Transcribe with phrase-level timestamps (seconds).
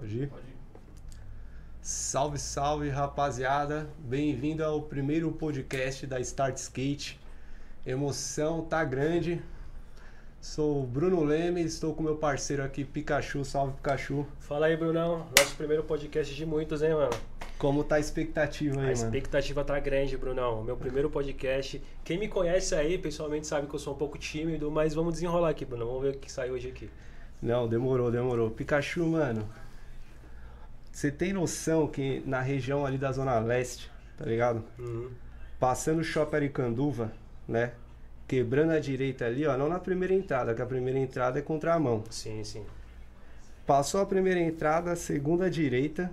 [0.00, 0.28] Pode ir?
[0.28, 0.56] Pode ir.
[1.82, 3.86] Salve, salve, rapaziada.
[3.98, 7.20] Bem-vindo ao primeiro podcast da Start Skate.
[7.84, 9.42] Emoção tá grande.
[10.40, 13.44] Sou o Bruno Leme, estou com meu parceiro aqui, Pikachu.
[13.44, 14.26] Salve, Pikachu.
[14.38, 15.26] Fala aí, Brunão.
[15.38, 17.12] Nosso primeiro podcast de muitos, hein, mano?
[17.58, 18.92] Como tá a expectativa aí, a mano?
[18.92, 20.64] expectativa tá grande, Brunão.
[20.64, 21.82] Meu primeiro podcast.
[22.02, 25.50] Quem me conhece aí, pessoalmente, sabe que eu sou um pouco tímido, mas vamos desenrolar
[25.50, 25.84] aqui, Bruno.
[25.84, 26.88] Vamos ver o que sai hoje aqui.
[27.42, 28.50] Não, demorou, demorou.
[28.50, 29.46] Pikachu, mano,
[30.92, 34.64] você tem noção que na região ali da Zona Leste, tá ligado?
[34.78, 35.10] Uhum.
[35.58, 37.12] Passando o Shopping Aricanduva,
[37.46, 37.72] né?
[38.26, 42.04] Quebrando a direita ali, ó, não na primeira entrada, que a primeira entrada é contramão.
[42.10, 42.64] Sim, sim.
[43.66, 46.10] Passou a primeira entrada, segunda direita,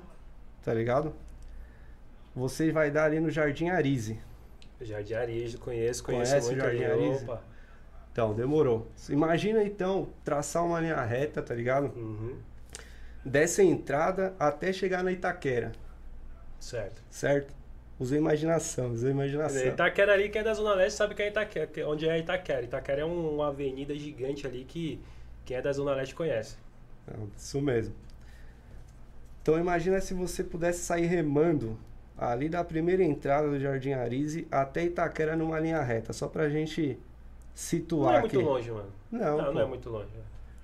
[0.63, 1.13] tá ligado?
[2.35, 4.19] Você vai dar ali no Jardim Arise.
[4.79, 7.05] Jardim Arise, conheço, conheço Conhece o muito Jardim ali.
[7.05, 7.23] Arise?
[7.23, 7.41] Opa.
[8.11, 8.87] Então, demorou.
[9.09, 11.85] Imagina então traçar uma linha reta, tá ligado?
[11.95, 12.35] Uhum.
[13.27, 15.71] Dessa entrada até chegar na Itaquera,
[16.59, 17.01] Certo.
[17.09, 17.53] certo?
[17.99, 19.65] Usa imaginação, usa imaginação.
[19.67, 22.61] Itaquera ali, quem é da Zona Leste sabe que é Itaquera, que- onde é Itaquera.
[22.61, 24.99] Itaquera é um- uma avenida gigante ali que
[25.43, 26.57] quem é da Zona Leste conhece.
[27.07, 27.95] Não, Isso mesmo.
[29.41, 31.77] Então imagina se você pudesse sair remando
[32.17, 36.99] ali da primeira entrada do Jardim Arise até Itaquera numa linha reta, só pra gente
[37.55, 38.45] situar Não é muito aqui.
[38.45, 38.91] longe, mano.
[39.11, 40.09] Não, Não, não é muito longe.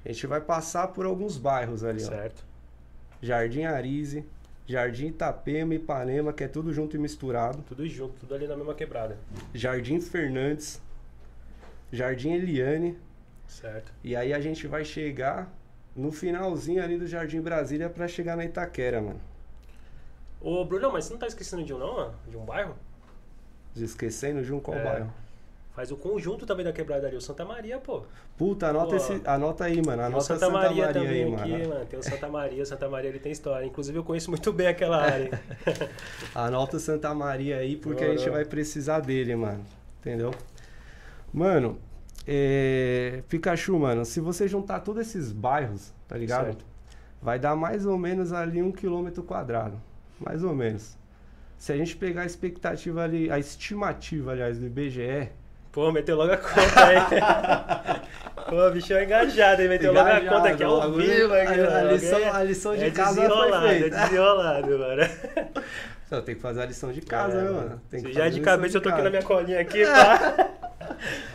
[0.05, 2.07] A gente vai passar por alguns bairros ali, ó.
[2.07, 2.45] Certo.
[3.27, 4.25] Jardim Arise,
[4.67, 7.63] Jardim Itapema, Ipanema, que é tudo junto e misturado.
[7.65, 9.17] Tudo junto, tudo ali na mesma quebrada.
[9.53, 10.81] Jardim Fernandes,
[11.89, 12.97] Jardim Eliane,
[13.47, 13.93] Certo.
[14.03, 15.49] e aí a gente vai chegar
[15.95, 19.21] no finalzinho ali do Jardim Brasília pra chegar na Itaquera, mano.
[20.41, 22.15] Ô, Bruno, mas você não tá esquecendo de um não, mano?
[22.27, 22.75] De um bairro?
[23.73, 24.83] Esquecendo de um qual É.
[24.83, 25.13] bairro?
[25.75, 28.03] Faz o conjunto também da quebrada ali, o Santa Maria, pô.
[28.37, 28.95] Puta, anota, Pô.
[28.95, 29.85] esse, anota aí, mano.
[29.85, 31.69] Tem o Anota Santa, Maria, também aí, aqui, mano.
[31.69, 31.85] mano.
[31.87, 33.65] Tem o Santa Maria, o Santa Maria ele tem história.
[33.65, 35.41] Inclusive eu conheço muito bem aquela área.
[36.35, 39.65] Anota o Santa Maria aí, porque a gente vai precisar dele, mano.
[39.99, 40.31] Entendeu?
[41.33, 41.79] Mano,
[42.27, 43.23] é...
[43.27, 46.45] Pikachu, mano, se você juntar todos esses bairros, tá ligado?
[46.45, 46.65] Certo.
[47.19, 49.81] Vai dar mais ou menos ali um quilômetro quadrado.
[50.19, 50.95] Mais ou menos.
[51.57, 55.31] Se a gente pegar a expectativa ali, a estimativa, aliás, do IBGE,
[55.73, 56.97] Pô, meteu logo a conta aí.
[58.49, 59.69] Pô, bicho é engajado, hein?
[59.69, 61.33] Meteu logo a Engajado, conta aqui ao bagulho- vivo.
[61.33, 61.91] Aqui, a- a mano.
[61.91, 63.85] lição- a lição de é casa foi desenrolado, feita.
[63.97, 65.01] É desenrolado, mano.
[66.05, 67.81] Então, tem que fazer a lição de casa, É, né, mano?
[67.89, 70.47] Tem já é de a cabeça, eu tô aqui na minha colinha aqui, pá.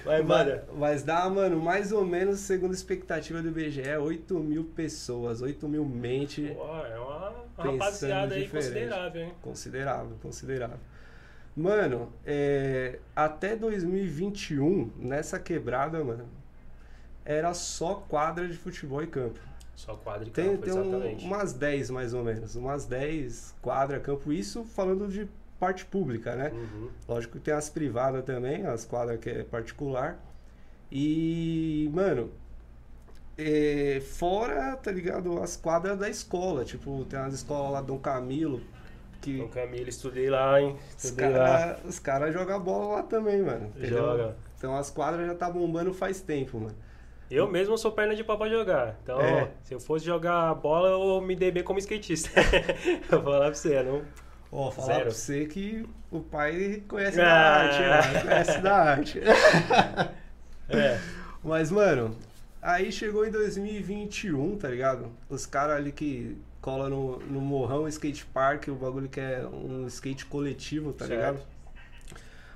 [0.05, 0.61] Vai, mano.
[0.77, 5.69] Mas, dá, mano, mais ou menos, segundo a expectativa do IBGE, 8 mil pessoas, 8
[5.69, 6.53] mil mentes.
[6.53, 8.67] Pô, é uma, uma rapaziada aí diferente.
[8.69, 9.33] considerável, hein?
[9.43, 10.77] Considerável, considerável.
[11.59, 16.29] Mano, é, até 2021, nessa quebrada, mano,
[17.25, 19.41] era só quadra de futebol e campo.
[19.75, 21.25] Só quadro e Tem, campo, tem um- exatamente.
[21.25, 26.53] umas 10 mais ou menos, umas 10 quadra, campo, isso falando de parte pública, né?
[26.55, 26.91] Uhum.
[27.09, 30.17] Lógico que tem as privadas também, as quadras que é particular.
[30.93, 32.31] E, mano,
[33.37, 35.43] é, fora, tá ligado?
[35.43, 36.65] As quadras da escola.
[36.65, 38.61] Tipo, tem umas escolas lá, Dom Camilo,
[39.21, 40.77] que Então, Camilo, estudei lá, hein?
[40.97, 41.47] os Estudei lá.
[41.49, 43.67] caras os cara jogam bola lá também, mano.
[43.77, 43.99] entendeu?
[43.99, 44.37] Joga.
[44.57, 46.75] Então as quadras já tá bombando faz tempo, mano.
[47.31, 48.97] Eu mesmo sou perna de pau pra jogar.
[49.03, 49.51] Então, É.
[49.63, 52.31] se eu fosse jogar bola, eu me dei bem como skatista.
[53.13, 54.03] eu vou falar pra você, não.
[54.51, 55.01] Ó, falar Zero.
[55.03, 57.25] pra você que o pai conhece Ah.
[57.25, 58.23] da arte, mano.
[58.25, 59.21] Conhece da arte.
[60.71, 60.99] É.
[61.43, 62.17] Mas, mano,
[62.61, 65.11] aí chegou em 2021, tá ligado?
[65.29, 69.87] Os caras ali que colam no, no Morrão Skate Park, o bagulho que é um
[69.87, 71.17] skate coletivo, tá Certo.
[71.37, 71.47] ligado?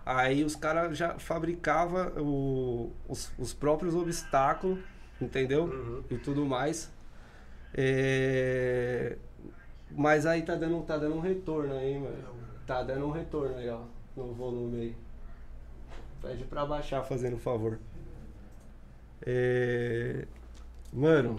[0.04, 4.78] Aí os caras já fabricavam o- os, os próprios obstáculos,
[5.20, 5.64] entendeu?
[5.64, 6.02] Uhum.
[6.10, 6.90] E tudo mais.
[7.74, 9.16] É,
[9.90, 12.16] Mas aí tá dando, tá dando um retorno aí, mano.
[12.66, 13.82] Tá dando um retorno aí, ó,
[14.16, 14.96] no volume aí.
[16.20, 17.78] Pede pra baixar, fazendo um favor.
[19.24, 20.26] É,
[20.92, 21.38] Mano,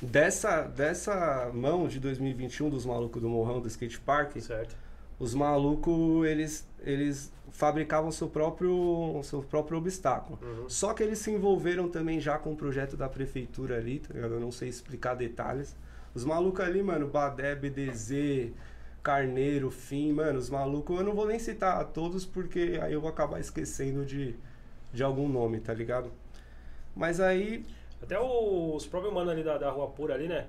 [0.00, 4.76] dessa, dessa mão de 2021 dos malucos do Morrão do Skate Park, Certo.
[5.18, 10.38] os malucos, eles, eles fabricavam seu próprio, seu próprio obstáculo.
[10.42, 10.68] Uhum.
[10.68, 14.34] Só que eles se envolveram também já com o projeto da prefeitura ali, tá ligado?
[14.34, 15.76] Eu não sei explicar detalhes.
[16.14, 18.52] Os malucos ali, mano, Badé, BDZ,
[19.02, 23.10] Carneiro, Fim, mano, os malucos, eu não vou nem citar todos porque aí eu vou
[23.10, 24.34] acabar esquecendo de,
[24.92, 26.10] de algum nome, tá ligado?
[26.94, 27.64] Mas aí,
[28.02, 30.46] Até os próprios manos ali da, da Rua Pura ali, né?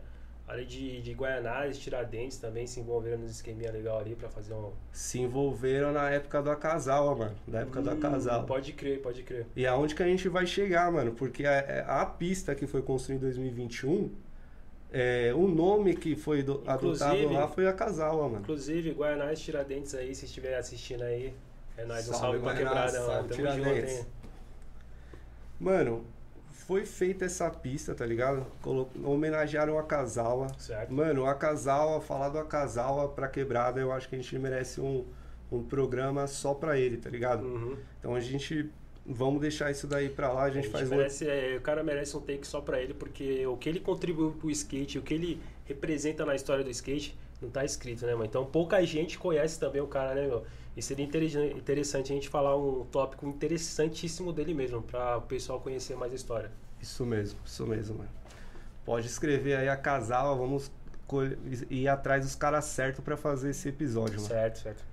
[0.48, 4.72] Ali de, de Guaianazes, Tiradentes também se envolveram nos esqueminha legal ali pra fazer um.
[4.92, 7.36] se envolveram na época do Acasal, mano.
[7.48, 8.46] Da época do Hum, Acasal.
[8.46, 9.46] Pode crer, pode crer.
[9.56, 11.14] E aonde que a gente vai chegar, mano?
[11.14, 14.12] Porque a, a pista que foi construída em 2021
[14.92, 18.42] É, o nome que foi do- adotado lá foi a Casawa, mano.
[18.42, 21.34] Inclusive, Guaianás Tiradentes aí, se estiver assistindo aí,
[21.78, 23.30] é nóis, um Salve, salve pra quebrada, mano.
[23.30, 24.06] Tamo junto, hein?
[25.60, 26.04] Mano,
[26.68, 28.46] foi feita essa pista, tá ligado?
[28.62, 30.48] Colo- Homenagearam a Casawa.
[30.58, 30.94] Certo.
[30.94, 35.06] Mano, a Casawa, falar do Akazawa pra quebrada, eu acho que a gente merece um,
[35.52, 37.44] um programa só pra ele, tá ligado?
[37.46, 37.78] Uhum.
[38.00, 38.70] Então a gente.
[39.04, 42.16] Vamos deixar isso daí pra lá, a gente, faz um- merece, é, o cara merece
[42.16, 45.42] um take só pra ele, porque o que ele contribuiu pro skate, o que ele
[45.66, 48.26] representa na história do skate, não tá escrito, né, mano?
[48.26, 50.44] Então pouca gente conhece também o cara, né, meu?
[50.76, 55.60] E seria interessa- interessante a gente falar um tópico interessantíssimo dele mesmo, pra o pessoal
[55.60, 56.52] conhecer mais a história.
[56.82, 58.10] Isso mesmo, isso mesmo, mano.
[58.86, 60.72] Pode escrever aí a Casawa, vamos
[61.70, 64.28] ir atrás dos caras certos pra fazer esse episódio, mano.
[64.28, 64.84] Certo, certo.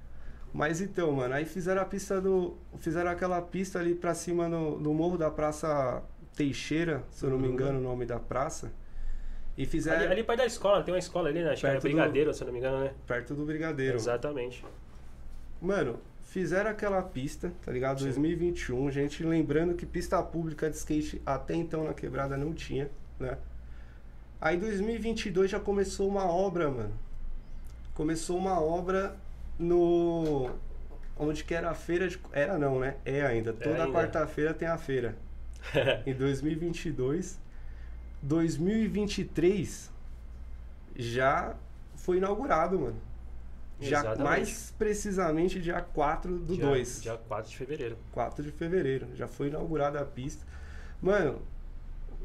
[0.52, 2.56] Mas então, mano, aí fizeram a pista do.
[2.78, 6.02] Fizeram aquela pista ali pra cima no, no morro da Praça
[6.34, 7.52] Teixeira, se eu não me Uhum.
[7.54, 8.72] engano o nome da praça.
[9.56, 11.50] E fizeram Ali, ali perto da escola, tem uma escola ali, né?
[11.50, 12.92] Acho que era Perto do- Brigadeiro, se eu não me engano, né?
[13.06, 13.96] perto do Brigadeiro.
[13.96, 14.64] Exatamente.
[15.60, 17.98] Mano, fizeram aquela pista, tá ligado?
[17.98, 18.06] Sim.
[18.06, 23.38] 2021, gente, lembrando que pista pública de skate até então na quebrada não tinha, né?
[24.40, 26.94] Aí 2022 já começou uma obra, mano.
[27.94, 29.16] Começou uma obra
[29.58, 30.50] no
[31.18, 32.20] onde que era a feira de...
[32.32, 32.96] era não, né?
[33.04, 33.52] É ainda.
[33.52, 33.92] Toda ainda.
[33.92, 35.16] quarta-feira tem a feira.
[36.06, 37.40] em 2022,
[38.22, 39.90] 2023
[40.94, 41.56] já
[41.96, 43.07] foi inaugurado, mano.
[43.86, 44.22] Exatamente.
[44.22, 47.02] mais precisamente dia 4 do dia, 2.
[47.02, 47.96] Dia 4 de fevereiro.
[48.12, 49.06] 4 de fevereiro.
[49.14, 50.44] Já foi inaugurada a pista.
[51.00, 51.40] Mano,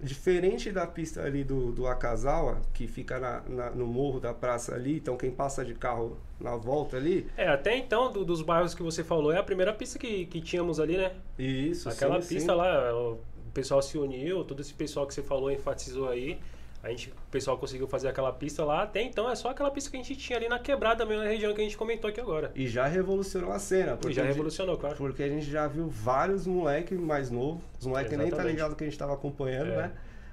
[0.01, 4.73] diferente da pista ali do, do Akazawa, que fica na- na- no morro da praça
[4.75, 7.27] ali, então quem passa de carro na volta ali.
[7.38, 10.41] É, até então, do- dos bairros que você falou, é a primeira pista que, que
[10.41, 11.13] tínhamos ali, né?
[11.39, 12.57] Isso, Aquela sim, pista sim.
[12.57, 13.19] lá, o
[13.53, 16.39] pessoal se uniu, todo esse pessoal que você falou enfatizou aí.
[16.83, 18.83] A gente, o pessoal conseguiu fazer aquela pista lá.
[18.83, 21.30] Até então é só aquela pista que a gente tinha ali na quebrada mesmo, na
[21.30, 22.51] região que a gente comentou aqui agora.
[22.53, 23.94] E já revolucionou a cena.
[23.94, 24.97] E Porque já revolucionou, claro.
[24.97, 27.63] Porque a gente já viu vários moleques mais novos.
[27.80, 29.77] Os moleques nem tá ligado que a gente tava acompanhando, É.
[29.77, 29.91] né?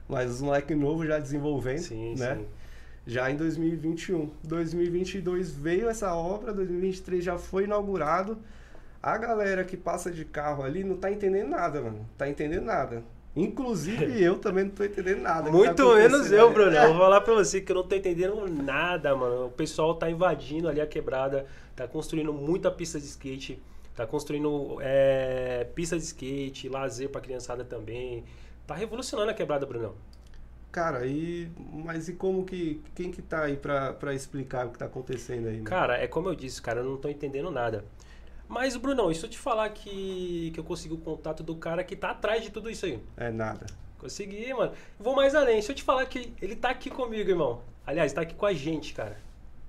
[0.08, 2.34] Mas os moleques novos já desenvolvendo, Sim, né?
[2.34, 2.46] sim.
[3.06, 4.28] Já em 2021.
[4.42, 8.36] 2022 veio essa obra, 2023 já foi inaugurado.
[9.00, 12.04] A galera que passa de carro ali não tá entendendo nada, mano.
[12.18, 13.04] Tá entendendo nada.
[13.40, 15.50] Inclusive eu também não tô entendendo nada.
[15.50, 16.52] que Muito tá menos eu.
[16.52, 16.72] Bruno.
[16.72, 19.46] Eu vou falar pra você que eu não tô entendendo nada, mano.
[19.46, 23.60] O pessoal tá invadindo ali a quebrada, tá construindo muita pista de skate,
[23.94, 28.24] tá construindo é, pista de skate, lazer pra criançada também.
[28.66, 29.94] Tá revolucionando a quebrada, Brunão.
[30.70, 31.50] Cara, e.
[31.84, 32.80] Mas e como que.
[32.94, 35.64] Quem que tá aí pra, pra explicar o que tá acontecendo aí, mano?
[35.64, 37.84] Cara, é como eu disse, cara, eu não tô entendendo nada.
[38.50, 41.84] Mas, Brunão, e se eu te falar que, que eu consegui o contato do cara
[41.84, 42.98] que tá atrás de tudo isso aí?
[43.16, 43.64] É nada.
[43.96, 44.72] Consegui, mano.
[44.98, 45.62] Vou mais além.
[45.62, 47.62] Se eu te falar que ele tá aqui comigo, irmão.
[47.86, 49.16] Aliás, tá aqui com a gente, cara.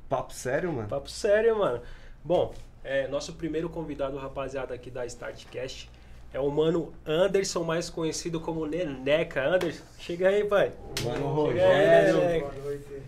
[0.10, 0.88] Papo sério, mano?
[0.88, 1.80] Papo sério, mano.
[2.24, 5.88] Bom, é, nosso primeiro convidado, rapaziada, aqui da Startcast
[6.34, 9.46] é o mano Anderson, mais conhecido como Neneca.
[9.46, 10.72] Anderson, chega aí, pai.
[11.04, 12.42] Mano aí, Rogério.
[12.42, 13.04] Boa noite.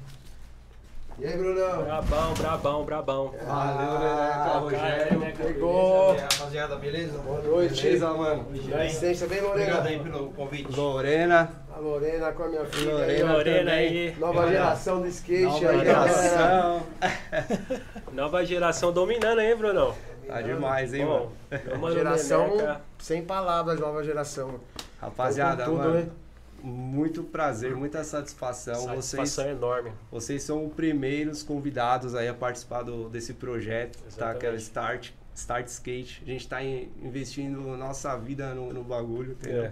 [1.20, 1.84] E aí, Brunão?
[1.84, 3.34] Brabão, brabão, brabão.
[3.46, 5.20] Valeu, né, Ah, Rogério.
[5.20, 6.08] Neneca, Pegou.
[6.14, 7.18] beleza, rapaziada, beleza?
[7.20, 7.84] Boa noite.
[7.84, 8.48] Beleza, mano?
[8.52, 9.62] Licença bem, Lorena.
[9.80, 10.76] Obrigado aí pelo convite.
[10.76, 11.52] Lorena.
[11.76, 12.96] A Lorena com a minha filha.
[12.96, 13.34] aí, Lorena ó.
[13.38, 14.16] Lorena aí.
[14.20, 16.84] Nova geração do skate Nova aí, geração.
[18.12, 19.94] Nova geração dominando aí, Brunão.
[20.28, 21.80] Tá demais, hein, Bom, mano?
[21.82, 22.82] mano Geração Neneca.
[22.98, 24.56] sem palavras, nova geração.
[25.00, 26.08] Rapaziada, Com tudo, mano, né?
[26.64, 28.74] Muito prazer, muita satisfação.
[28.88, 29.92] Vocês, Satisfação enorme.
[30.10, 34.08] vocês são os primeiros convidados aí a participar do- desse projeto, tá?
[34.08, 34.38] Exatamente.
[34.38, 36.22] Aquela Start, Start Skate.
[36.24, 39.64] A gente tá in- investindo nossa vida no, no bagulho, entendeu?
[39.66, 39.72] É.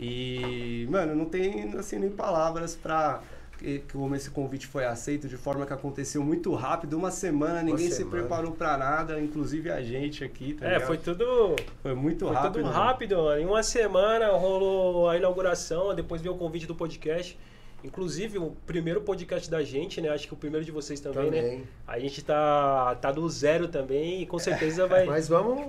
[0.00, 3.20] E, mano, não tem, assim, nem palavras pra...
[3.62, 7.90] que- Como esse convite foi aceito, de forma que aconteceu muito rápido, uma semana, ninguém
[7.90, 10.86] se preparou pra nada, inclusive a gente aqui, tá É, ligado?
[10.88, 12.62] foi tudo Foi muito Foi rápido.
[12.64, 13.40] tudo rápido, mano.
[13.40, 17.38] Em uma semana rolou a inauguração, depois veio o convite do podcast.
[17.84, 20.08] Inclusive, o primeiro podcast da gente, né?
[20.10, 21.42] Acho que o primeiro de vocês também, né?
[21.42, 21.64] Também.
[21.86, 25.66] A gente tá, tá do zero também e com certeza vai, Mas vamos.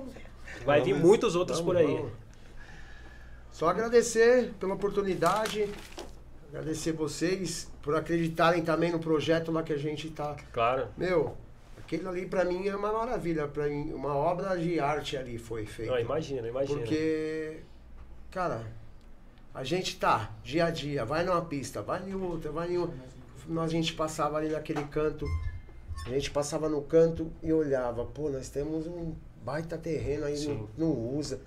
[0.64, 1.92] vai vir vamos- muitos outros vamos, por aí.
[1.96, 2.12] vamos.
[3.50, 5.68] Só agradecer pela oportunidade.
[6.54, 10.36] Agradecer vocês por acreditarem também no projeto lá que a gente tá.
[10.52, 10.86] Claro.
[10.96, 11.36] Meu,
[11.76, 13.48] aquele ali pra mim é uma maravilha.
[13.48, 15.90] Pra mim, uma obra de arte ali foi feita.
[15.90, 16.78] Não, imagina, imagina.
[16.78, 17.56] Porque,
[18.30, 18.64] cara,
[19.52, 22.96] a gente tá dia a dia, vai numa pista, vai em outra, vai em outra.
[23.60, 25.26] A gente passava ali naquele canto,
[26.06, 29.12] a gente passava no canto e olhava, pô, nós temos um
[29.44, 31.40] baita terreno aí, não, não usa.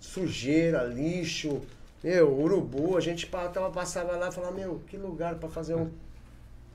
[0.00, 1.60] Sujeira, lixo,
[2.04, 5.90] meu, urubu, a gente tava, passava lá e falava, meu, que lugar pra fazer um,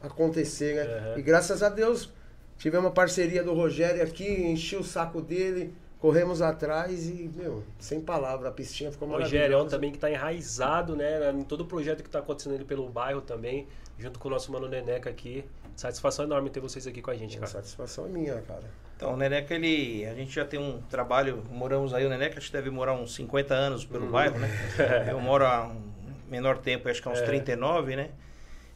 [0.01, 1.11] acontecer, né?
[1.11, 1.19] Uhum.
[1.19, 2.11] E graças a Deus
[2.57, 8.01] tivemos uma parceria do Rogério aqui, enchi o saco dele, corremos atrás e, meu, sem
[8.01, 9.45] palavra, a pistinha ficou O maravilhosa.
[9.45, 11.31] Rogério também que tá enraizado, né?
[11.31, 13.67] Em todo o projeto que tá acontecendo ali pelo bairro também,
[13.99, 15.45] junto com o nosso mano Neneca aqui.
[15.79, 17.51] Satisfação enorme ter vocês aqui com a gente, A cara.
[17.53, 18.63] satisfação é minha, cara.
[18.97, 22.47] Então, o Neneca, ele, a gente já tem um trabalho, moramos aí, o Neneca acho
[22.47, 24.49] que deve morar uns 50 anos pelo bairro, né?
[25.09, 25.81] Eu moro há um
[26.29, 27.25] menor tempo, acho que há uns É.
[27.25, 28.09] 39, né?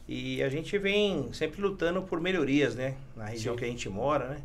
[0.08, 2.94] E a gente vem sempre lutando por melhorias, né?
[3.14, 3.58] Na região Sim.
[3.58, 4.36] que a gente mora, né?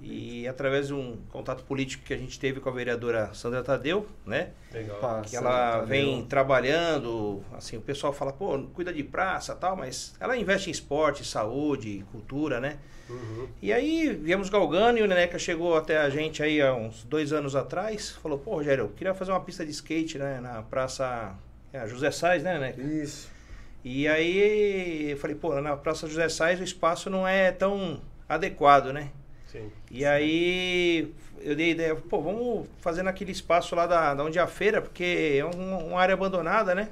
[0.00, 4.06] E através de um contato político que a gente teve com a vereadora Sandra Tadeu,
[4.26, 4.50] né?
[4.72, 5.22] Legal.
[5.22, 10.36] Que ela vem trabalhando, assim, o pessoal fala, pô, cuida de praça tal, mas ela
[10.36, 12.78] investe em esporte, saúde, cultura, né?
[13.08, 13.48] Uhum.
[13.60, 17.32] E aí viemos galgando e o Neneca chegou até a gente aí há uns dois
[17.32, 21.34] anos atrás, falou, pô, Rogério, eu queria fazer uma pista de skate, né, na praça
[21.72, 22.82] é, José Sais, né, Neneca?
[22.82, 23.28] Isso.
[23.84, 28.92] E aí eu falei, pô, na praça José Sais o espaço não é tão adequado,
[28.92, 29.10] né?
[29.54, 29.70] Sim.
[29.88, 34.36] E aí eu dei a ideia, pô, vamos fazer naquele espaço lá da, da onde
[34.36, 36.88] é a feira, porque é um- uma área abandonada, né?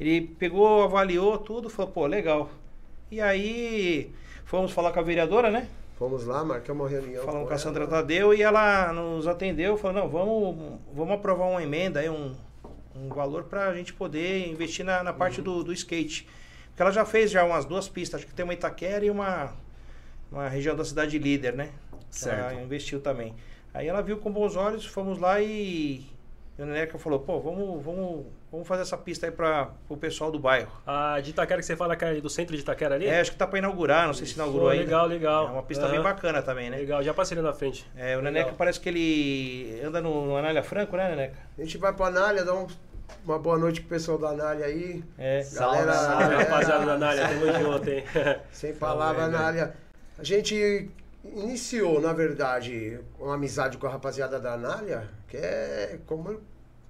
[0.00, 2.48] Ele pegou, avaliou tudo, falou, pô, legal.
[3.10, 4.10] E aí
[4.46, 5.68] fomos falar com a vereadora, né?
[5.98, 7.24] Fomos lá, marcamos uma reunião.
[7.24, 7.58] Falamos com a ela.
[7.62, 12.34] Sandra Tadeu e ela nos atendeu, falou, não, vamos, vamos aprovar uma emenda aí, um,
[12.96, 16.26] um valor pra gente poder investir na, na parte do, do skate.
[16.68, 19.52] Porque ela já fez já umas duas pistas, acho que tem uma Itaquera e uma,
[20.30, 21.70] uma região da cidade líder, né?
[22.10, 22.60] Que Ela Certo.
[22.60, 23.34] investiu também.
[23.74, 26.06] Aí ela viu com bons olhos, fomos lá e,
[26.58, 30.30] e o Neneca falou, pô, vamos, vamos, vamos fazer essa pista aí para o pessoal
[30.32, 30.72] do bairro.
[30.86, 33.06] A de Itaquera que você fala que é do centro de Itaquera ali?
[33.06, 34.84] É, acho que tá para inaugurar, não sei se inaugurou Pô, ainda.
[34.84, 35.48] legal, legal.
[35.48, 36.02] É uma pista bem Aham.
[36.04, 36.78] bacana também, né?
[36.78, 37.86] Legal, já passei ali na frente.
[37.94, 38.56] É, o Neneca Legal.
[38.56, 41.36] parece que ele anda no, no Anália Franco, né, Neneca?
[41.58, 42.66] A gente vai pra Anália, dá um-
[43.24, 45.04] uma boa noite pro pessoal da Anália aí.
[45.18, 45.42] É.
[45.54, 48.04] Galera, Salve, rapaziada da Nália, tamo junto, hein?
[48.50, 49.74] Sem palavra, Anália.
[50.18, 50.90] A gente
[51.24, 56.40] iniciou, na verdade, uma amizade com a rapaziada da Anália, que é como,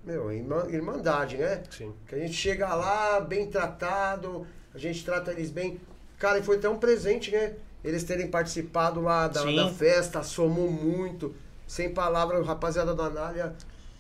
[0.05, 1.63] meu, irmã- irmandade, né?
[1.71, 1.93] Sim.
[2.07, 5.81] Que a gente chega lá bem tratado, a gente trata eles bem.
[6.19, 7.55] Cara, e foi até um presente, né?
[7.83, 11.35] Eles terem participado lá da, da festa, somou muito.
[11.67, 13.55] Sem palavra, rapaziada da Anália,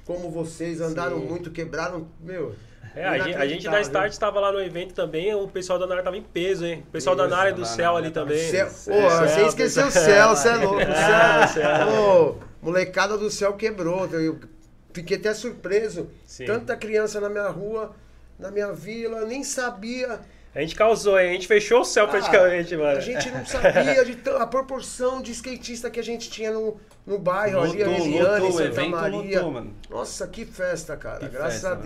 [0.04, 1.26] como vocês andaram Sim.
[1.26, 2.54] muito, quebraram, meu.
[2.94, 3.80] É, a gente, a gente da.
[3.80, 6.85] Start estava lá no evento também, o pessoal da Nária tava em peso, hein?
[6.88, 8.50] O pessoal da Isso, Nária do da céu ali também.
[8.50, 10.28] Céu, Céu, Pô, céu, você esqueceu o céu.
[10.30, 10.76] você é louco.
[10.76, 12.38] O Ah, céu, céu.
[12.61, 14.06] Molecada do céu quebrou.
[14.06, 14.40] Eu
[14.92, 16.11] fiquei até surpreso.
[16.26, 16.47] Sim.
[16.47, 17.94] Tanta criança na minha rua,
[18.38, 20.18] na minha vila, nem sabia.
[20.54, 21.30] A gente causou, hein?
[21.30, 22.99] A gente fechou o céu Ah, praticamente, mano.
[22.99, 27.16] A gente não sabia de a proporção de skatista que a gente tinha no, no
[27.18, 29.42] bairro ali, a Lotou, lotou, o Santa Maria.
[29.42, 29.66] lotou.
[29.88, 31.20] Nossa, que festa, cara.
[31.20, 31.82] Que Graças festa, a mano.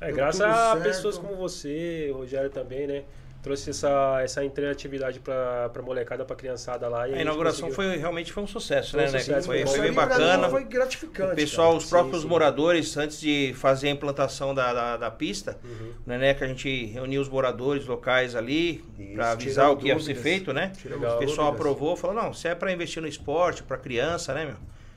[0.00, 0.82] É, deu graças a certo.
[0.82, 3.04] pessoas como você, o Rogério também, né?
[3.42, 7.08] Trouxe essa, essa interatividade pra, pra molecada, pra criançada lá.
[7.08, 7.90] e A inauguração conseguiu.
[7.92, 10.48] foi realmente foi um sucesso, Foi um né, sucesso, Foi, foi foi bem bacana.
[10.48, 11.32] Foi gratificante.
[11.32, 11.78] O pessoal, cara.
[11.78, 12.28] os próprios sim.
[12.28, 15.92] moradores, antes de fazer a implantação da, da, da pista, Uhum.
[16.04, 18.84] né, né, que a gente reuniu os moradores locais ali
[19.14, 20.22] para avisar o que ia ser dúvidas.
[20.24, 20.72] feito, né?
[20.84, 21.14] Legal.
[21.14, 21.66] O pessoal dúvidas.
[21.70, 24.56] aprovou, falou, não, se é para investir no esporte, para criança, né, meu?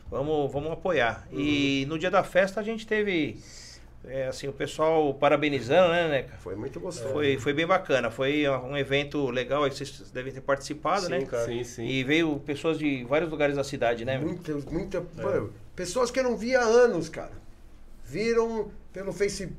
[0.09, 1.27] Vamos, vamos apoiar.
[1.31, 1.89] E Uhum.
[1.93, 3.37] no dia da festa a gente teve,
[4.05, 6.37] é, assim, o pessoal parabenizando, né, Neca?
[6.37, 7.11] Foi muito gostoso.
[7.11, 11.25] Foi, foi bem bacana, foi um evento legal, aí vocês devem ter participado, Sim, né?
[11.25, 11.45] cara.
[11.45, 11.85] Sim, sim.
[11.85, 14.17] E veio pessoas de vários lugares da cidade, né?
[14.17, 15.05] Muita, muita.
[15.17, 15.21] É.
[15.21, 17.33] mano, pessoas que eu não via há anos, cara.
[18.05, 19.51] Viram pelo Face.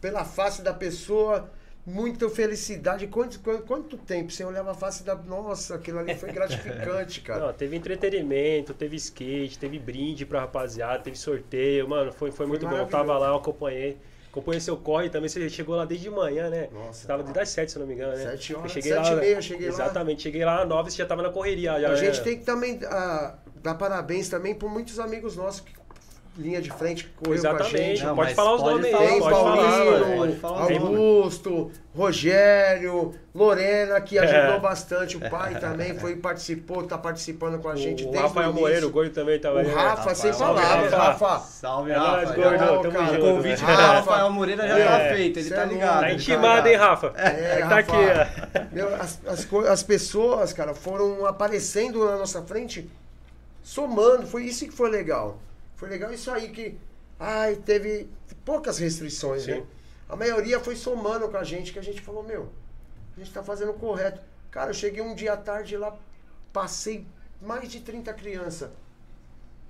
[0.00, 1.50] Pela face da pessoa.
[1.88, 3.06] Muita felicidade.
[3.06, 5.14] Quanto, quanto, quanto tempo você olhava a face da.
[5.14, 7.46] Nossa, aquilo ali foi gratificante, cara.
[7.46, 12.68] Não, teve entretenimento, teve skate, teve brinde pra rapaziada, teve sorteio, mano, foi, foi muito
[12.68, 12.76] bom.
[12.76, 13.96] Eu tava lá, eu acompanhei.
[14.30, 16.68] Acompanhei seu corre também, você chegou lá desde manhã, né?
[16.70, 17.00] Nossa.
[17.00, 18.22] Você tava desde as 7, se não me engano, né?
[18.22, 19.72] Sete horas, Eu cheguei sete lá, e meia eu cheguei lá.
[19.72, 21.80] Exatamente, cheguei lá às 9 você já tava na correria.
[21.80, 22.24] Já, a gente né?
[22.24, 25.77] tem que também ah, dar parabéns também por muitos amigos nossos que
[26.38, 28.04] linha de frente que correu com a Exatamente, gente.
[28.04, 30.62] Não, pode falar os pode nomes falar, aí, Tem pode Paulino, falar.
[30.62, 34.60] Augusto, Rogério, Lorena, que ajudou É.
[34.60, 35.16] bastante.
[35.16, 38.72] O pai também foi participou, tá participando com a gente O desde Rafael o Moreira,
[38.72, 38.90] o início.
[38.90, 39.66] gordo também tava O aí.
[39.66, 39.74] né?
[39.74, 40.96] Rafa, sem palavras, Moreira.
[40.96, 41.38] Rafa.
[41.40, 42.32] Salve, É Rafa.
[42.34, 43.18] gordo, tamo cara, junto.
[43.26, 43.92] O convite do Rafa.
[43.94, 46.00] Rafael Moreira já É, tá feito, ele tá é ligado.
[46.00, 47.12] Tá ele intimado, hein, Rafa?
[47.16, 48.68] É, tá aqui, Rafa.
[48.72, 52.88] Meu, as, as, as pessoas, cara, foram aparecendo na nossa frente,
[53.62, 54.26] somando.
[54.26, 55.38] Foi isso que foi legal.
[55.78, 56.76] Foi legal isso aí que.
[57.18, 58.08] Ai, teve
[58.44, 59.52] poucas restrições, Sim.
[59.52, 59.66] né?
[60.08, 62.50] A maioria foi somando com a gente, que a gente falou, meu,
[63.16, 64.20] a gente tá fazendo o correto.
[64.50, 65.96] Cara, eu cheguei um dia à tarde lá,
[66.52, 67.06] passei
[67.40, 68.70] mais de 30 crianças.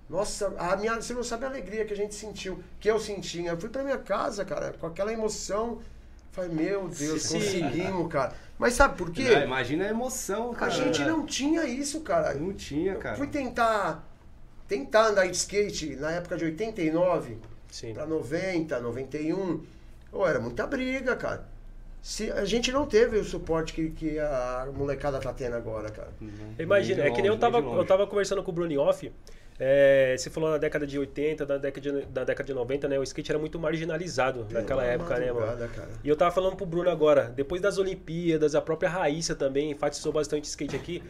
[0.08, 3.42] Nossa, a minha, você não sabe a alegria que a gente sentiu, que eu senti.
[3.42, 3.50] né?
[3.50, 5.80] Eu fui pra minha casa, cara, com aquela emoção.
[6.32, 7.34] Falei, meu Deus, Sim.
[7.40, 8.32] conseguimos, cara.
[8.58, 9.26] Mas sabe por quê?
[9.36, 10.70] Ah, imagina a emoção, A cara.
[10.70, 12.32] gente não tinha isso, cara.
[12.34, 13.16] Não tinha, cara.
[13.16, 14.07] Fui tentar
[14.68, 17.38] tentar andar de skate na época de 89
[17.70, 17.94] Sim.
[17.94, 19.60] para 90, 91.
[20.12, 21.44] Ô, era muita briga, cara.
[22.00, 26.08] Se, a gente não teve o suporte que, que a molecada tá tendo agora, cara.
[26.58, 29.12] Imagina, Nem é que nem eu tava, eu tava conversando com o Bruno off.
[29.58, 32.98] é, você falou na década de 80, da década de, da década de 90, né?
[32.98, 35.68] O skate era muito marginalizado naquela época, né, mano?
[35.68, 35.88] cara.
[36.02, 40.12] E eu tava falando pro Bruno agora, depois das Olimpíadas, a própria Raíssa também enfatizou
[40.12, 41.02] bastante skate aqui.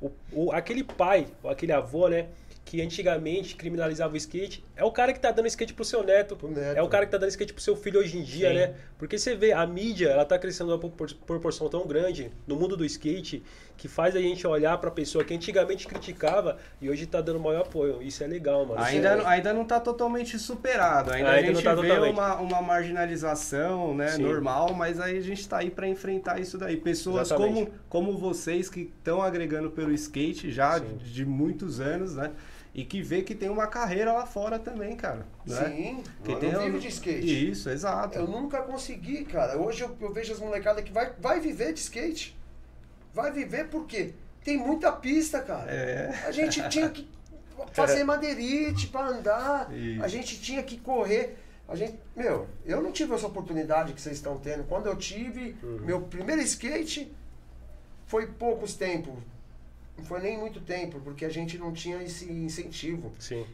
[0.00, 2.26] O, o- aquele pai, ou aquele avô, né?
[2.64, 6.34] Que antigamente criminalizava o skate, é o cara que tá dando skate pro seu neto.
[6.34, 6.76] Pro neto.
[6.78, 8.54] É o cara que tá dando skate pro seu filho hoje em dia, Sim.
[8.54, 8.74] né?
[8.98, 12.74] Porque você vê, a mídia, ela tá crescendo uma propor- proporção tão grande no mundo
[12.74, 13.42] do skate
[13.76, 17.62] que faz a gente olhar pra pessoa que antigamente criticava e hoje tá dando maior
[17.62, 18.00] apoio.
[18.00, 18.80] Isso é legal, mano.
[18.80, 21.12] Ainda, não- ainda não tá totalmente superado.
[21.12, 22.12] Ainda, Ainda a não gente tá vê totalmente.
[22.14, 24.22] uma, uma marginalização né, Sim.
[24.22, 26.76] normal, mas aí a gente tá aí pra enfrentar isso daí.
[26.76, 27.66] Pessoas Exatamente.
[27.66, 30.96] como, como vocês que estão agregando pelo skate já Sim.
[30.96, 32.30] de, de muitos anos, né?
[32.74, 35.24] E que vê que tem uma carreira lá fora também, cara.
[35.46, 35.64] Né?
[35.68, 37.50] Sim, Que eu tem um- vivo de skate.
[37.50, 38.18] Isso, exato.
[38.18, 39.56] Eu nunca consegui, cara.
[39.56, 42.36] Hoje eu, eu vejo as molecadas que vai, vai viver de skate.
[43.12, 44.12] Vai viver porque
[44.42, 45.70] tem muita pista, cara.
[45.70, 46.24] É.
[46.26, 47.08] A gente tinha que
[47.72, 49.72] fazer madeirite pra andar.
[49.72, 50.02] Isso.
[50.02, 51.36] A gente tinha que correr.
[51.68, 54.64] A gente, meu, eu não tive essa oportunidade que vocês estão tendo.
[54.64, 57.10] Quando eu tive, meu primeiro skate
[58.06, 59.14] foi poucos tempos.
[59.96, 63.44] Não foi nem muito tempo, porque a gente não tinha esse incentivo Sim.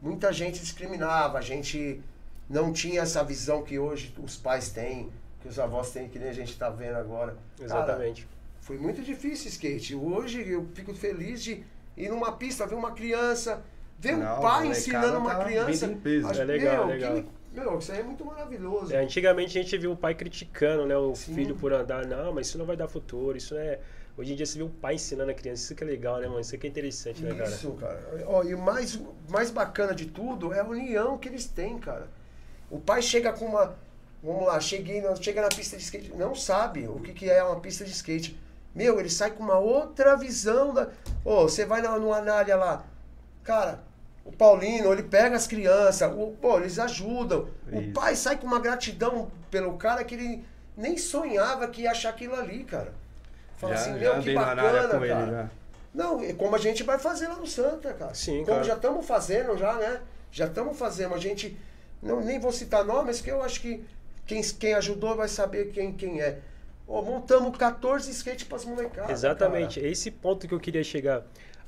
[0.00, 2.00] muita gente discriminava, a gente
[2.48, 6.28] não tinha essa visão que hoje os pais têm, que os avós têm, que nem
[6.28, 7.36] a gente está vendo agora.
[7.56, 8.26] Cara, Exatamente.
[8.60, 9.94] foi muito difícil skate.
[9.94, 11.62] Hoje eu fico feliz de
[11.96, 13.62] ir numa pista, ver uma criança,
[13.98, 15.86] ver Não, um pai ensinando uma tá criança.
[15.86, 16.28] em peso.
[16.28, 17.14] Acho- É legal, meu, legal.
[17.14, 18.92] que- meu, isso aí é muito maravilhoso.
[18.94, 21.34] É, antigamente a gente viu o pai criticando, né, o Sim.
[21.34, 23.78] filho por andar, não, mas isso não vai dar futuro, isso não é.
[24.16, 26.26] Hoje em dia você vê o pai ensinando a criança, isso que é legal, né,
[26.26, 26.40] mano?
[26.40, 27.50] Isso que é interessante, né, cara?
[27.50, 28.24] Isso, cara.
[28.26, 32.08] Ó, e o mais, mais bacana de tudo é a união que eles têm, cara.
[32.70, 33.74] O pai chega com uma.
[34.22, 37.42] Vamos lá, cheguei na, chega na pista de skate, não sabe o que, que é
[37.42, 38.38] uma pista de skate.
[38.74, 40.90] Meu, ele sai com uma outra visão da.
[41.24, 42.84] Ô, você vai na, no Anália lá.
[43.42, 43.82] Cara,
[44.24, 47.48] o Paulino, ele pega as crianças, o, pô, eles ajudam.
[47.70, 47.92] O Isso.
[47.92, 50.44] pai sai com uma gratidão pelo cara que ele
[50.76, 52.92] nem sonhava que ia achar aquilo ali, cara.
[53.62, 55.40] Fala já, assim, meu, que bacana, com cara.
[55.40, 55.50] ele.
[55.94, 58.12] Não, é como a gente vai fazer lá no Santa, cara.
[58.12, 58.64] Sim, como claro.
[58.64, 60.00] já estamos fazendo já, né?
[60.32, 61.14] Já estamos fazendo.
[61.14, 61.56] A gente.
[62.02, 63.84] Não, nem vou citar nomes, que eu acho que
[64.26, 66.40] quem, quem ajudou vai saber quem, quem é.
[66.88, 69.12] Ó, montamos 14 skates para as molecadas.
[69.12, 69.92] Exatamente, cara.
[69.92, 71.22] esse ponto que eu queria chegar.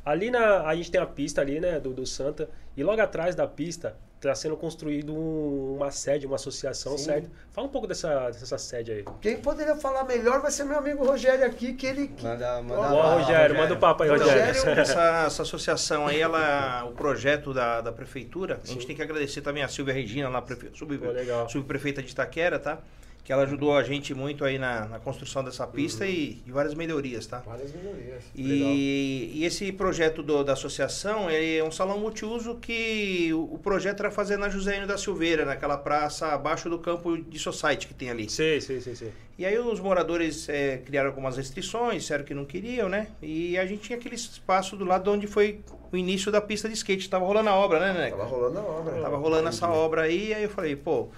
[0.05, 0.67] Ali na.
[0.67, 3.97] A gente tem a pista ali, né, do, do Santa, e logo atrás da pista
[4.29, 7.05] está sendo construído um- uma sede, uma associação, Sim.
[7.05, 7.31] certo?
[7.51, 9.05] Fala um pouco dessa, dessa sede aí.
[9.21, 12.09] Quem poderia falar melhor vai ser meu amigo Rogério aqui, que ele.
[12.09, 14.33] que- Manda, manda Ó, bala, Rogério, manda o papo aí, Rogério.
[14.55, 19.03] Rogério- Essa, essa associação aí, ela, o projeto da, da prefeitura, a gente tem que
[19.03, 22.79] agradecer também a Silvia Regina, lá, prefe, sub, Pô, subprefeita de Itaquera, tá?
[23.25, 26.75] Que ela ajudou a gente muito aí na, na construção dessa pista e, e várias
[26.75, 27.39] melhorias, tá?
[27.39, 28.23] Várias minorias.
[28.37, 34.01] E, e esse projeto do- da associação é um salão multiuso que o, o projeto
[34.01, 38.11] era fazer na José da Silveira, naquela praça abaixo do campo de Society que tem
[38.11, 38.29] ali.
[38.29, 39.11] Sim, sim, sim, sim.
[39.39, 43.09] E aí os moradores eh, criaram algumas restrições, disseram que não queriam, né?
[43.23, 45.61] E a gente tinha aquele espaço do lado onde foi
[45.91, 47.09] o início da pista de skate.
[47.09, 48.11] Tava rolando a obra, né, né?
[48.11, 49.01] Tava rolando a obra.
[49.01, 51.09] Tava rolando essa obra aí, aí eu falei, pô,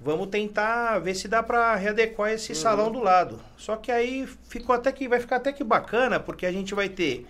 [0.00, 3.38] vamos tentar ver se dá pra readequar esse salão do lado.
[3.56, 6.88] Só que aí ficou até que vai ficar até que bacana, porque a gente vai
[6.88, 7.26] ter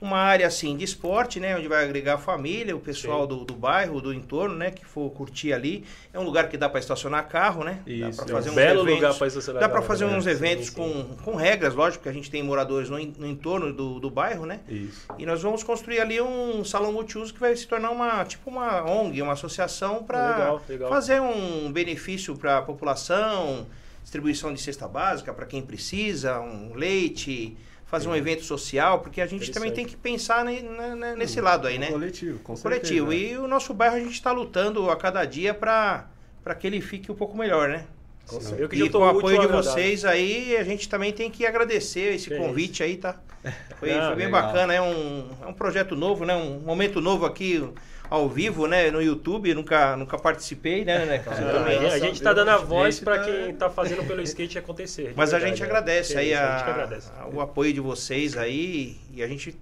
[0.00, 3.28] uma área assim de esporte, né, onde vai agregar a família, o pessoal Sim.
[3.28, 5.84] do, do bairro, do entorno, né, que for curtir ali.
[6.12, 7.80] É um lugar que dá pra estacionar carro, né?
[7.86, 8.94] Isso, dá pra é um fazer belo eventos.
[8.94, 10.16] lugar pra estacionar Dá carro, fazer né?
[10.16, 10.74] uns Sim, eventos sim.
[10.74, 14.44] Com, com regras, lógico, que a gente tem moradores no, no entorno do, do bairro,
[14.46, 14.60] né?
[14.68, 15.06] Isso.
[15.18, 18.84] E nós vamos construir ali um salão multiuso que vai se tornar uma tipo uma
[18.84, 23.66] ONG, uma associação para fazer um benefício para a população,
[24.02, 29.26] distribuição de cesta básica para quem precisa, um leite, fazer um evento social, porque a
[29.26, 31.88] gente também tem que pensar ne- ne- ne- nesse lado aí, né?
[31.88, 33.10] Coletivo, com O coletivo.
[33.12, 33.34] certeza.
[33.34, 36.06] E o nosso bairro a gente está lutando a cada dia para
[36.42, 37.86] para que ele fique um pouco melhor, né?
[38.26, 38.48] Com Sim.
[38.48, 38.62] certeza.
[38.62, 42.14] Eu que E com o apoio de vocês aí, a gente também tem que agradecer
[42.14, 43.16] esse Que convite aí, tá?
[43.80, 44.42] Foi, Ah, foi bem legal.
[44.42, 46.34] bacana, é um, é um projeto novo, né?
[46.34, 47.62] Um momento novo aqui
[48.10, 48.90] ao vivo, né?
[48.90, 51.22] No YouTube, nunca, nunca participei, né, né?
[51.26, 51.78] Ah, também.
[51.90, 55.12] a gente tá dando a voz tá- quem tá fazendo pelo skate acontecer.
[55.16, 55.66] Mas a verdade, gente né?
[55.66, 57.10] agradece Que aí a- a gente agradece.
[57.18, 59.56] a- o apoio de vocês aí e a gente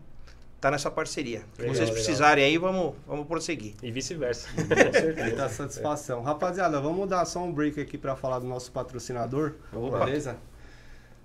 [0.60, 1.40] tá nessa parceria.
[1.56, 1.94] Se vocês legal.
[1.94, 3.74] precisarem aí, vamos, vamos prosseguir.
[3.82, 4.48] E vice-versa.
[5.18, 6.22] Muita satisfação.
[6.22, 9.54] Rapaziada, vamos dar só um break aqui para falar do nosso patrocinador.
[9.72, 10.04] Vamos lá.
[10.04, 10.36] Beleza?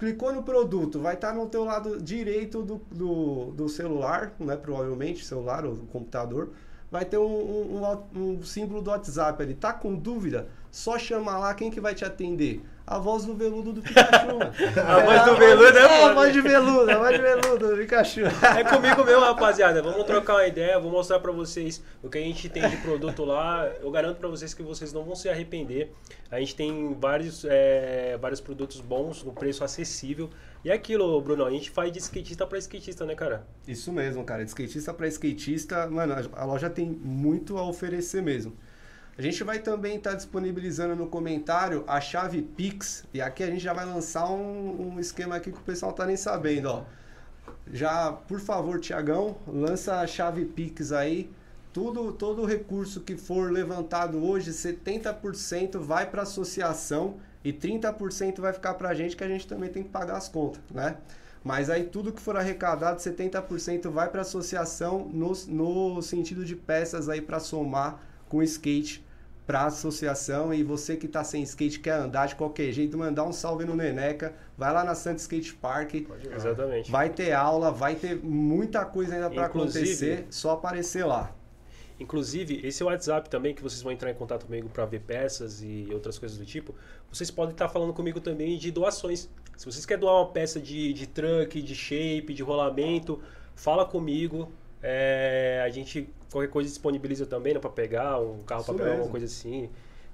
[0.00, 4.56] Clicou no produto, vai estar no teu lado direito do, do, do celular, né?
[4.56, 6.52] Provavelmente, celular ou computador.
[6.90, 7.84] Vai ter um, um,
[8.16, 9.54] um- um símbolo do WhatsApp ali.
[9.54, 10.48] Tá com dúvida?
[10.70, 12.62] Só chama lá, quem que vai te atender?
[12.90, 14.40] A voz do veludo do Pikachu, mano.
[14.84, 17.76] A voz do veludo é É, a voz de veludo, a voz de veludo do
[17.76, 18.22] Pikachu.
[18.58, 19.80] É comigo mesmo, rapaziada.
[19.80, 23.24] Vamos trocar uma ideia, vou mostrar pra vocês o que a gente tem de produto
[23.24, 23.70] lá.
[23.80, 25.92] Eu garanto pra vocês que vocês não vão se arrepender.
[26.32, 30.28] A gente tem vários, é, vários produtos bons, no preço acessível.
[30.64, 33.46] E é aquilo, Bruno, a gente faz de skatista pra skatista, né, cara?
[33.68, 34.42] Isso mesmo, cara.
[34.42, 38.52] De skatista para skatista, mano, a loja tem muito a oferecer mesmo.
[39.20, 43.04] A gente vai também estar disponibilizando no comentário a chave Pix.
[43.12, 46.06] E aqui a gente já vai lançar um, um esquema aqui que o pessoal tá
[46.06, 46.84] nem sabendo, ó.
[47.70, 51.30] Já, por favor, Tiagão, lança a chave Pix aí.
[51.70, 58.40] Tudo, todo o recurso que for levantado hoje, 70% vai para a associação e 30%
[58.40, 60.96] vai ficar para a gente, que a gente também tem que pagar as contas, né?
[61.44, 66.56] Mas aí tudo que for arrecadado, 70% vai para a associação no, no sentido de
[66.56, 69.09] peças aí para somar com skate
[69.50, 70.54] para a associação.
[70.54, 73.74] E você que está sem skate, quer andar de qualquer jeito, mandar um salve no
[73.74, 75.94] Neneca, vai lá na Santa Skate Park.
[76.32, 76.88] Exatamente.
[76.88, 81.34] Vai ter aula, vai ter muita coisa ainda para acontecer, só aparecer lá.
[81.98, 85.88] Inclusive, esse WhatsApp também, que vocês vão entrar em contato comigo para ver peças e
[85.92, 86.72] outras coisas do tipo,
[87.10, 89.28] vocês podem estar falando comigo também de doações.
[89.56, 93.20] Se vocês querem doar uma peça de, de truck, de shape, de rolamento,
[93.56, 94.50] fala comigo.
[94.80, 98.98] É, a gente, qualquer coisa, disponibiliza também né, para pegar, um carro Isso pegar, mesmo.
[98.98, 99.68] alguma coisa assim.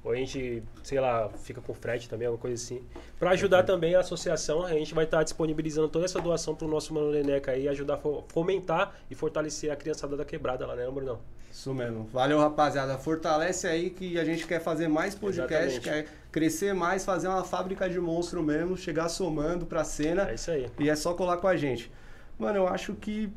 [0.04, 2.80] Ou a gente, sei lá, fica com frete também, alguma coisa assim.
[3.18, 6.70] Para ajudar também a associação, a gente vai estar disponibilizando toda essa doação para o
[6.70, 10.76] nosso Mano Neneca aí, ajudar a fo- fomentar e fortalecer a criançada da quebrada lá,
[10.76, 11.18] né, Brunão?
[11.50, 12.04] Isso mesmo.
[12.12, 12.96] Valeu, rapaziada.
[12.98, 16.04] Fortalece aí que a gente quer fazer mais podcast, Exatamente.
[16.04, 20.30] quer crescer mais, fazer uma fábrica de monstro mesmo, chegar somando pra cena.
[20.30, 20.70] É isso aí.
[20.78, 21.90] E é só colar com a gente.
[22.38, 23.28] Mano, eu acho que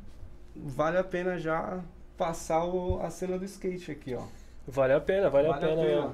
[0.56, 1.80] vale a pena já
[2.24, 4.24] passar o- a cena do skate aqui, ó.
[4.68, 6.14] Vale a pena, vale, a pena, mesmo.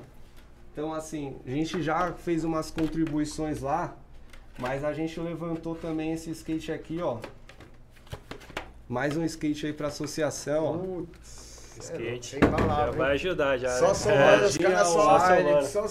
[0.71, 3.95] Então, assim, a gente já fez umas contribuições lá,
[4.59, 7.17] mas a gente levantou também esse skate aqui, ó.
[8.87, 10.77] Mais um skate aí pra associação, ó.
[10.77, 12.37] Putz, Skate.
[12.37, 12.91] é, Já hein?
[12.95, 13.69] vai ajudar já.
[13.79, 13.93] Só né?
[13.95, 15.65] somando, os caras só, online.
[15.65, 15.87] só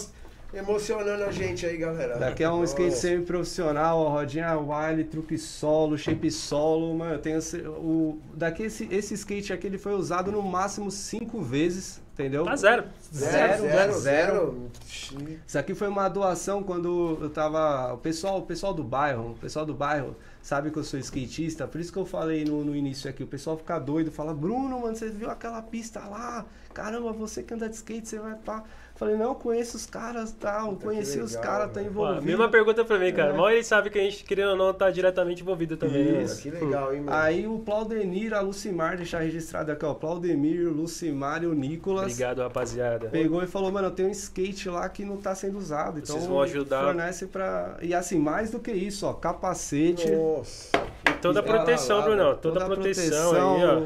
[0.56, 2.16] emocionando a gente aí, galera.
[2.16, 7.58] Daqui é um skate semi-profissional, ó, rodinha wile, truque solo, shape solo, mano, tem esse,
[7.58, 12.44] o daqui esse, esse skate aqui ele foi usado no máximo cinco vezes, entendeu?
[12.44, 12.84] Tá zero.
[13.12, 14.00] Zero, zero, zero.
[14.00, 14.70] zero.
[15.46, 17.92] Isso aqui foi uma doação quando eu tava.
[17.92, 21.66] O pessoal, o pessoal do bairro, o pessoal do bairro sabe que eu sou skatista,
[21.66, 23.22] por isso que eu falei no, no início aqui.
[23.22, 26.44] O pessoal fica doido, fala, Bruno, mano, você viu aquela pista lá?
[26.74, 28.62] Caramba, você que anda de skate, você vai pá.
[28.96, 31.87] Falei, não, conheço os caras tal, que conheci os legal, caras, tá mano.
[31.98, 32.26] Ó, envolvido.
[32.26, 33.30] mesma pergunta pra mim, cara.
[33.30, 33.37] É.
[33.37, 36.04] Mal ele sabe que a gente, querendo ou não, tá diretamente envolvido também.
[36.12, 36.22] né?
[36.22, 36.40] Isso.
[36.40, 37.16] Que legal, hein, mano?
[37.16, 39.94] Aí o Claudenir, a Lucimar, deixar registrado aqui, ó.
[39.94, 42.04] Claudemir, Lucimar e o Nicolas.
[42.04, 43.09] Obrigado, rapaziada.
[43.09, 45.98] Pegou e falou, mano, eu tenho um skate lá que não tá sendo usado.
[45.98, 46.85] Então Vocês vão ajudar.
[46.85, 47.76] Fornece pra.
[47.83, 50.09] E assim, mais do que isso, ó, capacete.
[50.09, 50.70] Nossa.
[51.11, 52.37] E toda a lá, proteção, lá, Brunão.
[52.37, 53.83] Toda, a proteção, aí, ó.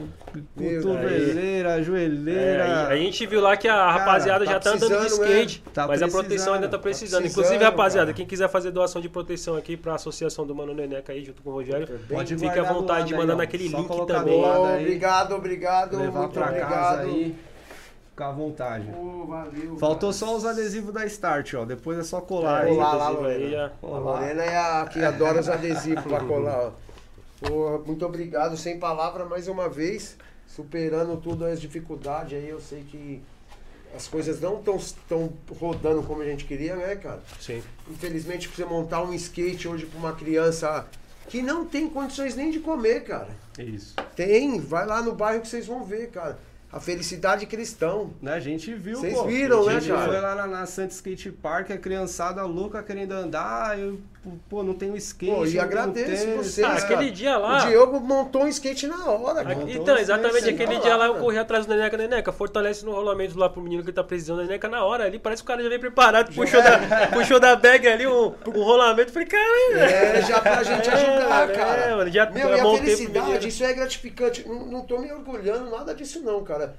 [0.54, 2.86] Cotoveleira, É, joelheira.
[2.88, 5.86] a gente viu lá que a rapaziada tá já tá andando de precisando, skate, Tá
[5.86, 7.20] mas a proteção precisando, ainda tá tá precisando.
[7.22, 8.16] precisando, Inclusive, rapaziada, cara.
[8.16, 11.50] quem quiser fazer doação de proteção aqui pra Associação do Mano Neneca aí, junto com
[11.50, 14.42] o Rogério, Pode fique à guardar do vontade de mandar naquele link também.
[14.44, 15.96] obrigado, obrigado.
[15.98, 16.68] levar muito pra obrigado.
[16.70, 17.36] casa aí.
[18.10, 18.90] Ficar à vontade.
[18.98, 19.76] Ô, valeu.
[19.78, 20.12] Faltou cara.
[20.12, 21.64] só os adesivos da Start, ó.
[21.64, 22.74] Depois é só colar aí.
[22.74, 23.72] Colar lá, Lorena.
[23.80, 26.72] A Lorena é a que adora os adesivos pra colar,
[27.48, 27.78] ó.
[27.86, 30.16] Muito obrigado, sem palavra mais uma vez.
[30.48, 33.22] superando tudo as dificuldades aí, eu sei que
[33.96, 37.20] as coisas não estão rodando como a gente queria, né, cara?
[37.40, 37.62] Sim.
[37.90, 40.86] Infelizmente, pra você montar um skate hoje pra uma criança
[41.28, 43.28] que não tem condições nem de comer, cara.
[43.58, 43.94] Isso.
[44.16, 46.38] Tem, vai lá no bairro que vocês vão ver, cara.
[46.70, 48.12] A felicidade cristão.
[48.20, 50.06] Né, a gente viu, Vocês viram, a gente né, cara?
[50.06, 53.98] foi lá na, na Santa Skate Park, a criançada louca querendo andar, eu,
[54.48, 55.32] pô, não tenho skate.
[55.32, 56.36] Pô, e tenho agradeço tênis.
[56.46, 56.84] vocês, Ah, cara.
[56.84, 57.64] aquele dia lá.
[57.64, 59.56] O Diogo montou um skate na hora, cara.
[59.56, 61.24] Montou então, exatamente, aquele dia lá, lá eu cara.
[61.24, 64.68] corri atrás do Neneca, Neneca, fortalece no rolamento lá pro menino que tá precisando, Neneca
[64.68, 66.78] na hora ali, parece que o cara já veio preparado, puxou da,
[67.12, 71.52] puxou da bag ali um, um rolamento, falei, caralho, É, já pra gente ajudar, É,
[71.54, 71.80] cara.
[71.82, 74.46] é, mano, já Meu, e a felicidade, isso é gratificante.
[74.48, 76.76] Não, não tô me orgulhando nada disso, não, cara.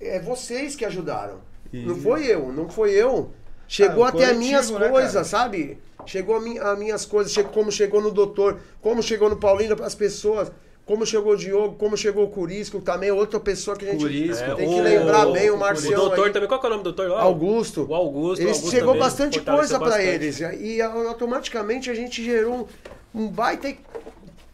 [0.00, 1.40] É vocês que ajudaram.
[1.72, 1.88] Isso.
[1.88, 3.30] Não foi eu, não foi eu.
[3.68, 5.24] Chegou Ah, o até as minhas né, coisas, cara?
[5.24, 5.78] sabe?
[6.06, 9.76] Chegou a, mi a minhas coisas, chegou, como chegou no doutor, como chegou no Paulino,
[9.82, 10.52] as pessoas,
[10.84, 14.54] como chegou o Diogo, como chegou o Curisco, também outra pessoa que a gente Curisco.
[14.54, 16.32] tem É, que o- lembrar bem, o O Marcião doutor aí.
[16.32, 17.10] também, qual que é o nome do doutor?
[17.12, 17.22] lá?
[17.22, 17.86] Augusto.
[17.88, 18.40] O Augusto.
[18.40, 20.06] Eles Augusto chegou também bastante coisa pra bastante.
[20.08, 20.40] eles.
[20.60, 22.68] E automaticamente a gente gerou
[23.14, 23.74] um, um baita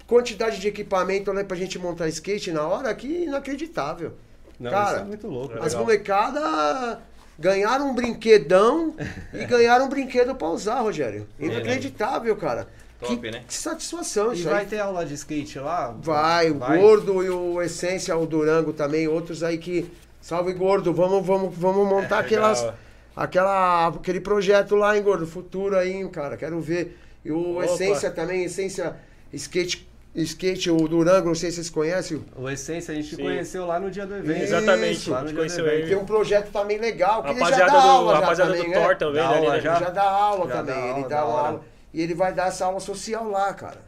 [0.07, 4.13] quantidade de equipamento né, pra gente montar skate na hora que inacreditável.
[4.59, 5.55] Não, Cara, isso é muito louco.
[5.61, 6.99] As molecadas
[7.43, 8.95] ganharam um brinquedão
[9.35, 11.27] e ganharam um brinquedo pra usar, Rogério.
[11.39, 12.69] Inacreditável, cara.
[13.01, 13.43] Top, que, né?
[13.47, 14.67] que satisfação E isso vai aí.
[14.67, 15.93] ter aula de skate lá?
[16.01, 19.91] Vai, o Gordo e o Essência, o Durango também, outros aí que.
[20.21, 22.75] Salve, Gordo, vamos, vamos, vamos montar aquelas, legal.
[23.17, 25.27] aquela, aquele projeto lá, hein, Gordo?
[25.27, 26.97] Futuro aí, cara, quero ver.
[27.25, 27.65] E o Opa.
[27.65, 28.95] Essência também, Essência
[29.33, 32.25] Skate, skate, o Durango, não sei se vocês conhecem.
[32.37, 33.23] O Essência a gente Sim.
[33.23, 34.43] conheceu lá no dia do evento.
[34.43, 35.81] Exatamente, Isso, lá a no gente dia do conheceu evento.
[35.81, 35.89] ele.
[35.95, 38.65] Tem um projeto também legal, que ele já Rapaziada dá do, aula já rapaziada também,
[38.67, 38.85] do né?
[38.85, 39.61] Thor também, Dá né, aula né?
[39.61, 39.75] já?
[39.81, 41.61] Já dá aula Já também, dá ele dá aula.
[41.95, 43.79] E ele vai dar essa aula social lá, cara.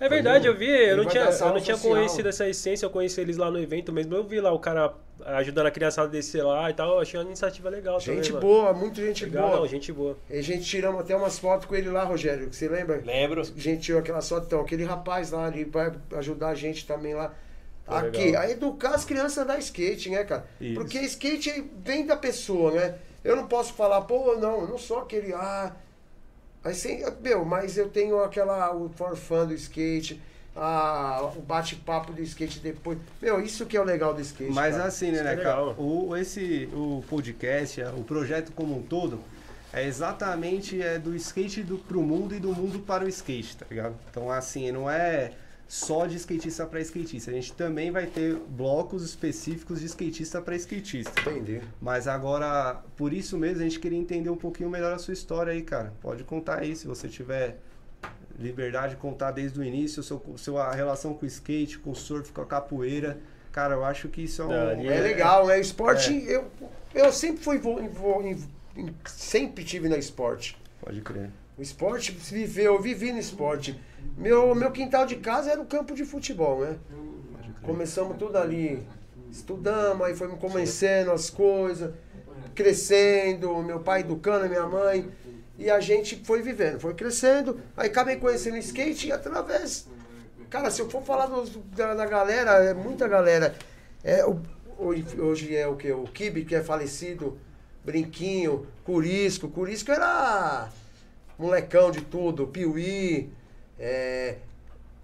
[0.00, 3.20] É verdade, eu vi, eu não tinha, eu não tinha conhecido essa essência, eu conheci
[3.20, 4.14] eles lá no evento mesmo.
[4.14, 4.92] Eu vi lá o cara
[5.24, 6.94] ajudando a criançada a descer lá e tal.
[6.94, 8.40] Eu achei uma iniciativa legal Gente também, mano.
[8.40, 9.60] boa, muito gente Legal, boa.
[9.60, 10.16] não, gente boa.
[10.28, 12.48] E a gente tiramos até umas fotos com ele lá, Rogério.
[12.48, 13.02] que Você lembra?
[13.04, 13.40] Lembro.
[13.42, 14.46] A gente tirou aquelas fotos.
[14.46, 17.32] Então, aquele rapaz lá, ele vai ajudar a gente também lá.
[17.86, 18.42] Pô, Aqui, legal.
[18.42, 20.46] a educar as crianças a andar skate, né, cara?
[20.60, 20.74] Isso.
[20.74, 22.94] Porque skate vem da pessoa, né?
[23.22, 25.74] Eu não posso falar, pô, não, eu não sou aquele, ah.
[26.64, 30.18] Mas, sem, meu, mas eu tenho aquela, o forfã do skate,
[30.56, 32.98] a, o bate-papo do skate depois.
[33.20, 34.50] Meu, isso que é o legal do skate.
[34.50, 34.88] Mas cara.
[34.88, 35.62] assim, né, é né, cara?
[35.78, 39.20] O, esse, o podcast, o projeto como um todo,
[39.74, 43.66] é exatamente é do skate do, pro mundo e do mundo para o skate, tá
[43.68, 43.94] ligado?
[44.10, 45.32] Então, assim, não é
[45.66, 47.30] só de skatista para skatista.
[47.30, 51.20] A gente também vai ter blocos específicos de skatista para skatista.
[51.20, 51.60] Entendi.
[51.80, 55.52] Mas agora, por isso mesmo, a gente queria entender um pouquinho melhor a sua história
[55.52, 55.92] aí, cara.
[56.00, 57.58] Pode contar aí, se você tiver
[58.38, 62.32] liberdade de contar desde o início, seu, sua relação com o skate, com o surf,
[62.32, 63.18] com a capoeira.
[63.52, 64.68] Cara, eu acho que isso é um.
[64.70, 65.60] Ali É legal, né?
[65.60, 66.50] Esporte, eu,
[66.92, 67.60] eu sempre fui.
[69.06, 70.58] sempre tive no esporte.
[70.80, 71.30] Pode crer.
[71.56, 73.78] O esporte viveu, eu vivi no esporte.
[74.16, 76.76] Meu, meu quintal de casa era o campo de futebol, né?
[77.62, 78.82] Começamos tudo ali,
[79.30, 81.92] estudamos, aí fomos conhecendo as coisas,
[82.54, 85.08] crescendo, meu pai educando, minha mãe.
[85.56, 87.60] E a gente foi vivendo, foi crescendo.
[87.76, 89.86] Aí acabei conhecendo skate através.
[90.50, 91.28] Cara, se eu for falar
[91.76, 93.54] da, da galera, é muita galera.
[94.02, 94.40] É, o-
[94.76, 95.90] hoje é o que?
[95.92, 97.38] O Kibe, que é falecido,
[97.84, 99.48] Brinquinho, Curisco.
[99.48, 100.68] Curisco era
[101.38, 103.30] molecão de tudo, Piuí.
[103.78, 104.36] É,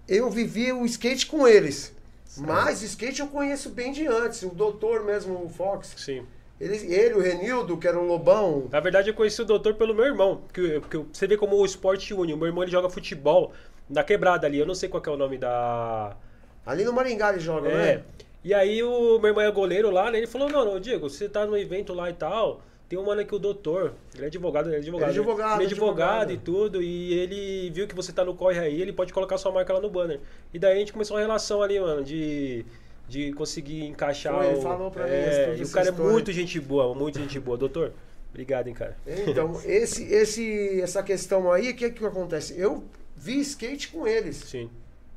[0.07, 1.93] eu vivi o skate com eles.
[2.37, 4.41] Mas o skate eu conheço bem de antes.
[4.43, 5.93] O doutor mesmo, o Fox.
[5.97, 6.25] Sim.
[6.59, 8.67] Ele, ele, o Renildo, que era o Lobão.
[8.71, 10.41] Na verdade, eu conheci o doutor pelo meu irmão.
[10.45, 12.33] Porque, porque você vê como o esporte une.
[12.33, 13.51] O meu irmão ele joga futebol
[13.89, 14.59] na quebrada ali.
[14.59, 16.15] Eu não sei qual é o nome da.
[16.65, 17.73] Ali no Maringá ele joga, É.
[17.97, 18.03] né?
[18.43, 20.19] E aí o meu irmão é goleiro lá, né?
[20.19, 22.61] Ele falou, não, não, Diego, você tá no evento lá e tal.
[22.91, 23.93] Tem um mano aqui, o doutor.
[24.13, 25.09] Ele é advogado, ele é advogado.
[25.09, 26.31] Ele é advogado, Ele é advogado advogado.
[26.33, 26.83] e tudo.
[26.83, 29.79] E ele viu que você tá no corre aí, ele pode colocar sua marca lá
[29.79, 30.19] no banner.
[30.53, 32.65] E daí a gente começou uma relação ali, mano, de.
[33.07, 34.61] De conseguir encaixar Foi, ele o.
[34.61, 36.11] falou pra mim é, toda e o cara é história.
[36.11, 37.57] muito gente boa, muito gente boa.
[37.57, 37.93] Doutor,
[38.29, 38.97] obrigado, hein, cara.
[39.25, 42.59] Então, esse, esse, essa questão aí, o que, que acontece?
[42.59, 42.83] Eu
[43.15, 44.35] vi skate com eles.
[44.35, 44.69] Sim.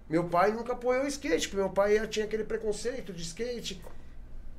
[0.08, 3.80] Meu pai nunca apoiou o skate, porque meu pai tinha aquele preconceito de skate.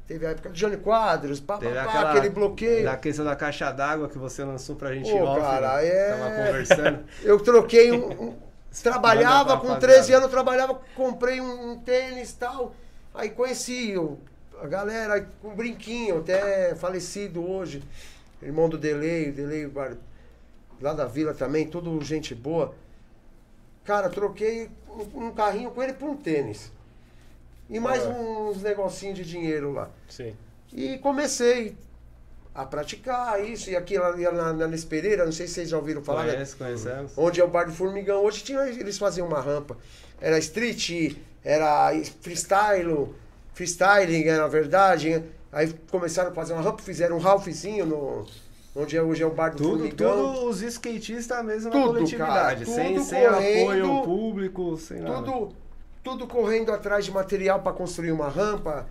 [0.07, 2.83] Teve a época de Johnny Quadros, pá, pá, aquela, aquele bloqueio.
[2.85, 5.87] Da questão da caixa d'água que você lançou pra gente Pô, off, cara, né?
[5.87, 7.05] é- Tava conversando.
[7.23, 8.11] Eu troquei um.
[8.29, 8.35] um-
[8.83, 9.79] trabalhava com rapaziada.
[9.79, 12.75] 13 anos, trabalhava, comprei um, um tênis e tal.
[13.15, 14.19] Aí conheci o-
[14.61, 17.81] a galera com um brinquinho, até falecido hoje.
[18.43, 19.97] Irmão do Delay, o Delay bar-
[20.79, 22.75] lá da vila também, tudo gente boa.
[23.83, 26.71] Cara, troquei um, um carrinho com ele por um tênis.
[27.69, 28.09] E mais Ah.
[28.09, 29.89] uns negocinhos de dinheiro lá.
[30.09, 30.33] Sim.
[30.73, 31.75] E comecei
[32.53, 35.77] a praticar isso e aquilo ali na, na Nes Pereira, não sei se vocês já
[35.77, 36.33] ouviram falar, né?
[36.33, 37.11] Conhece, conhecemos.
[37.17, 38.23] onde é o bar do Formigão.
[38.23, 39.75] Hoje tinha, eles faziam uma rampa.
[40.21, 43.13] Era street, era freestyle,
[43.53, 45.23] freestyling, era na verdade.
[45.51, 48.25] Aí começaram a fazer uma rampa, fizeram um Ralphzinho no,
[48.75, 50.33] onde é, hoje é o bar do Tudo, Formigão.
[50.35, 52.65] tudo os skatistas mesmo Tudo, na coletividade.
[52.65, 55.23] cara, sem tudo sem apoio público, sem nada.
[55.31, 55.55] Tudo,
[56.05, 58.87] tudo correndo atrás de material para construir uma rampa.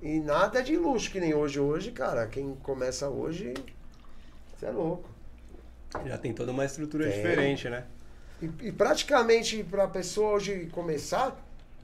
[0.00, 1.60] E nada de luxo que nem hoje.
[1.60, 3.52] Hoje, cara, quem começa hoje,
[4.56, 5.06] você é louco.
[6.06, 7.14] Já tem toda uma estrutura Tem.
[7.14, 7.84] diferente, né?
[8.40, 11.36] E, e praticamente para a pessoa hoje começar,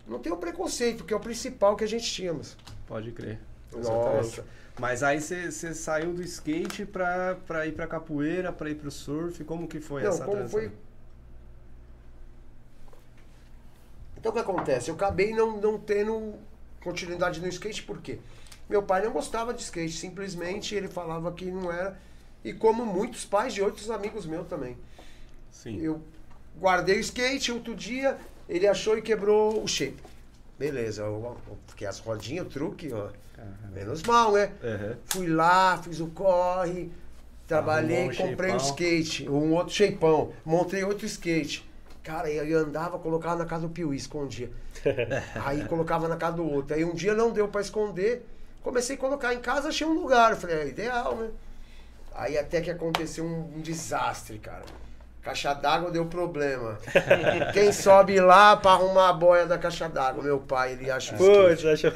[0.06, 2.56] não tem o preconceito, que é o principal que a gente tínhamos.
[2.86, 3.38] Pode crer.
[3.74, 4.42] Nossa.
[4.78, 8.90] Mas aí você você saiu do skate pra, pra ir pra capoeira, pra ir pro
[8.90, 9.44] surf.
[9.44, 10.60] Como que foi Não, essa como transição?
[10.60, 10.72] foi.
[14.26, 14.90] Então o que acontece?
[14.90, 16.34] Eu acabei não, não tendo
[16.82, 18.18] continuidade no skate, por quê?
[18.68, 21.96] Meu pai não gostava de skate, simplesmente ele falava que não era.
[22.44, 24.76] E como muitos pais de outros amigos meus também.
[25.52, 25.80] Sim.
[25.80, 26.02] Eu
[26.58, 30.02] guardei o skate outro dia, ele achou e quebrou o shape.
[30.58, 33.10] Beleza, eu, eu, fiquei as rodinhas, o truque, ó.
[33.32, 33.56] Caramba.
[33.72, 34.52] Menos mal, né?
[34.60, 34.96] Aham.
[35.04, 36.90] Fui lá, fiz o corre,
[37.46, 38.98] trabalhei, Arrumou um comprei um shapeão.
[38.98, 41.65] skate, um outro shapeão, montei outro skate.
[42.06, 44.48] Cara, aí eu andava, colocava na casa do Piuí, escondia.
[45.44, 46.76] aí colocava na casa do outro.
[46.76, 48.24] Aí um dia não deu pra esconder,
[48.62, 50.30] comecei a colocar em casa, achei um lugar.
[50.30, 51.30] Eu falei, é ideal, né?
[52.14, 54.62] Aí até que aconteceu um, um desastre, cara.
[55.20, 56.78] Caixa d'água deu problema.
[57.52, 60.22] Quem sobe lá pra arrumar a boia da caixa d'água?
[60.22, 61.62] Meu pai, ele acha o skate.
[61.62, 61.86] Putz, acho...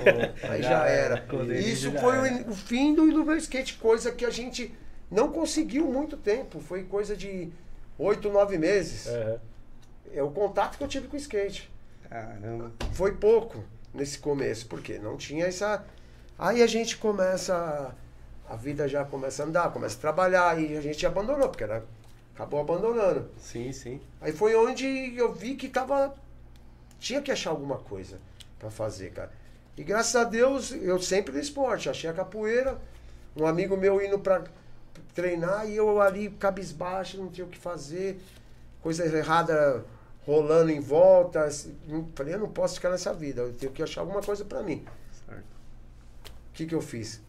[0.50, 1.24] Aí Já já era.
[1.56, 4.74] Isso já foi o o fim do, do meu skate, coisa que a gente
[5.08, 6.58] não conseguiu muito tempo.
[6.58, 7.48] Foi coisa de
[7.96, 9.06] oito, nove meses.
[9.06, 9.49] Aham.
[10.12, 11.70] É o contato que eu tive com o skate.
[12.08, 12.72] Caramba.
[12.92, 13.62] Foi pouco
[13.94, 15.84] nesse começo, porque não tinha essa.
[16.38, 17.94] Aí a gente começa.
[18.48, 21.84] A vida já começa a andar, começa a trabalhar, e a gente abandonou, porque era,
[22.34, 23.30] acabou abandonando.
[23.38, 24.00] Sim, sim.
[24.20, 26.14] Aí foi onde eu vi que tava.
[26.98, 28.18] Tinha que achar alguma coisa
[28.58, 29.32] pra fazer, cara.
[29.76, 31.88] E graças a Deus, eu sempre no esporte.
[31.88, 32.76] Achei a capoeira,
[33.36, 34.44] um amigo meu indo pra
[35.14, 38.20] treinar e eu ali cabisbaixo, não tinha o que fazer,
[38.82, 39.84] coisa errada
[40.26, 41.48] rolando em volta.
[41.88, 44.62] Não- Falei, eu não posso ficar nessa vida, eu tenho que achar alguma coisa pra
[44.62, 44.84] mim.
[45.26, 45.40] Certo.
[45.42, 47.20] O que, que eu fiz?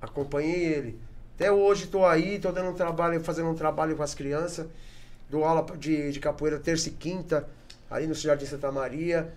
[0.00, 1.00] Acompanhei ele.
[1.34, 4.66] Até hoje estou aí, estou dando um trabalho, fazendo um trabalho com as crianças.
[5.28, 7.46] Dou aula de, de capoeira terça e quinta,
[7.90, 9.32] ali no Jardim Santa Maria.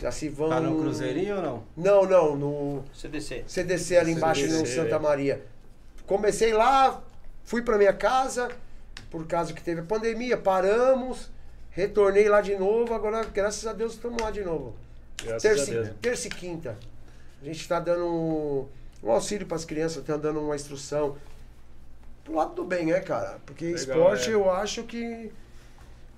[0.00, 0.48] Já se vão.
[0.48, 1.62] Tá no Cruzeirinho ou não?
[1.76, 3.44] Não, não, no CDC.
[3.46, 4.64] CDC ali embaixo no.
[4.64, 5.44] Santa Maria.
[6.06, 7.02] Comecei lá,
[7.44, 8.48] fui para minha casa,
[9.10, 11.30] por causa que teve a pandemia, paramos,
[11.70, 14.74] retornei lá de novo, agora graças a Deus estamos lá de novo.
[15.22, 15.96] Graças Terça, a Deus.
[16.00, 16.78] terça e quinta.
[17.40, 18.68] A gente está dando um,
[19.02, 21.16] um auxílio para as crianças, tá dando uma instrução.
[22.24, 23.38] Pro lado do bem, né, cara?
[23.46, 24.34] Porque Legal, esporte é.
[24.34, 25.30] eu acho que.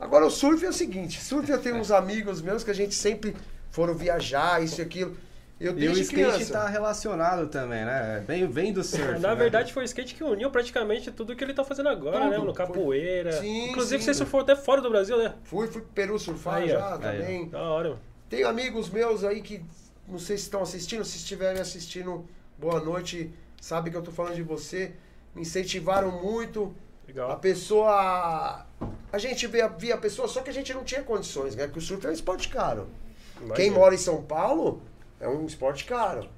[0.00, 2.92] Agora o surf é o seguinte, surf eu tenho uns amigos meus que a gente
[2.92, 3.36] sempre
[3.70, 5.16] foram viajar, isso e aquilo.
[5.62, 6.52] Eu E o skate criança.
[6.52, 8.24] tá relacionado também, né?
[8.26, 9.20] Vem, vem do surf.
[9.20, 9.34] Na né?
[9.36, 12.30] verdade, foi o skate que uniu praticamente tudo que ele tá fazendo agora, Tudo.
[12.30, 12.38] né?
[12.38, 13.30] No capoeira.
[13.32, 14.06] Sim, Inclusive, sim.
[14.06, 15.34] você surfou até fora do Brasil, né?
[15.44, 16.98] Fui, fui pro Peru surfar Aí, já Aí, ó.
[16.98, 17.48] também.
[17.48, 18.00] Da hora, mano.
[18.28, 19.62] Tem amigos meus aí que
[20.08, 22.26] não sei se estão assistindo, se estiverem assistindo,
[22.58, 24.92] boa noite, sabe que eu tô falando de você.
[25.34, 26.74] Me incentivaram muito.
[27.04, 27.38] A Legal.
[27.38, 28.66] pessoa.
[29.12, 31.66] A gente via, via a pessoa, só que a gente não tinha condições, né?
[31.66, 32.88] Porque o surf é um esporte caro.
[33.36, 33.54] Imagina.
[33.54, 34.82] Quem mora em São Paulo
[35.22, 36.28] é um esporte caro.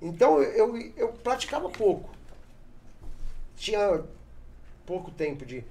[0.00, 2.08] Então eu, eu praticava pouco.
[3.56, 4.02] Tinha
[4.86, 5.62] pouco tempo de.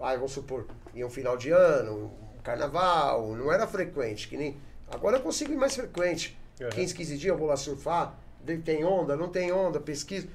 [0.00, 4.56] Ah, vamos supor, ia um final de ano, um carnaval, não era frequente, que nem.
[4.88, 6.38] Agora eu consigo ir mais frequente.
[6.60, 6.68] Uhum.
[6.68, 10.28] 15, 15 dias eu vou lá surfar, ver tem onda, não tem onda, pesquisa.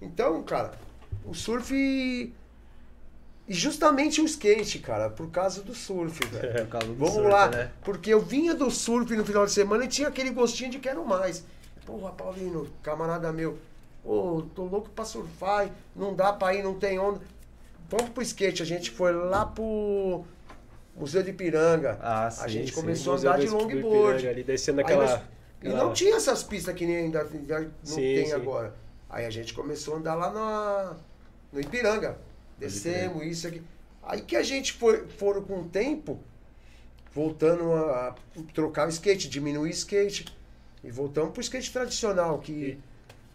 [0.00, 0.72] Então, cara,
[1.26, 2.32] o surf.
[3.48, 6.66] E justamente o skate, cara, por causa do surf, velho.
[6.66, 7.70] Por causa do Vamos surf, lá, né?
[7.82, 11.02] porque eu vinha do surf no final de semana e tinha aquele gostinho de quero
[11.04, 11.42] mais.
[11.86, 13.56] Porra, Paulino, camarada meu,
[14.04, 17.20] ô, tô louco pra surfar, não dá pra ir, não tem onda.
[17.88, 20.24] Vamos pro skate, a gente foi lá pro
[20.94, 21.98] Museu de Ipiranga.
[22.02, 22.80] Ah, a sim, gente sim.
[22.80, 24.28] começou a Museu andar de longboard.
[24.28, 25.06] Ali, descendo aquela...
[25.06, 25.20] nós-
[25.62, 28.74] E não tinha essas pistas que nem ainda, não Sim, tem agora.
[29.08, 30.96] Aí a gente começou a andar lá na,
[31.50, 32.18] no Ipiranga.
[32.58, 33.62] Descemos, isso aqui.
[34.02, 36.18] Aí que a gente foi, foram com o tempo,
[37.14, 38.14] voltando a, a
[38.54, 40.26] trocar o skate, diminuir o skate.
[40.82, 42.78] E voltamos pro skate tradicional, que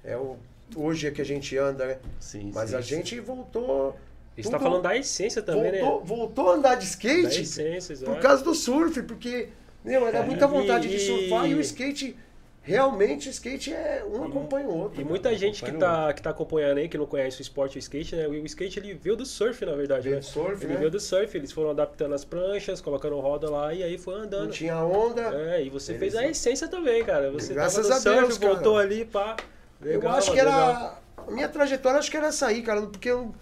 [0.04, 0.38] é o,
[0.76, 1.98] hoje é que a gente anda, né?
[2.20, 2.96] Sim, Mas sim, a sim.
[2.96, 3.98] gente voltou.
[4.36, 6.06] Você tá tudo- falando da essência também, voltou, né?
[6.08, 9.50] voltou a andar de skate essência, por causa do surf, porque,
[9.86, 12.18] meu, era muita E- vontade de surfar e o skate
[12.64, 14.94] realmente o skate é um acompanha o outro.
[14.96, 15.10] E cara.
[15.10, 17.80] muita gente que acompanha tá, que tá acompanhando aí, que não conhece o esporte o
[17.80, 18.28] skate, né?
[18.28, 20.20] O skate ele veio do surf, na verdade, Veio né?
[20.22, 20.80] do surf, ele né?
[20.80, 24.22] veio do surf, eles foram adaptando as pranchas, colocando roda lá e aí foi Não
[24.24, 24.52] andando.
[24.52, 25.22] tinha onda.
[25.22, 27.30] É, e você Eles- fez a essência também, cara.
[27.32, 28.54] Você Graças tava no a surf, Deus, cara.
[28.54, 29.36] voltou ali, pá.
[29.82, 30.68] eu Legal, acho que mano, era.
[30.68, 31.02] legal.
[31.28, 32.82] A minha trajetória acho que era essa aí, cara.
[32.84, 33.34] Porque eu,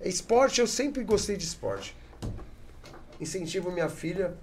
[0.00, 1.96] esporte, eu sempre gostei de esporte.
[3.20, 4.34] Incentivo minha filha.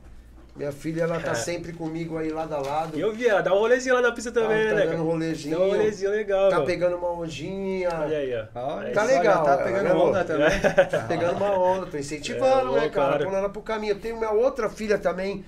[0.60, 1.36] Minha filha, ela tá É.
[1.36, 2.98] sempre comigo aí lado a lado.
[2.98, 4.90] E eu vi, ela dá um rolezinho lá na pista tá, também, tá né, dando
[4.90, 5.02] cara?
[5.02, 5.58] um rolezinho.
[5.58, 7.90] Dá um rolezinho legal, Tá pegando uma ondinha.
[7.98, 8.60] Olha aí, ó.
[8.76, 10.26] Olha, Tá legal, Tá é, pegando né, onda amor?
[10.26, 10.60] também.
[10.92, 13.24] Tá pegando uma onda, tô incentivando, É, né, cara?
[13.24, 13.94] Pondo ela pro caminho.
[13.94, 15.46] Eu tenho minha outra filha também.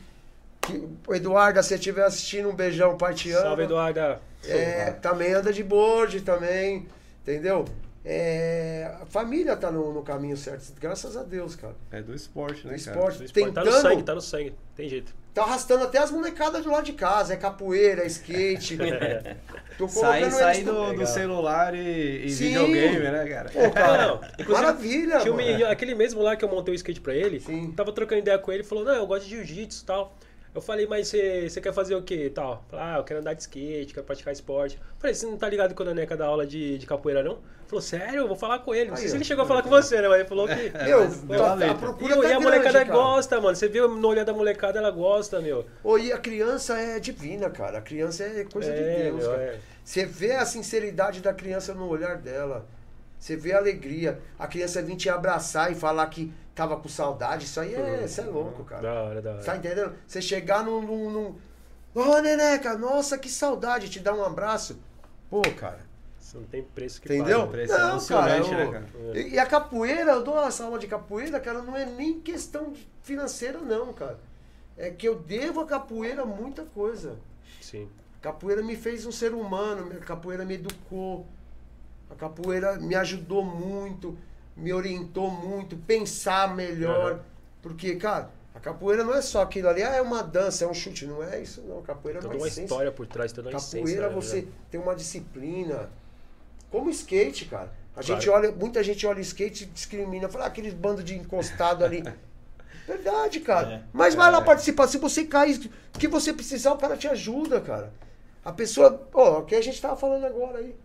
[0.61, 3.41] Que, o Eduardo, se você estiver assistindo, um beijão, pai te ama.
[3.41, 4.21] Salve, Eduarda.
[4.47, 6.87] É, também anda de board também,
[7.21, 7.65] entendeu?
[8.03, 11.75] É, a família tá no, no caminho certo, graças a Deus, cara.
[11.91, 12.97] É do esporte, né, O cara?
[12.97, 14.55] esporte O esporte Tá no tentando, sangue, tá no sangue.
[14.75, 15.13] Tem jeito.
[15.35, 18.75] tá arrastando até as molecadas do lado de casa, é capoeira, é skate.
[19.77, 22.45] Tô Sair, colocando sair eles do, do celular e, e Sim.
[22.47, 23.49] videogame, né, cara?
[23.51, 25.47] Pô, cara, Não, maravilha, Tinha um mano.
[25.47, 27.71] menino, aquele mesmo lá que eu montei o skate pra ele, Sim.
[27.71, 30.15] tava trocando ideia com ele, falou, não, eu gosto de jiu-jitsu e tal.
[30.53, 32.65] Eu falei, mas você quer fazer o quê tal?
[32.69, 34.77] Falei, ah, eu quero andar de skate, quero praticar esporte.
[34.99, 37.39] Falei, você não tá ligado com a Neneca da aula de, de capoeira, não?
[37.67, 38.19] Falou, sério?
[38.21, 38.89] Eu vou falar com ele.
[38.89, 40.09] Não sei Aí, se ele chegou a falar com você, né?
[40.09, 40.53] Mas ele falou que...
[40.83, 42.91] Meu, mas deu tá- a procura E, tá e a grande, molecada cara.
[42.91, 43.55] gosta, mano.
[43.55, 45.65] Você viu no olhar da molecada, ela gosta, meu.
[45.81, 47.77] Ô, e a criança é divina, cara.
[47.77, 49.41] A criança é coisa de É, Deus, meu, cara.
[49.41, 49.59] é.
[49.85, 52.67] Você vê a sinceridade da criança no olhar dela.
[53.17, 54.19] Você vê a alegria.
[54.37, 57.45] A criança vir te abraçar e falar que tava com saudade.
[57.45, 58.81] Isso aí é, isso é louco, cara.
[58.81, 59.43] Da hora, da hora.
[59.43, 59.95] Tá entendendo?
[60.07, 60.81] Você chegar num.
[60.81, 61.35] num, num...
[61.93, 63.89] Ô, Neneca, nossa, que saudade.
[63.89, 64.79] Te dar um abraço.
[65.29, 65.79] Pô, cara.
[66.19, 67.39] Isso não tem preço que Entendeu?
[67.41, 67.51] pague.
[67.51, 69.19] Preço emocionante, eu- né, cara?
[69.19, 72.73] E, e a capoeira, eu dou essa aula de capoeira, cara, não é nem questão
[73.01, 74.17] financeira, não, cara.
[74.77, 77.17] É que eu devo à capoeira muita coisa.
[77.59, 77.89] Sim.
[78.21, 81.25] Capoeira me fez um ser humano, a capoeira me educou.
[82.09, 84.17] A capoeira me ajudou muito,
[84.55, 87.11] me orientou muito, pensar melhor.
[87.13, 87.19] Aham.
[87.61, 90.73] Porque, cara, a capoeira não é só aquilo ali, ah, é uma dança, é um
[90.73, 91.05] chute.
[91.05, 91.79] Não é isso, não.
[91.79, 92.63] A capoeira é Toda uma uma essência.
[92.63, 93.79] história por trás, toda uma essência.
[93.79, 94.47] Capoeira né, você né?
[94.69, 95.89] tem uma disciplina.
[96.69, 97.71] Como skate, cara.
[97.95, 98.21] A Claro.
[98.21, 102.03] gente olha, muita gente olha skate e discrimina, fala ah, aqueles bandos de encostado ali.
[102.87, 103.67] Verdade, cara.
[103.73, 103.81] É.
[103.93, 104.87] Mas vai lá participar.
[104.87, 107.93] Se você cair, o que você precisar, o cara te ajuda, cara.
[108.43, 110.75] A pessoa, ó, o que a gente tava falando agora aí.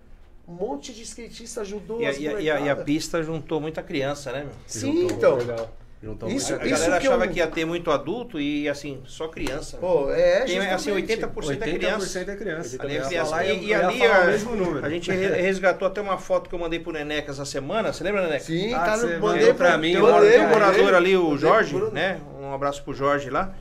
[0.48, 3.60] Um monte de skatista ajudou E a, e a- e a- e a pista juntou
[3.60, 4.52] muita criança, né, meu?
[4.66, 5.36] Sim, juntou, então.
[5.38, 5.76] Legal.
[6.02, 9.00] Juntou Isso- A isso galera que achava eu- que ia ter muito adulto e, assim,
[9.06, 9.78] só criança.
[9.78, 10.90] Pô, é, Tem, assim, justamente.
[11.10, 12.06] 80% é criança.
[12.06, 12.76] 80% é criança.
[12.82, 13.30] Ali é criança.
[13.30, 14.84] falar- E, e ali a, mesmo número.
[14.86, 17.92] a gente re- resgatou até uma foto que eu mandei pro Neneca essa semana.
[17.92, 18.44] Você lembra, Neneca?
[18.44, 21.74] Sim, Ah, tá no mandei pra mim, Tem um, um pra morador ali, o Jorge,
[21.92, 22.20] né?
[22.38, 23.54] Um abraço pro Jorge lá.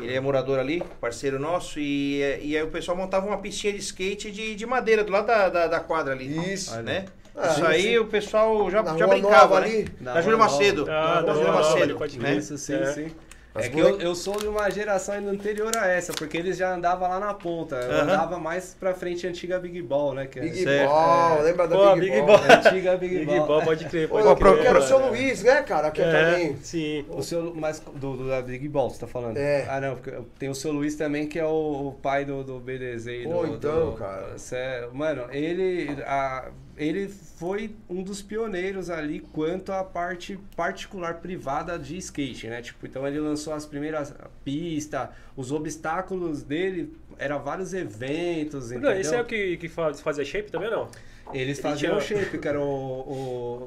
[0.00, 1.78] Ele é morador ali, parceiro nosso.
[1.78, 5.26] E, e aí o pessoal montava uma pistinha de skate de, de madeira do lado
[5.26, 6.52] da, da, da quadra ali.
[6.52, 6.74] Isso.
[6.82, 7.06] Né?
[7.34, 7.98] Ah, Isso aí sim.
[7.98, 9.66] o pessoal já, Na já brincava, Nova né?
[9.66, 9.88] ali.
[10.00, 10.50] Na Na Júlio Nova.
[10.52, 10.86] Macedo.
[10.90, 11.96] Ah, Na Júlio Nova, Macedo.
[11.96, 12.34] pode né?
[12.34, 12.86] Isso, sim, É.
[12.92, 13.12] sim.
[13.54, 16.38] As É que moleque- eu, eu sou de uma geração ainda anterior a essa, porque
[16.38, 17.76] eles já andavam lá na ponta.
[17.76, 20.26] Eu andava mais pra frente a antiga Big Ball, né?
[20.26, 20.88] Que é- Big Certo.
[20.88, 21.42] Ball, É.
[21.42, 22.26] lembra da Pô, Big, Big Ball?
[22.26, 22.36] Ball.
[22.50, 23.46] a antiga Big, Big Ball.
[23.46, 24.60] Ball, pode crer, pode Ô, crer.
[24.60, 25.90] que era o seu Luiz, né, cara?
[25.90, 26.56] Que eu É, também.
[26.62, 27.04] sim.
[27.10, 29.36] O seu, mas do, do da Big Ball, você tá falando?
[29.36, 29.66] É.
[29.68, 32.58] Ah, não, porque tem o seu Luiz também, que é o, o pai do, do
[32.58, 33.06] BDZ.
[33.06, 34.38] e Pô, do, então, do- cara.
[34.38, 41.78] cê- mano, ele, a, ele foi um dos pioneiros ali quanto à parte particular privada
[41.78, 42.62] de skate, né?
[42.62, 44.14] Tipo, então ele lançou as primeiras
[44.44, 49.00] pistas, os obstáculos dele, eram vários eventos, Não, entendeu?
[49.00, 50.88] esse é o que, que faz- fazia shape também, não?
[51.32, 52.64] Eles Ele faziam tinha- shape, que era o.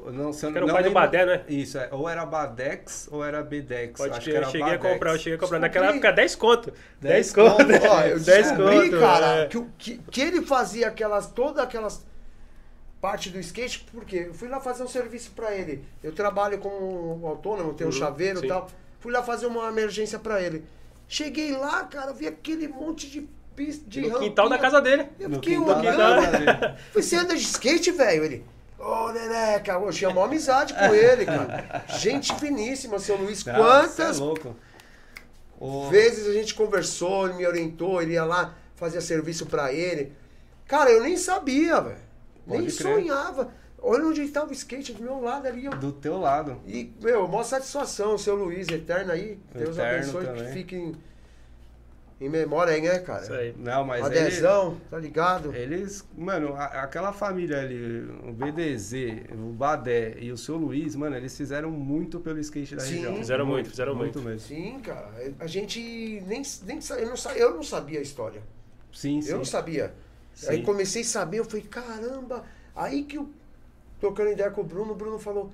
[0.06, 1.42] o não, se eu Que era o não pai do Badé, né?
[1.48, 3.98] Isso, é, ou era Badex ou era Bedex.
[3.98, 4.92] Pode acho que eu era cheguei a Badex.
[4.92, 5.58] comprar, eu cheguei a comprar.
[5.58, 5.80] Descobri.
[5.80, 6.72] Naquela época, 10 conto.
[7.00, 7.56] 10 10 conto.
[7.56, 7.86] conto.
[7.88, 9.46] Ó, eu 10 descobri, conto, cara, é.
[9.46, 12.06] que, que, que ele fazia aquelas, todas aquelas
[13.06, 15.84] parte do skate, porque eu fui lá fazer um serviço pra ele.
[16.02, 18.46] Eu trabalho como autônomo, tenho um Uhum, chaveiro sim.
[18.46, 18.68] e tal.
[18.98, 20.64] Fui lá fazer uma emergência pra ele.
[21.06, 24.28] Cheguei lá, cara, vi aquele monte de pista de No rampinha.
[24.28, 25.06] quintal da casa dele.
[25.20, 25.98] Eu No fiquei quintal olhando.
[25.98, 28.24] Falei, você anda de skate, velho?
[28.24, 28.44] Ele,
[28.76, 31.84] ô, Neneca, eu tinha uma amizade com ele, cara.
[32.00, 33.44] Gente finíssima, seu Luiz.
[33.44, 34.56] Quantas é louco.
[35.60, 40.12] O- vezes a gente conversou, ele me orientou, ele ia lá, fazia serviço pra ele.
[40.66, 42.05] Cara, eu nem sabia, velho.
[42.46, 42.94] Nem Pode crer.
[42.94, 43.50] sonhava.
[43.78, 45.68] Olha onde estava o skate do meu lado ali.
[45.68, 45.70] ó.
[45.70, 46.60] Do teu lado.
[46.66, 49.38] E, meu, maior satisfação, seu Luiz, eterno aí.
[49.54, 50.44] Deus Eterno abençoe também.
[50.46, 50.94] que fique em,
[52.20, 53.22] em memória aí, né, cara?
[53.22, 53.54] Isso aí.
[53.58, 54.30] Não, mas A ele,
[54.90, 55.54] tá ligado?
[55.54, 58.94] eles, mano, a- aquela família ali, o BDZ,
[59.32, 62.94] o Badé e o seu Luiz, mano, eles fizeram muito pelo skate da Sim.
[62.94, 63.16] região.
[63.16, 64.20] Fizeram muito, fizeram muito.
[64.20, 64.28] muito.
[64.28, 64.48] mesmo.
[64.48, 65.10] Sim, cara.
[65.38, 65.78] A gente
[66.26, 68.40] nem, nem eu, não, eu não sabia a história.
[68.92, 69.30] Sim, sim.
[69.30, 69.92] Eu não sabia.
[70.36, 70.50] Sim.
[70.50, 72.44] Aí comecei a saber, eu falei, caramba.
[72.76, 73.28] Aí que eu,
[73.98, 75.50] trocando ideia com o Bruno, o Bruno falou,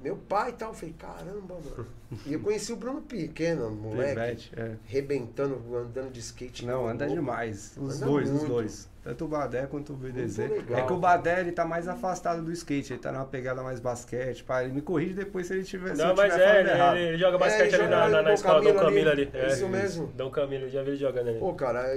[0.00, 0.70] meu pai e tal.
[0.70, 1.86] Eu falei, caramba, mano.
[2.26, 4.10] E eu conheci o Bruno pequeno, moleque.
[4.14, 4.76] Pivete, é.
[4.84, 6.64] Rebentando, andando de skate.
[6.66, 7.20] Não, anda louco.
[7.20, 7.72] demais.
[7.76, 8.48] Os Anda dois, os muito.
[8.48, 8.88] dois.
[9.02, 10.36] Tanto o Badé quanto o BDZ.
[10.38, 10.98] Legal, é que o.
[10.98, 12.92] Badé, ele tá mais afastado do skate.
[12.92, 14.44] Ele tá numa pegada mais basquete.
[14.44, 16.70] Pá, ele me corrige depois se ele tiver, se Não, mas tiver é, falando ele,
[16.70, 16.96] errado.
[16.98, 18.84] ele joga É, basquete ele ali joga na, ali na, na Dom escola Dom Camilo
[18.84, 19.22] Camilo ali.
[19.22, 19.30] ali.
[19.32, 20.06] É, Isso mesmo.
[20.08, 21.38] Dom Camilo, já vi ele jogando ali.
[21.38, 21.96] Pô, cara,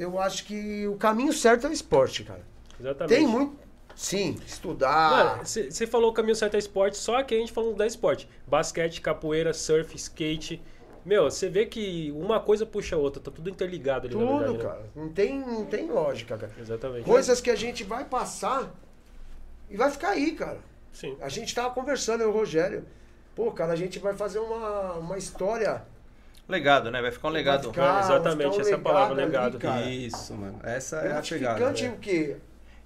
[0.00, 2.40] eu acho que o caminho certo é o esporte, cara.
[2.80, 3.16] Exatamente.
[3.16, 3.58] Tem muito.
[3.94, 5.44] Sim, estudar.
[5.44, 8.26] Você falou o caminho certo é esporte, só que a gente falando da esporte.
[8.46, 10.62] Basquete, capoeira, surf, skate.
[11.04, 14.38] Meu, você vê que uma coisa puxa a outra, tá tudo interligado ali, na tudo,
[14.38, 14.58] verdade.
[14.58, 14.64] né?
[14.64, 14.90] cara.
[14.96, 16.52] Não tem, não tem lógica, cara.
[16.58, 17.04] Exatamente.
[17.04, 18.74] Coisas que a gente vai passar
[19.68, 20.58] e vai ficar aí, cara.
[20.92, 21.16] Sim.
[21.20, 22.86] A gente tava conversando, eu e o Rogério.
[23.34, 25.84] Pô, cara, a gente vai fazer uma, uma história.
[26.50, 27.00] Legado, né?
[27.00, 27.62] Vai ficar um legado.
[27.64, 29.58] Vai ficar- Exatamente, vai ficar um essa é a palavra, ali, legado.
[29.58, 29.82] cara.
[29.90, 30.58] Isso, mano.
[30.62, 31.58] Essa é a pegada.
[31.58, 31.90] Gratificante né?
[31.90, 32.36] o quê?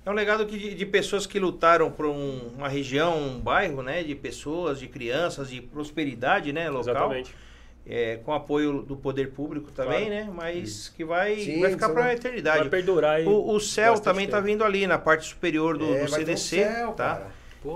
[0.07, 3.83] É um legado que, de, de pessoas que lutaram por um- uma região, um bairro,
[3.83, 4.03] né?
[4.03, 6.69] De pessoas, de crianças, de prosperidade, né?
[6.69, 6.81] Local.
[6.95, 7.35] Exatamente.
[7.87, 10.25] É, com apoio do poder público também, Claro.
[10.27, 10.31] né?
[10.35, 12.69] Mas que vai, Sim, vai ficar para a vai- Vai eternidade.
[12.71, 13.27] perdurar aí.
[13.27, 14.47] O, o céu também tá tempo.
[14.47, 17.05] vindo ali na parte superior do, É, do vai ter um CDC, céu, tá?
[17.17, 17.27] cara.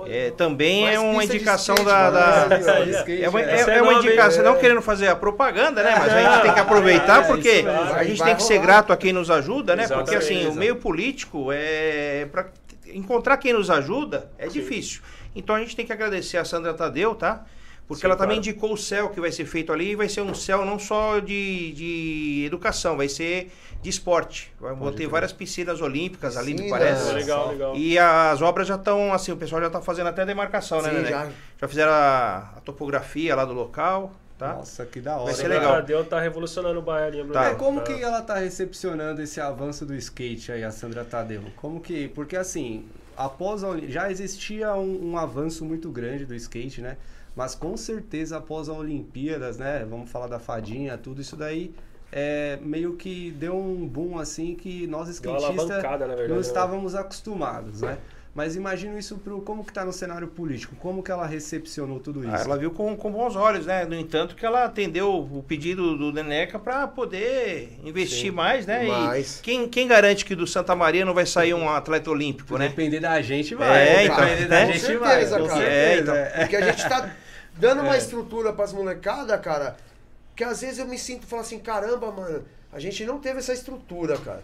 [0.07, 3.45] É, também é uma indicação skate, da, da- É, skate, É uma, é.
[3.45, 4.51] é- é é uma indicação, hein?
[4.53, 5.95] não querendo fazer a propaganda, né?
[5.99, 7.64] Mas a gente tem que aproveitar É, porque
[7.95, 9.89] a gente tem que ser grato a quem nos ajuda, né?
[9.89, 12.47] Porque assim, o meio político é para
[12.93, 15.01] encontrar quem nos ajuda é difícil.
[15.34, 17.45] Então a gente tem que agradecer a Sandra Tadeu, tá?
[17.89, 18.51] Porque Sim, ela também claro.
[18.51, 21.18] indicou o céu que vai ser feito ali e vai ser um céu não só
[21.20, 23.51] de, de educação, vai ser
[23.82, 24.53] de esporte.
[24.61, 26.78] Vai- Vão ter várias piscinas olímpicas ali, me Piscinas.
[26.78, 27.12] parece.
[27.14, 27.74] Legal, legal.
[27.76, 30.97] E as obras já estão, assim, o pessoal já tá fazendo até demarcação, né, Sim,
[30.97, 31.09] Nené?
[31.09, 31.28] já.
[31.62, 34.53] Já fizeram a, a topografia lá do local, tá?
[34.53, 35.24] Nossa, que da hora.
[35.24, 35.55] Vai ser né?
[35.55, 35.72] legal.
[35.72, 37.32] Tadeu tá revolucionando o bairro ali, Bruno.
[37.32, 37.47] Tá.
[37.47, 37.86] É, como Tá.
[37.86, 41.43] que ela tá recepcionando esse avanço do skate aí, a Sandra Tadeu?
[41.57, 42.09] Como que.
[42.09, 42.84] Porque assim,
[43.16, 46.99] após a, já existia um, um avanço muito grande do skate, né?
[47.39, 49.86] Mas com certeza após a Olimpíadas, né?
[49.89, 51.72] Vamos falar da fadinha, tudo isso daí.
[52.11, 55.68] É, meio que deu um boom assim que nós skatistas
[56.28, 56.41] não né?
[56.41, 57.99] estávamos acostumados, né?
[58.34, 62.24] Mas imagino isso pro como que tá no cenário político, como que ela recepcionou tudo
[62.24, 62.34] isso?
[62.34, 63.84] Ah, ela viu com, com bons olhos, né?
[63.84, 68.36] No entanto, que ela atendeu o pedido do Neneca para poder investir Sim.
[68.36, 68.84] mais, né?
[68.84, 69.39] Mais.
[69.39, 72.59] E quem, quem garante que do Santa Maria não vai sair um atleta olímpico, Se
[72.59, 72.68] né?
[72.68, 73.80] depender da gente, vai.
[73.80, 74.72] É, Se então, depender da né?
[74.72, 75.11] gente, Com vai.
[75.20, 75.64] certeza, Com cara.
[75.64, 76.14] É, então.
[76.16, 76.24] é.
[76.41, 77.11] Porque a gente tá
[77.59, 77.98] dando uma É.
[77.98, 79.76] estrutura pras molecada, cara,
[80.36, 83.52] que às vezes eu me sinto falar assim, caramba, mano, a gente não teve essa
[83.52, 84.42] estrutura, cara.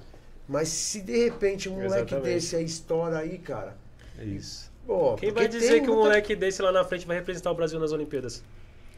[0.49, 2.25] Mas se de repente um moleque Exatamente.
[2.35, 3.77] desse aí estoura aí, cara,
[4.21, 4.71] Isso.
[4.87, 7.55] pô, Quem vai dizer que um muita- moleque desse lá na frente vai representar o
[7.55, 8.43] Brasil nas Olimpíadas?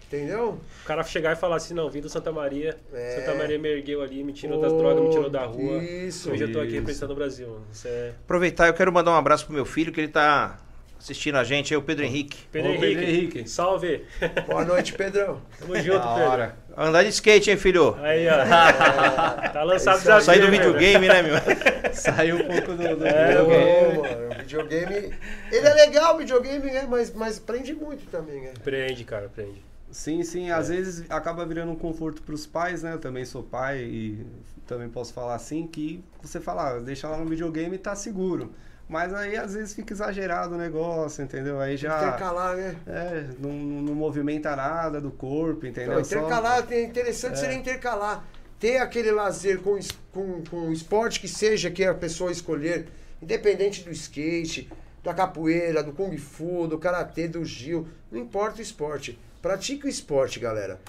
[0.08, 0.60] Entendeu?
[0.82, 3.16] O cara chegar e falar assim, não, vim do Santa Maria, É.
[3.20, 5.82] Santa Maria me ergueu ali, me tirou das Pô, drogas, me tirou da rua.
[5.82, 6.30] Isso.
[6.30, 6.76] Hoje eu tô aqui Isso.
[6.78, 7.60] representando o Brasil.
[7.72, 8.12] Isso é...
[8.24, 10.58] Aproveitar, eu quero mandar um abraço pro meu filho, que ele tá
[11.07, 12.36] assistindo a gente, é o Pedro Henrique.
[12.50, 13.48] Pedro Ô, Pedro Henrique, Henrique.
[13.50, 14.04] salve!
[14.48, 15.40] Boa noite, Pedrão.
[15.59, 16.30] Tamo junto, Da Pedro.
[16.30, 16.57] hora.
[16.76, 17.94] Andar de skate, hein, filho?
[18.02, 18.32] Aí, ó.
[19.52, 20.00] tá lançado aí.
[20.00, 20.24] desafio.
[20.24, 20.72] Sair do Pedro?
[20.74, 21.36] videogame, né, meu?
[21.94, 22.96] Saiu um pouco do.
[22.96, 25.14] do É, Ô, mano, o videogame.
[25.52, 26.86] Ele é legal, o videogame, né?
[26.90, 28.52] Mas, mas prende muito também, né?
[28.62, 29.64] Prende, cara, prende.
[29.90, 30.50] Sim, sim.
[30.50, 32.92] Às vezes acaba virando um conforto para os pais, né?
[32.94, 34.26] Eu também sou pai e
[34.66, 38.52] também posso falar assim que você fala, ah, deixa lá no videogame e tá seguro.
[38.89, 41.59] Mas aí às vezes fica exagerado o negócio, entendeu?
[41.61, 42.76] Aí já Intercalar, né?
[42.87, 45.95] é, não, não movimenta nada do corpo, entendeu?
[45.95, 48.24] Então, Só- intercalar, é interessante seria intercalar.
[48.61, 49.78] Ter aquele lazer com,
[50.12, 52.89] com, com o esporte que seja que a pessoa escolher,
[53.20, 54.70] independente do skate,
[55.03, 59.18] da capoeira, do kung fu, do karatê, do gil, não importa o esporte.
[59.43, 60.80] Pratique o esporte, galera.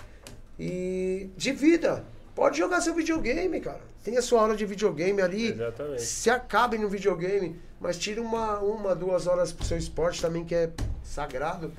[0.60, 2.04] E de vida.
[2.38, 3.82] Pode jogar seu videogame, cara.
[4.04, 5.48] Tem a sua aula de videogame ali.
[5.54, 6.04] Exatamente.
[6.04, 10.54] Se acabe no videogame, mas tira uma, uma, duas horas pro seu esporte também, que
[10.54, 10.70] é
[11.04, 11.74] sagrado.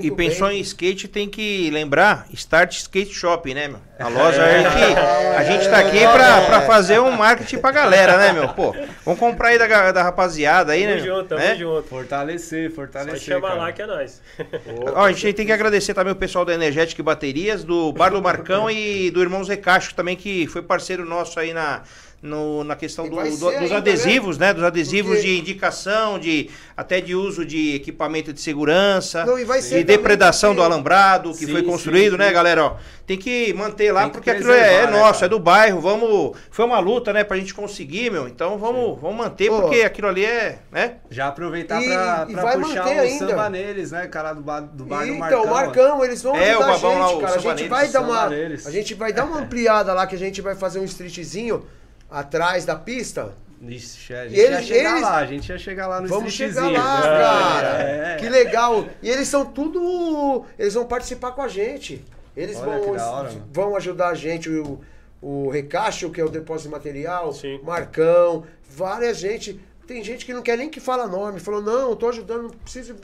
[0.00, 0.58] E pensou bem.
[0.58, 3.78] em skate, tem que lembrar Start Skate Shop, né, meu?
[3.98, 8.18] A loja aí que a gente tá aqui pra, pra fazer um marketing pra galera,
[8.18, 8.48] né, meu?
[8.48, 11.00] Pô, vamos comprar aí da, da rapaziada aí, Tamo né?
[11.02, 11.16] meu?
[11.16, 11.54] junto, tamo Né?
[11.54, 11.88] junto.
[11.88, 13.20] Fortalecer, Só fortalecer.
[13.20, 13.60] chama cara.
[13.60, 14.20] lá que é nóis.
[14.94, 18.10] Ó, a gente tem que agradecer também o pessoal da Energética e Baterias, do Bar
[18.10, 21.82] do Marcão e do Irmãos Recacho também, que foi parceiro nosso aí na,
[22.22, 24.52] no- na questão do- do- dos ainda, adesivos, né?
[24.52, 29.44] Dos adesivos Porque- de indicação, de até de uso de equipamento de segurança, Não, e
[29.44, 32.18] vai ser de depredação do alambrado que Sim, foi construído, sim.
[32.18, 32.64] né, galera?
[32.64, 35.26] Ó, tem que manter lá que porque aquilo é, é né, nosso, cara?
[35.26, 35.80] é do bairro.
[35.80, 38.28] Vamos, foi uma luta, né, pra gente conseguir, meu.
[38.28, 39.62] Então vamos, vamos manter Pô.
[39.62, 40.96] porque aquilo ali é, né?
[41.10, 43.28] Já aproveitar E- pra, e pra puxar manter o ainda.
[43.28, 45.42] samba neles, né, cara, do, ba, do bar do então, Marcão.
[45.44, 47.34] o Marcão, eles vão É, ajudar o a babão gente, lá, o cara.
[47.34, 50.40] A gente vai dar uma, a gente vai dar uma ampliada lá que a gente
[50.42, 51.64] vai fazer um streetzinho
[52.10, 53.32] atrás da pista.
[53.62, 56.32] Ixi, a gente Eles- ia chegar eles- lá, a gente ia chegar lá no Vamos
[56.32, 57.82] chegar lá, É, cara.
[57.82, 58.16] é, é.
[58.16, 58.86] Que legal.
[59.02, 60.44] E eles são tudo.
[60.58, 62.02] Eles vão participar com a gente.
[62.36, 64.48] Eles Olha vão, hora, vão ajudar a gente.
[64.48, 64.80] O,
[65.20, 67.60] o Recacho, que é o depósito de material, Sim.
[67.62, 69.60] Marcão, várias gente.
[69.86, 71.38] Tem gente que não quer nem que fala nome.
[71.40, 72.96] Falou, não, eu tô ajudando, não preciso.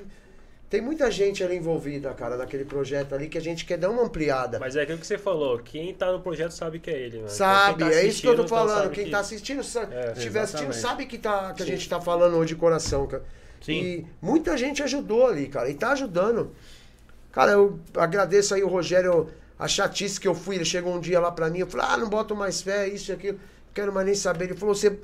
[0.69, 4.03] Tem muita gente ali envolvida, cara, naquele projeto ali que a gente quer dar uma
[4.03, 4.59] ampliada.
[4.59, 7.29] Mas é aquilo que você falou, quem tá no projeto sabe que é ele, né?
[7.29, 8.83] Sabe, Então, quem tá é isso que eu tô então falando.
[8.83, 11.67] sabe Quem que- tá assistindo, sa- É, se estiver assistindo, sabe que, tá, que a
[11.67, 13.23] gente tá falando hoje de coração, cara.
[13.61, 13.73] Sim.
[13.81, 16.51] E muita gente ajudou ali, cara, e tá ajudando.
[17.31, 20.57] Cara, eu agradeço aí o Rogério, a chatice que eu fui.
[20.57, 23.13] Ele chegou um dia lá pra mim, eu falei, ah, não boto mais fé, isso
[23.13, 24.47] e aquilo, não quero mais nem saber.
[24.47, 24.99] Ele falou, você,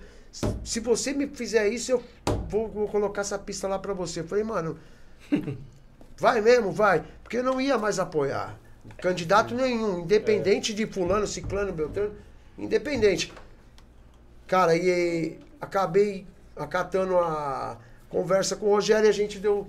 [0.64, 2.02] se você me fizer isso, eu
[2.48, 4.20] vou, vou colocar essa pista lá pra você.
[4.20, 4.76] Eu falei, mano,
[6.18, 7.04] vai mesmo, vai.
[7.22, 8.58] Porque eu não ia mais apoiar.
[8.98, 12.14] Candidato nenhum, independente de fulano, ciclano, beltrano,
[12.58, 13.32] independente.
[14.46, 16.26] Cara, e acabei
[16.56, 17.78] acatando a
[18.08, 19.68] conversa com o Rogério e a gente deu,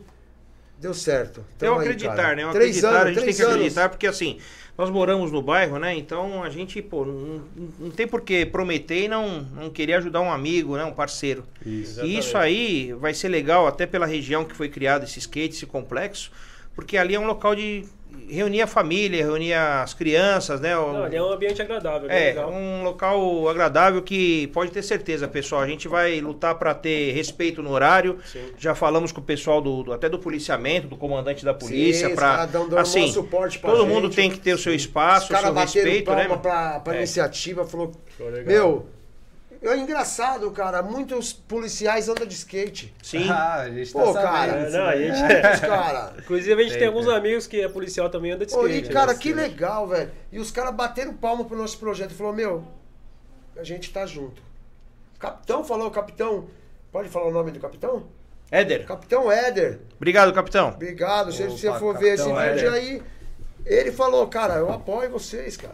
[0.79, 1.41] deu certo.
[1.41, 2.35] É Tamo o aí, acreditar, cara.
[2.35, 2.45] né?
[2.45, 3.55] O Três acreditar, anos, a gente tem que anos.
[3.55, 4.39] acreditar, porque assim,
[4.77, 5.95] nós moramos no bairro, né?
[5.95, 7.41] Então a gente, pô, não,
[7.79, 10.83] não tem por que prometer e não, não querer ajudar um amigo, né?
[10.83, 11.43] Um parceiro.
[11.65, 12.03] Isso.
[12.03, 15.65] E isso aí vai ser legal até pela região que foi criado esse skate, esse
[15.65, 16.31] complexo,
[16.75, 17.85] porque ali é um local de
[18.29, 20.77] reunir a família, reunir as crianças, né?
[20.77, 22.51] O- Não, ali é um ambiente agradável, é, legal.
[22.51, 25.61] um local agradável que pode ter certeza, pessoal.
[25.61, 28.17] A gente vai lutar para ter respeito no horário.
[28.25, 28.45] Sim.
[28.57, 32.47] Já falamos com o pessoal do, do- até do policiamento, do comandante da polícia, para
[32.79, 33.93] assim, suporte pra todo gente.
[33.93, 36.37] mundo tem que ter o seu espaço, Os o seu respeito, palma né?
[36.37, 36.97] pra É.
[36.97, 37.91] iniciativa, falou,
[38.45, 38.87] meu,
[39.71, 42.93] é engraçado, cara, muitos policiais andam de skate.
[43.01, 43.29] Sim.
[43.29, 44.97] Ah, a gente tá Pô, sabendo cara, não, a né?
[44.97, 46.13] gente- Muitos, cara.
[46.19, 48.77] Inclusive, a gente tem, Tem, alguns amigos que é policial também anda de Ô, skate.
[48.85, 48.93] e, né?
[48.93, 50.11] cara, que legal, velho.
[50.31, 52.67] E os caras bateram palma pro nosso projeto e falou, meu,
[53.55, 54.41] a gente tá junto.
[55.15, 56.47] O capitão falou, capitão,
[56.91, 58.07] pode falar o nome do capitão?
[58.51, 59.79] Éder, Capitão Éder.
[59.95, 60.69] Obrigado, capitão.
[60.69, 61.31] Obrigado.
[61.31, 62.73] Se Opa, você for ver esse Capitão vídeo Éder.
[62.73, 63.03] aí,
[63.65, 65.73] ele falou, cara, eu apoio vocês, cara.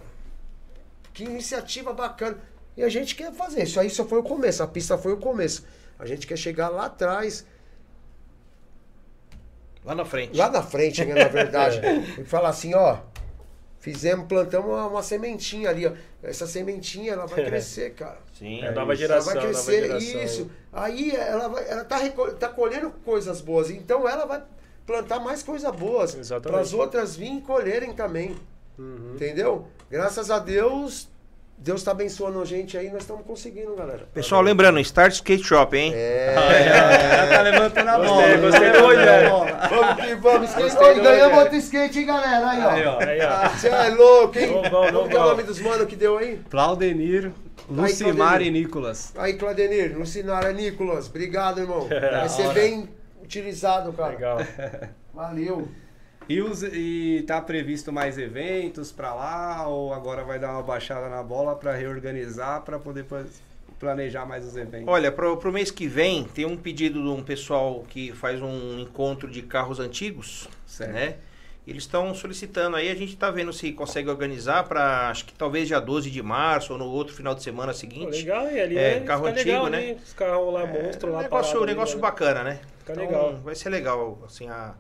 [1.14, 2.38] Que iniciativa bacana.
[2.80, 3.64] E a gente quer fazer.
[3.64, 4.64] Isso aí só foi o começo.
[4.64, 5.66] A pista foi o começo.
[6.00, 7.46] A gente quer chegar lá atrás,
[9.84, 10.38] Lá na frente.
[10.38, 11.82] lá na frente, né, na verdade.
[12.18, 13.00] E falar assim, ó.
[13.80, 15.92] Fizemos, plantamos uma, uma sementinha ali, ó.
[16.24, 18.18] Essa sementinha, ela vai crescer, cara.
[18.34, 18.62] Sim.
[18.62, 19.02] É, nova isso.
[19.02, 20.24] geração, ela vai nova crescer, geração.
[20.24, 20.52] isso.
[20.72, 22.00] Aí ela, vai, ela tá,
[22.40, 23.70] tá colhendo coisas boas.
[23.70, 24.42] Então ela vai
[24.88, 26.16] plantar mais coisas boas.
[26.16, 26.50] Exatamente.
[26.54, 28.38] Para as outras virem colherem também.
[28.78, 29.16] Uhum.
[29.16, 29.68] Entendeu?
[29.92, 31.10] Graças a Deus,
[31.62, 34.08] Deus tá abençoando a gente aí, nós estamos conseguindo, galera.
[34.14, 35.92] Pessoal, lembrando, Start Skate Shop, hein?
[35.94, 36.34] É.
[36.34, 38.38] É, tá levantando a Gostei, bola.
[38.38, 39.30] gostei do levantando a Rogério.
[39.30, 39.68] bola.
[39.70, 40.50] Vamos que vamos.
[40.50, 40.64] Skate.
[40.76, 42.50] Gostei ganhamos outro skate, hein, galera?
[42.50, 42.70] Aí, ó.
[42.70, 43.00] Aí, ó.
[43.00, 43.50] Aí, ó.
[43.50, 44.48] Você é louco, hein?
[45.10, 46.40] Que é o nome dos mano que deu aí?
[46.50, 47.32] Claudenir,
[47.70, 48.48] Lucimar Claudenir.
[48.48, 49.14] e Nicolas.
[49.18, 51.08] Aí, Cladenir, Lucinara Nicolas.
[51.10, 51.88] Obrigado, irmão.
[51.92, 52.88] Vai ser bem
[53.22, 54.12] utilizado, cara.
[54.12, 54.38] Legal.
[55.14, 55.68] Valeu.
[56.30, 59.68] E, os, e tá previsto mais eventos pra lá?
[59.68, 63.06] Ou agora vai dar uma baixada na bola pra reorganizar, pra poder
[63.80, 64.88] planejar mais os eventos?
[64.88, 68.80] Olha, pro, pro mês que vem, tem um pedido de um pessoal que faz um
[68.80, 70.92] encontro de carros antigos, Certo.
[70.94, 71.16] né?
[71.68, 75.68] Eles estão solicitando aí, a gente tá vendo se consegue organizar para acho que talvez
[75.68, 78.18] dia 12 de março ou no outro final de semana Pô, seguinte.
[78.18, 80.00] legal, e ali É, né, carro fica legal antigo, ali, né?
[80.04, 81.22] Os carros lá, monstro É, lá.
[81.24, 82.02] negócio, parado ali, negócio né?
[82.02, 82.60] bacana, né?
[82.80, 83.36] Fica Então, legal.
[83.44, 84.74] Vai ser legal, assim, a,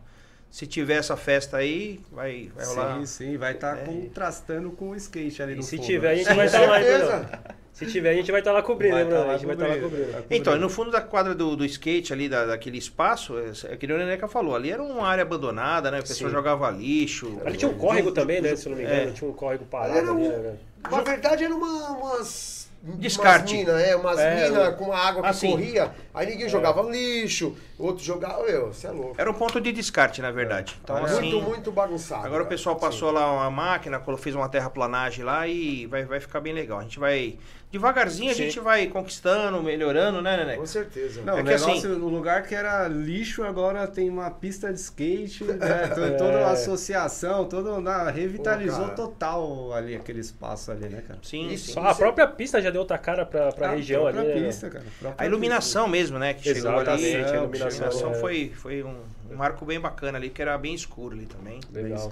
[0.50, 2.97] se tiver essa festa aí, vai, vai rolar.
[3.00, 3.84] Sim, sim, vai estar É.
[3.86, 5.86] contrastando com o skate ali E no se fundo.
[5.86, 7.26] tiver, a gente vai estar lá, entendeu?
[7.72, 9.56] Se tiver, a gente vai estar lá cobrindo, Vai né, tá lá A gente vai
[9.56, 10.06] estar lá cobrindo.
[10.08, 10.26] cobrindo.
[10.30, 13.78] Então, e no fundo da quadra do, do skate ali, da, daquele espaço, é, é
[13.78, 16.00] que o Neneca falou, ali era uma área abandonada, né?
[16.00, 16.36] A pessoa Sim.
[16.36, 17.39] jogava lixo.
[17.45, 18.54] Ali tinha um córrego também, né?
[18.58, 19.12] Se eu não me engano, É.
[19.14, 20.60] tinha um córrego parado Era ali, um- né, velho?
[20.91, 22.59] Na verdade, era uma, umas.
[22.82, 23.55] Descarte.
[23.55, 25.51] Umas minas, é, umas É, minas com a água que assim.
[25.51, 25.91] corria.
[26.13, 26.49] Aí ninguém É.
[26.49, 28.43] jogava lixo, outro jogava.
[28.43, 29.15] Meu, você é louco.
[29.17, 30.80] Era um ponto de descarte, na verdade.
[30.82, 32.21] Então, Olha, assim, muito, muito bagunçado.
[32.25, 32.49] agora o cara.
[32.55, 36.80] pessoal passou lá uma máquina, fez uma terraplanagem lá e vai, vai ficar bem legal.
[36.80, 37.38] A gente vai,
[37.72, 38.43] devagarzinho, a Sim.
[38.43, 40.59] gente vai conquistando, melhorando, né, Neneca?
[40.59, 41.22] Com certeza.
[41.22, 44.74] Não, É o que negócio, assim- no lugar que era lixo, agora tem uma pista
[44.74, 45.57] de skate, né?
[45.99, 46.11] É.
[46.17, 51.20] Toda a associação, toda, na- revitalizou Pô, total ali, aquele espaço ali, né, cara?
[51.22, 51.74] Sim, Isso.
[51.74, 51.80] sim.
[51.80, 54.47] A própria pista já deu outra cara pra, pra A região ali, própria né?
[54.47, 54.86] pista, cara.
[54.86, 56.34] a própria A iluminação mesmo, né?
[56.34, 56.89] Que chegou ali.
[56.89, 56.97] A A
[57.36, 58.15] iluminação, iluminação é.
[58.15, 58.95] foi, foi um,
[59.30, 61.59] um marco bem bacana ali, que era bem escuro ali também.
[61.59, 61.80] pista.
[61.80, 62.11] Legal.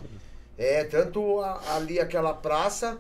[0.58, 2.98] É, tanto a- ali aquela praça,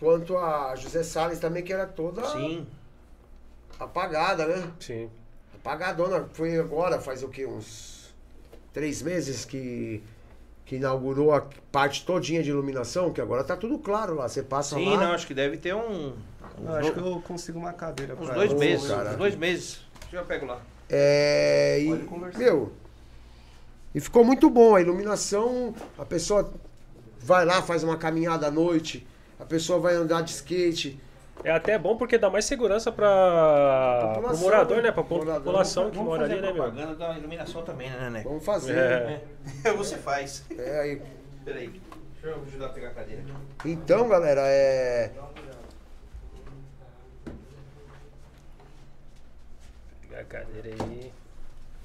[0.00, 2.66] quanto a José Salles também, que era toda Sim.
[3.78, 4.70] apagada, né?
[4.80, 5.10] Sim.
[5.54, 6.26] Apagadona.
[6.32, 7.46] Foi agora, faz o quê?
[7.46, 8.12] Uns
[8.72, 10.02] três meses que,
[10.64, 14.28] que inaugurou a parte todinha de iluminação, que agora tá tudo claro lá.
[14.28, 14.96] Você passa Sim, lá.
[15.04, 16.14] não, acho que deve ter um,
[16.64, 18.58] Eu acho que eu consigo uma cadeira Uns pra dois ela.
[18.60, 18.88] meses.
[18.88, 19.10] cara.
[19.10, 19.80] Uns dois meses.
[20.10, 20.60] Já eu pego lá.
[20.88, 22.38] É, e, Pode conversar.
[22.38, 22.72] meu,
[23.94, 24.74] e ficou muito bom.
[24.74, 26.50] A iluminação, a pessoa
[27.20, 29.06] vai lá, faz uma caminhada à noite,
[29.40, 31.00] a pessoa vai andar de skate.
[31.42, 34.82] É até bom porque dá mais segurança para o morador, né?
[34.84, 34.92] né?
[34.92, 35.36] Pra Morador.
[35.36, 36.62] população que Vamos mora fazer ali, a né, meu?
[36.64, 38.28] propaganda da iluminação também, né, Neco?
[38.28, 38.76] Vamos fazer.
[38.76, 39.22] É.
[39.72, 40.44] Você faz.
[40.56, 41.02] É, aí.
[41.44, 41.80] Peraí.
[42.12, 43.32] Deixa eu ajudar a pegar a cadeira aqui.
[43.70, 45.10] Então, galera, é.
[50.02, 51.12] Pegar a cadeira aí.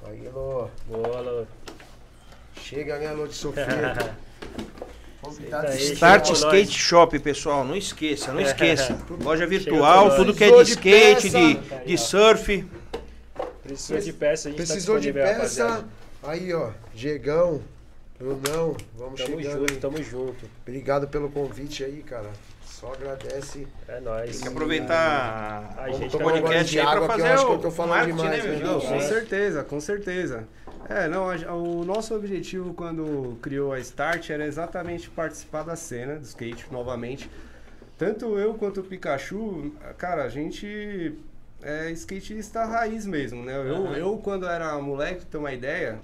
[0.05, 0.67] Aí, Lô.
[0.87, 1.45] Boa, Lô.
[2.57, 3.65] Chega, né, Lô de Sofia?
[5.29, 6.71] Start Skate.
[6.77, 7.63] Shop, pessoal.
[7.63, 8.97] Não esqueça, não esqueça.
[9.21, 11.53] Loja virtual, tudo que é de skate, de,
[11.85, 12.65] de surf.
[13.63, 15.33] Precisou de peça, a gente Precisou tá de peça.
[15.33, 15.85] rapaziada.
[16.23, 16.69] Aí, ó.
[16.93, 17.61] Diegão,
[18.19, 19.59] Brunão, vamos Tamo chegando.
[19.59, 19.79] junto, aí.
[19.79, 20.45] tamo junto.
[20.61, 22.29] Obrigado pelo convite aí, cara.
[22.65, 23.67] Só agradece.
[23.87, 24.31] É nóis.
[24.31, 27.25] Tem que aproveitar A o gente tomar tá podcast de aí água, pra que eu
[27.25, 28.67] fazer acho o que eu tô falando marketing, demais, né, né, meu?
[28.73, 28.87] Não, Sim.
[28.87, 30.47] com certeza, com certeza.
[30.87, 36.15] É, não, a- o nosso objetivo quando criou a Start era exatamente participar da cena
[36.15, 37.29] do skate novamente.
[37.97, 41.17] Tanto eu quanto o Pikachu, cara, a gente
[41.61, 43.55] é skatista raiz mesmo, né?
[43.55, 43.97] Eu, Aham.
[43.97, 45.97] eu quando era moleque, ter uma ideia,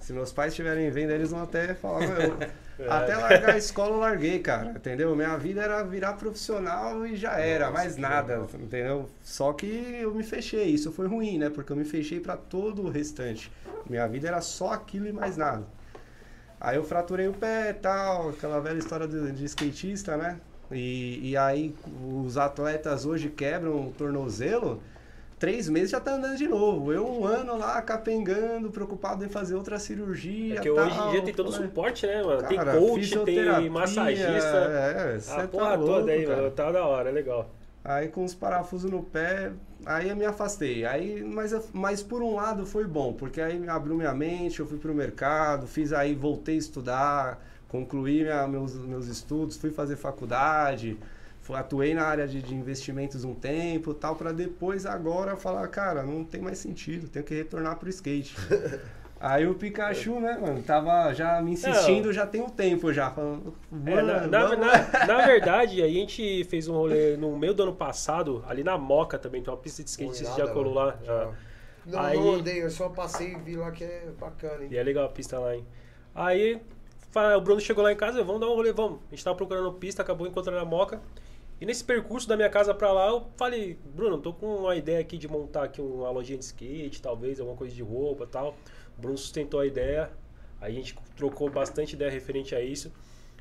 [0.00, 2.00] se meus pais estiverem vendo, eles vão até falar,
[2.78, 2.88] É.
[2.88, 5.14] até largar a escola eu larguei, cara, entendeu?
[5.16, 8.50] Minha vida era virar profissional e já era, Nossa, mais nada, legal.
[8.54, 9.08] entendeu?
[9.22, 9.66] Só que
[10.00, 11.50] eu me fechei, isso foi ruim, né?
[11.50, 13.50] Porque eu me fechei pra todo o restante.
[13.88, 15.66] Minha vida era só aquilo e mais nada.
[16.60, 20.38] Aí eu fraturei o pé e tal, aquela velha história de, de skatista, né?
[20.70, 21.74] E, e aí
[22.04, 24.82] os atletas hoje quebram o tornozelo,
[25.38, 26.92] três meses já tá andando de novo.
[26.92, 30.56] Eu um ano lá capengando, preocupado em fazer outra cirurgia.
[30.56, 32.42] É que hoje em dia tem todo o suporte, né, mano?
[32.42, 34.56] tem Cara, coach, fisioterapia, tem massagista.
[34.56, 36.36] É, cê a tá porra louco, toda aí, cara.
[36.42, 36.50] mano.
[36.50, 37.50] Tá da hora, é legal.
[37.84, 39.52] Aí com os parafusos no pé,
[39.86, 40.84] aí eu me afastei.
[40.84, 44.78] Aí, mas, mas por um lado foi bom, porque aí abriu minha mente, eu fui
[44.78, 50.98] pro mercado, fiz aí, voltei a estudar, concluí minha- meus, meus estudos, fui fazer faculdade,
[51.54, 56.24] atuei na área de, de investimentos um tempo tal, para depois agora falar, cara, não
[56.24, 58.34] tem mais sentido, tenho que retornar pro skate.
[59.20, 63.52] Aí o Pikachu, né, mano, tava já me insistindo já tem um tempo já, falando,
[63.84, 67.64] É, na, "Mano, na- na- na verdade, a gente fez um rolê no meio do
[67.64, 70.96] ano passado, ali na Moca também, tem uma pista de skate, nada, já colou lá?
[71.04, 71.30] Já.
[71.84, 74.68] Não, Aí- não andei, eu só passei e vi lá que é bacana, hein?
[74.70, 75.64] E é legal a pista lá, hein?
[76.14, 76.60] Aí
[77.36, 79.00] o Bruno chegou lá em casa, vamos dar um rolê, vamos.
[79.10, 81.00] A gente tava procurando pista, acabou encontrando a Moca.
[81.60, 85.00] E nesse percurso da minha casa pra lá, eu falei, Bruno, tô com uma ideia
[85.00, 88.56] aqui de montar aqui uma lojinha de skate, talvez, alguma coisa de roupa tal.
[88.96, 90.10] O Bruno sustentou a ideia,
[90.60, 92.92] a gente trocou bastante ideia referente a isso.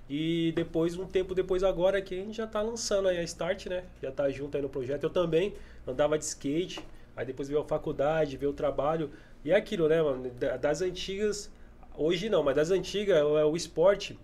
[0.09, 3.67] E depois, um tempo depois agora, que a gente já tá lançando aí a Start,
[3.67, 3.83] né?
[4.01, 5.03] Já tá junto aí no projeto.
[5.03, 5.53] Eu também
[5.85, 6.79] andava de skate,
[7.15, 9.11] aí depois veio a faculdade, veio o trabalho.
[9.43, 10.29] E é aquilo, né, mano?
[10.31, 11.51] Da- Das antigas,
[11.95, 14.17] hoje não, mas das antigas, o, o esporte,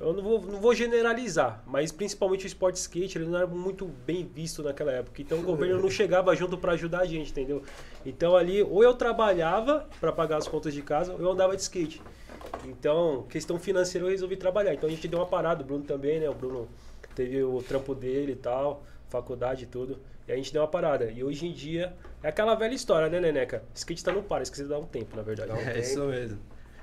[0.00, 3.84] eu não vou, não vou generalizar, mas principalmente o esporte skate, ele não era muito
[3.84, 5.20] bem visto naquela época.
[5.20, 7.62] Então o governo não chegava junto para ajudar a gente, entendeu?
[8.06, 11.62] Então ali, ou eu trabalhava para pagar as contas de casa, ou eu andava de
[11.62, 12.00] skate.
[12.64, 14.72] Então, questão financeira eu resolvi trabalhar.
[14.72, 16.30] Então a gente deu uma parada, o Bruno também, né?
[16.30, 16.68] O Bruno
[17.14, 19.98] teve o trampo dele e tal, faculdade e tudo.
[20.28, 21.10] E a gente deu uma parada.
[21.10, 23.64] E hoje em dia, é aquela velha história, né, Neneca?
[23.74, 25.50] Skate tá no para, skate dá um tempo, na verdade.
[25.50, 26.38] Um É isso mesmo.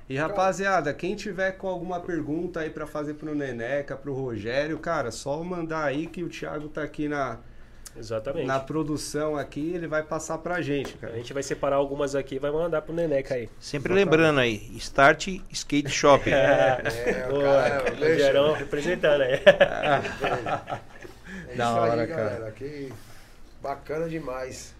[0.08, 5.10] E rapaziada, quem tiver com alguma pergunta aí pra fazer pro Neneca, pro Rogério, cara,
[5.10, 7.38] só mandar aí que o Thiago tá aqui na,
[7.98, 8.46] Exatamente.
[8.46, 11.14] na produção aqui, ele vai passar pra gente, A cara.
[11.14, 13.48] gente vai separar algumas aqui e vai mandar pro Neneca aí.
[13.58, 16.22] Sempre lembrando aí, Start Skate Shop.
[16.30, 18.24] É, o Boa, cara, o deixa.
[18.26, 19.32] Gerão representando aí.
[19.34, 20.86] É
[21.56, 22.22] Da isso hora, aí, cara.
[22.30, 22.50] galera.
[22.52, 22.92] Que
[23.62, 24.74] bacana demais.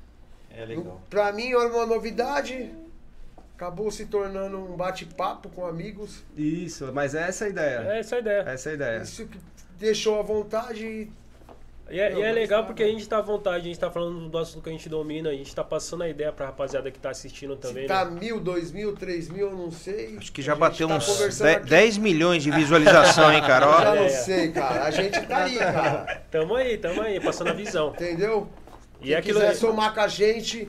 [0.50, 0.64] É
[1.10, 2.72] Pra mim, era uma novidade.
[3.56, 6.22] Acabou se tornando um bate-papo com amigos.
[6.36, 7.86] Isso, mas é essa a ideia.
[7.88, 8.42] É essa a ideia.
[8.46, 9.02] Essa é a ideia.
[9.02, 9.38] Isso que
[9.78, 10.84] deixou à vontade.
[10.84, 11.10] e
[11.88, 13.78] E é, Não, e é legal tá, porque a gente tá à vontade, a gente
[13.80, 16.46] tá falando do assunto que a gente domina, a gente tá passando a ideia pra
[16.46, 17.84] rapaziada que tá assistindo também.
[17.84, 18.20] se tá né?
[18.20, 20.18] mil, dois mil, três mil, eu não sei.
[20.18, 21.70] Acho que já A bateu tá uns conversando 10, aqui.
[21.70, 23.66] 10 milhões de visualização, hein, Eu cara?
[23.80, 24.08] já não É.
[24.10, 24.84] sei, cara.
[24.84, 26.22] A gente tá aí, cara.
[26.30, 27.88] Tamo aí, tamo aí, passando a visão.
[27.94, 28.50] Entendeu?
[29.00, 29.56] E Quem é aquilo quiser aí.
[29.56, 30.68] somar com a gente,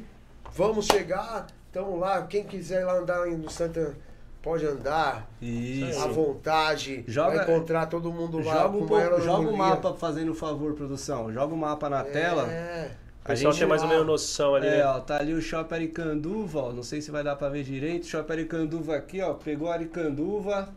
[0.54, 1.48] vamos chegar.
[1.72, 2.22] Tamo lá.
[2.28, 3.96] Quem quiser lá andar no Santa,
[4.42, 5.28] pode andar.
[5.42, 6.00] Isso.
[6.02, 7.04] À vontade.
[7.08, 8.54] Joga- vai encontrar todo mundo lá.
[8.64, 11.32] Joga, um pouco, joga o mapa fazendo favor, produção.
[11.32, 12.50] Joga o mapa na tela.
[12.52, 12.92] É.
[13.24, 14.86] O pessoal tem mais ou menos noção ali, É, né?
[14.86, 16.72] ó, tá ali o Shopping Aricanduva, ó.
[16.72, 18.06] Não sei se vai dar pra ver direito.
[18.08, 19.34] Shopping Aricanduva aqui, ó.
[19.34, 20.70] Pegou a Aricanduva,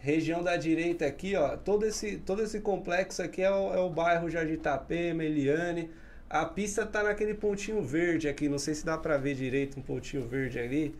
[0.00, 3.88] região da direita aqui, ó, todo esse, todo esse complexo aqui é o, é o
[3.88, 5.92] bairro Jardim Itapema, Eliane.
[6.32, 9.82] A pista tá naquele pontinho verde aqui, não sei se dá pra ver direito um
[9.82, 10.94] pontinho verde ali.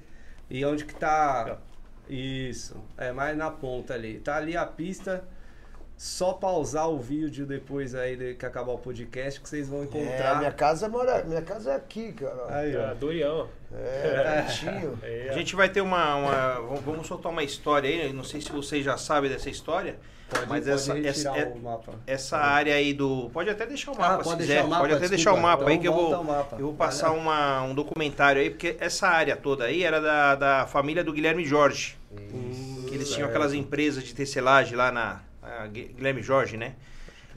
[0.51, 1.59] E onde que tá...
[2.09, 4.19] Isso, é mais na ponta ali.
[4.19, 5.25] Tá ali a pista,
[5.97, 10.39] só pausar o vídeo depois aí que acabar o podcast que vocês vão É, encontrar.
[10.39, 11.23] minha casa mora.
[11.25, 12.55] Minha casa é aqui, cara.
[12.55, 12.93] Aí, ó.
[12.93, 13.49] Dorião.
[13.73, 14.99] É, pertinho.
[15.03, 18.13] É, A gente vai ter uma, uma- vamos- Vamos soltar uma história aí.
[18.13, 19.97] Não sei se vocês já sabem dessa história.
[20.33, 21.93] Pode, mas pode essa, essa, o mapa.
[22.07, 23.31] essa área aí do.
[23.33, 24.53] Pode até deixar o mapa Ah, se pode quiser.
[24.55, 25.17] deixar o mapa, pode até desculpa.
[25.17, 26.03] deixar o mapa aí Então que eu vou.
[26.11, 26.57] volta o mapa.
[26.57, 30.67] Eu vou passar uma- um documentário aí, porque essa área toda aí era da, da
[30.67, 31.97] família do Guilherme Jorge.
[32.13, 35.21] Hum, Que eles tinham aquelas empresas de tecelagem lá na
[35.71, 36.75] Guilherme Jorge, né?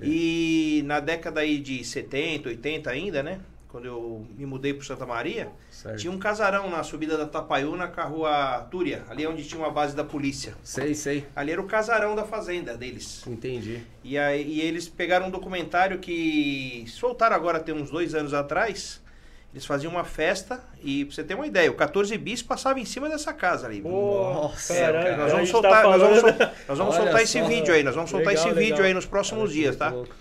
[0.02, 3.40] E na década aí de 70, 80 ainda, né?
[3.76, 5.98] Quando eu me mudei para Santa Maria, Certo.
[6.00, 9.70] tinha um casarão na subida da Tapaiúna com a rua Túria, ali onde tinha uma
[9.70, 10.54] base da polícia.
[10.64, 11.26] Sei, sei.
[11.36, 13.22] Ali era o casarão da fazenda deles.
[13.28, 13.82] Entendi.
[14.02, 19.02] E, aí, e eles pegaram um documentário que soltaram agora tem uns dois anos atrás.
[19.54, 22.86] Eles faziam uma festa e, pra você ter uma ideia, o 14 bis passava em
[22.86, 23.82] cima dessa casa ali.
[23.82, 25.18] Nossa, caralho, cara.
[25.18, 27.42] Nós a vamos gente soltar, tá nós vamos, falando- sol- nós vamos Olha soltar esse
[27.42, 28.86] vídeo aí, nós vamos soltar Legal, esse vídeo legal.
[28.88, 29.90] aí nos próximos dias, tá?
[29.90, 30.16] Louco.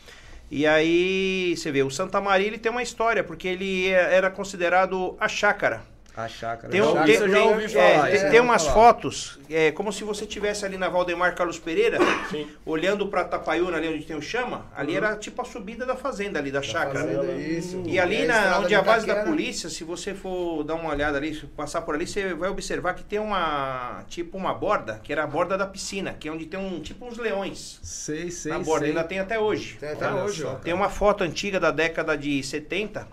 [0.51, 4.31] E aí, você vê, o Santa Maria ele tem uma história, porque ele é- era
[4.31, 5.83] considerado a chácara.
[6.17, 6.69] A chácara.
[6.71, 8.75] Tem, um- tem- já tem- é, tem- umas falar.
[8.75, 11.99] fotos, é, como se você estivesse ali na Valdemar Carlos Pereira,
[12.31, 12.47] Sim.
[12.65, 16.39] olhando pra Tapaiúna, ali onde tem o chama, ali era tipo a subida da fazenda
[16.39, 17.01] ali, da chácara.
[17.01, 17.83] Fazenda, isso.
[17.85, 20.75] E ali É na, onde de é a base da polícia, se você for dar
[20.77, 25.01] uma olhada ali, passar por ali, você vai observar que tem uma tipo uma borda,
[25.03, 28.31] que era a borda da piscina, que é onde tem um tipo uns leões Sei,
[28.31, 28.91] sei, na borda, sei.
[28.91, 29.79] ainda tem até hoje.
[29.81, 30.55] Tem até Olha hoje, ó.
[30.55, 33.05] Tem uma foto antiga da década de 70,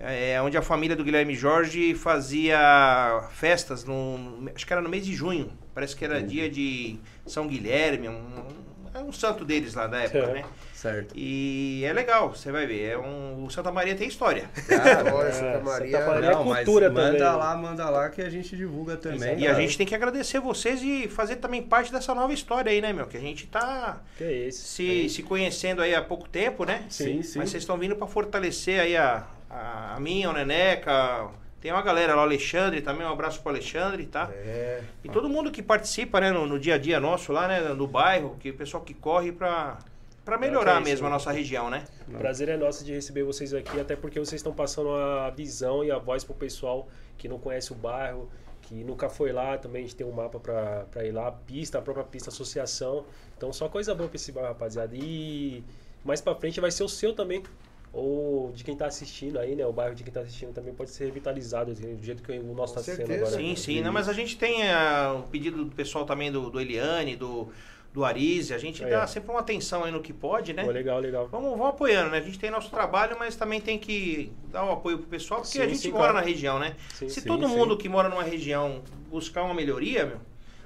[0.00, 5.04] é, onde a família do Guilherme Jorge fazia festas, no, acho que era no mês
[5.04, 5.52] de junho.
[5.74, 8.46] Parece que era dia de São Guilherme, um, um,
[8.94, 10.32] é um santo deles lá da época, É.
[10.34, 10.44] né?
[10.74, 11.12] Certo.
[11.14, 12.92] E é legal, você vai ver.
[12.92, 14.48] É um, o Santa Maria tem história.
[14.66, 15.98] Cara, É, Santa Maria.
[15.98, 16.30] Santa Maria.
[16.30, 17.30] não, mas cultura manda também, né?
[17.30, 19.38] lá, manda lá que a gente divulga também.
[19.40, 22.80] E a gente tem que agradecer vocês e fazer também parte dessa nova história aí,
[22.80, 23.06] né, meu?
[23.06, 26.86] Que a gente tá é se, se conhecendo aí há pouco tempo, né?
[26.88, 27.38] Sim, sim.
[27.38, 31.28] Mas vocês estão vindo para fortalecer aí a, a, a minha, o Neneca.
[31.60, 34.30] Tem uma galera lá, o Alexandre também, um abraço pro Alexandre, tá?
[34.32, 34.82] É.
[35.04, 37.86] E todo mundo que participa, né, no, no dia a dia nosso lá, né, no
[37.86, 39.76] bairro, que o pessoal que corre pra,
[40.24, 41.14] pra melhorar É, mesmo a né?
[41.16, 41.84] nossa região, né?
[42.08, 45.84] O prazer é nosso de receber vocês aqui, até porque vocês estão passando a visão
[45.84, 46.88] e a voz pro pessoal
[47.18, 48.30] que não conhece o bairro,
[48.62, 51.32] que nunca foi lá, também a gente tem um mapa pra, pra ir lá, a
[51.32, 53.04] pista, a própria pista, associação.
[53.36, 54.96] Então só coisa boa pra esse bairro, rapaziada.
[54.96, 55.62] E
[56.02, 57.42] mais pra frente vai ser o seu também.
[57.92, 59.66] Ou de quem tá assistindo aí, né?
[59.66, 62.54] O bairro de quem tá assistindo também pode ser revitalizado, assim, do jeito que o
[62.54, 63.30] nosso Com tá sendo agora.
[63.30, 63.80] Sim, sim.
[63.80, 64.62] Não, mas a gente tem
[65.18, 67.48] o pedido do pessoal também do, do Eliane, do,
[67.92, 68.54] do Arise.
[68.54, 68.88] A gente É.
[68.90, 70.62] dá sempre uma atenção aí no que pode, né?
[70.64, 71.26] Pô, legal, legal.
[71.26, 72.18] Vamos, vamos apoiando, né?
[72.18, 75.58] A gente tem nosso trabalho, mas também tem que dar um apoio pro pessoal, porque
[75.58, 76.18] Sim, a gente sim, mora claro.
[76.18, 76.76] na região, né?
[76.94, 77.56] Sim, Se sim, todo sim.
[77.56, 80.18] mundo que mora numa região buscar uma melhoria, meu,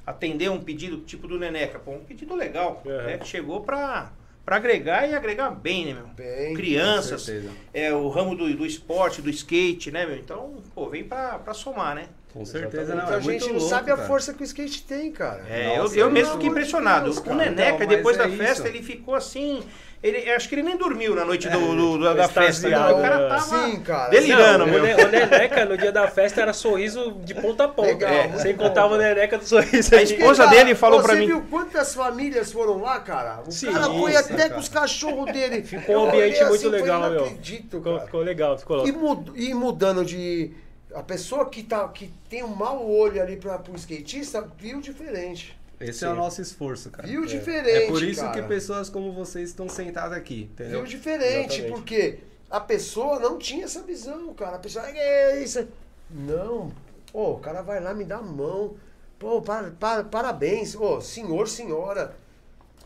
[0.07, 2.97] atender um pedido tipo do Neneca, pô, um pedido legal, Uhum.
[3.05, 3.17] né?
[3.17, 4.13] Que chegou pra,
[4.45, 6.07] pra agregar e agregar bem, né, meu?
[6.09, 6.55] Bem.
[6.55, 7.29] Crianças,
[7.73, 10.17] é o ramo do, do esporte, do skate, né, meu?
[10.17, 12.09] Então, pô, vem pra, pra somar, né?
[12.33, 12.97] Com certeza, Exatamente.
[12.97, 13.05] não.
[13.05, 14.09] Então é a gente não louco, sabe a cara.
[14.09, 15.45] força que o skate tem, cara.
[15.49, 17.05] É, Nossa, eu, eu é mesmo fiquei impressionado.
[17.05, 17.35] Deus, o.
[17.35, 18.37] Neneca, Então, depois é da isso.
[18.39, 19.63] festa, ele ficou assim.
[20.05, 22.69] Ele, acho que ele nem dormiu na noite do, do- da, da festa.
[22.69, 22.75] né?
[22.77, 23.29] extasiado, O cara né?
[23.29, 23.41] tava
[23.71, 24.11] Sim, cara.
[24.11, 24.81] delirando, meu.
[24.81, 27.89] o, Ne- o Neneca, no dia da festa, era sorriso de ponta a ponta.
[27.89, 28.99] Legal, É, Sem bom, contar o.
[28.99, 31.27] Neneca do sorriso A esposa dele falou pra você mim.
[31.29, 33.43] viu quantas famílias foram lá, cara?
[33.47, 34.51] O Sim, cara foi isso, até cara.
[34.51, 35.63] com os cachorros dele.
[35.63, 37.21] Ficou um ambiente olhei muito assim, legal, falei, meu.
[37.21, 38.05] Não acredito, Ficou, cara.
[38.05, 40.51] ficou legal, ficou E, mud- e mudando de.
[40.95, 45.57] A pessoa que, tá, que tem um mau olho ali pra, pro skatista viu diferente.
[45.91, 47.07] Esse é o nosso esforço, cara.
[47.07, 47.85] Viu diferente.
[47.85, 48.41] É por isso cara.
[48.43, 50.79] que pessoas como vocês estão sentadas aqui, entendeu?
[50.79, 51.73] Viu diferente, Exatamente.
[51.73, 52.19] porque
[52.51, 54.57] a pessoa não tinha essa visão, cara.
[54.57, 55.67] A pessoa, é isso.
[56.11, 56.73] Não.
[57.13, 58.77] Pô, o cara vai lá, me dá a mão.
[59.19, 60.75] Pô, para, para- parabéns.
[60.75, 62.15] Ô, senhor, senhora.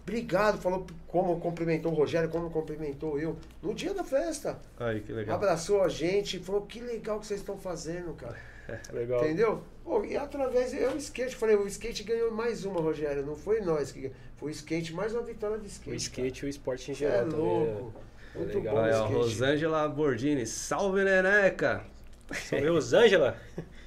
[0.02, 0.58] Obrigado.
[0.58, 3.36] Falou como cumprimentou o Rogério, como cumprimentou eu.
[3.62, 4.58] No dia da festa.
[4.78, 5.36] Aí, que legal.
[5.36, 6.38] Abraçou a gente.
[6.38, 8.36] Falou, que legal que vocês estão fazendo, cara.
[8.92, 9.24] legal.
[9.24, 9.62] Entendeu?
[9.84, 13.24] Pô, e através, eu o skate, falei, o skate ganhou mais uma, Rogério.
[13.24, 14.16] Não foi nós que ganhou.
[14.36, 15.90] Foi o skate, mais uma vitória de skate.
[15.90, 17.92] O skate e o esporte em geral é louco.
[18.34, 18.74] é Muito legal.
[18.74, 19.06] bom ó.
[19.06, 21.84] Rosângela Bordini, salve Neneca!
[22.32, 23.36] São Rosângela.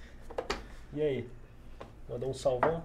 [0.94, 1.30] E aí?
[2.10, 2.84] Mandou um salvão?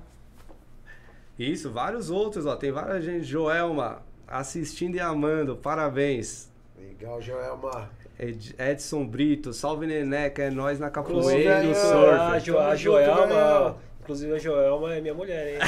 [1.37, 2.55] Isso, vários outros, ó.
[2.55, 3.25] Tem várias gente.
[3.25, 6.49] Joelma, assistindo e amando, parabéns.
[6.79, 7.91] Legal, Joelma.
[8.19, 12.41] Ed- Edson Brito, salve Neneca, é nós na capoeira e no a, surf.
[12.41, 13.77] Jo- a Tamo junto, Joelma.
[14.01, 15.59] Inclusive a Joelma é minha mulher, hein?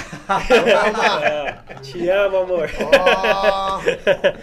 [1.22, 2.70] É, te amo, amor.
[2.80, 3.80] Ó,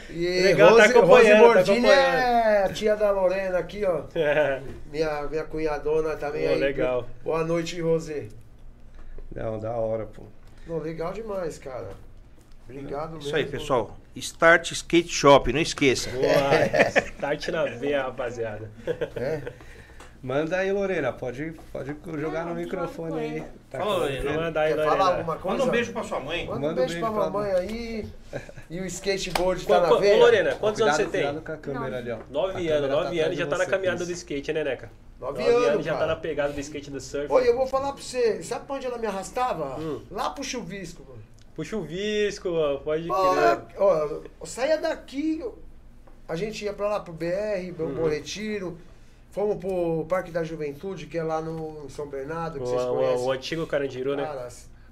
[0.10, 2.48] e Legal, tá Rose, Rose acompanhando, tá Bordini acompanhando.
[2.48, 4.02] é a tia da Lorena aqui, ó.
[4.92, 6.60] Minha, minha cunhadona também Pô, aí.
[6.60, 7.08] legal.
[7.24, 8.28] Boa noite, Rosê.
[9.34, 10.24] Não, da hora, pô.
[10.68, 11.90] Não, legal demais, cara.
[12.68, 13.20] Obrigado mesmo.
[13.28, 13.98] Isso aí, pessoal.
[14.16, 16.10] Start Skate Shop, não esqueça.
[16.10, 16.24] Boa.
[17.16, 18.70] Start na veia, rapaziada.
[19.16, 19.42] É?
[20.24, 21.14] Manda aí, Lorena.
[21.14, 23.44] Pode, pode jogar no microfone aí.
[23.70, 24.34] Tá Fala, Lorena.
[24.34, 24.98] Manda aí, Quer Lorena.
[24.98, 25.58] falar alguma coisa?
[25.58, 26.46] Manda um beijo pra sua mãe.
[26.48, 28.06] Manda, Manda um beijo beijo pra pra- mamãe aí.
[28.70, 30.16] E o skateboard Qu- tá na veia?
[30.16, 31.40] Ô, Lorena, quantos Cuidado, anos você tem?
[31.42, 32.18] com a câmera ali, ó.
[32.32, 34.90] Nove anos, tá nove anos já tá na caminhada do skate, né, Neca?
[35.20, 37.32] Nove anos, já tá na pegada do skate do surf.
[37.32, 38.42] Oi, eu vou falar pra você.
[38.42, 39.80] Sabe pra onde ela me arrastava?
[39.80, 40.02] Hum.
[40.10, 41.22] Lá pro chuvisco, mano.
[41.56, 42.50] Puxa o visco,
[42.84, 43.78] pode crer.
[43.78, 45.44] ó, saía daqui,
[46.28, 47.94] a gente ia pra lá pro BR, pro Uhum.
[47.96, 48.78] Bom Retiro.
[49.32, 52.94] Fomos pro Parque da Juventude, que é lá no São Bernardo, que O, vocês o-
[52.96, 53.26] conhecem.
[53.28, 54.24] o antigo Carandiru, né?
[54.26, 54.48] Cara,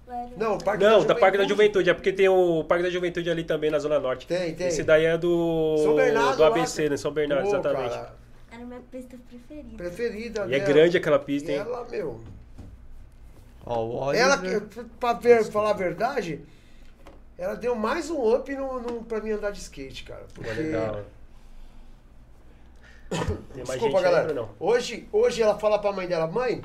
[0.05, 0.31] Velho.
[0.37, 3.29] não, o Parque Não, da Parque da Juventude, é porque tem o Parque da Juventude
[3.29, 4.27] ali também na Zona Norte.
[4.27, 4.67] Tem, tem.
[4.67, 5.77] Esse daí é do.
[5.81, 6.47] São Bernardo, do lá.
[6.49, 6.97] ABC, né?
[6.97, 7.89] São Bernardo, Pô, exatamente.
[7.93, 8.13] cara,
[8.51, 9.77] Era minha pista preferida.
[9.77, 10.73] preferida E é dela.
[10.73, 11.61] grande aquela pista, E hein?
[11.61, 12.19] ela, meu...
[13.65, 14.25] Ó, o Oliver.
[14.25, 16.41] Ela, que- pra ver, falar a verdade,
[17.43, 20.25] ela deu mais um up no, no, pra mim andar de skate, cara.
[20.33, 20.49] Porque...
[20.49, 21.03] legal.
[23.53, 24.25] Tem mais Desculpa, galera.
[24.25, 24.49] Bruno?
[24.59, 26.63] Hoje, hoje ela fala pra mãe dela, mãe,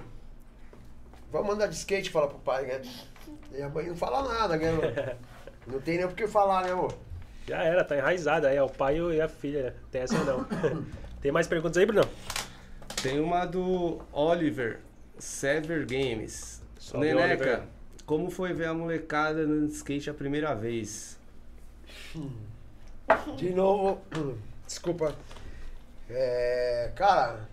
[1.30, 2.80] vamos andar de skate, fala pro pai, né?
[3.52, 4.70] E a mãe não fala nada, né?
[5.66, 6.94] Não, não tem nem o que falar, né, amor?
[7.46, 9.74] Já era, tá enraizada aí, é o pai e a filha.
[9.90, 10.46] Tem essa não.
[11.20, 12.08] Tem mais perguntas aí, Bruno?
[13.02, 14.78] Tem uma do Oliver,
[15.18, 16.62] Sever Games.
[16.78, 17.62] Salve, Neneca, Oliver.
[18.08, 21.18] Como foi ver a molecada no skate a primeira vez?
[23.36, 24.00] De novo,
[24.66, 25.14] desculpa.
[26.08, 27.46] É, cara,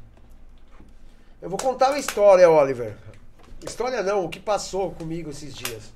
[1.42, 2.96] eu vou contar uma história, Oliver.
[3.68, 5.92] História não, o que passou comigo esses dias.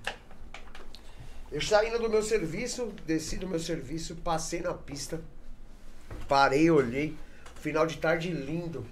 [1.50, 5.22] Eu saindo do meu serviço, desci do meu serviço, passei na pista,
[6.28, 7.18] parei, olhei,
[7.62, 8.86] final de tarde lindo.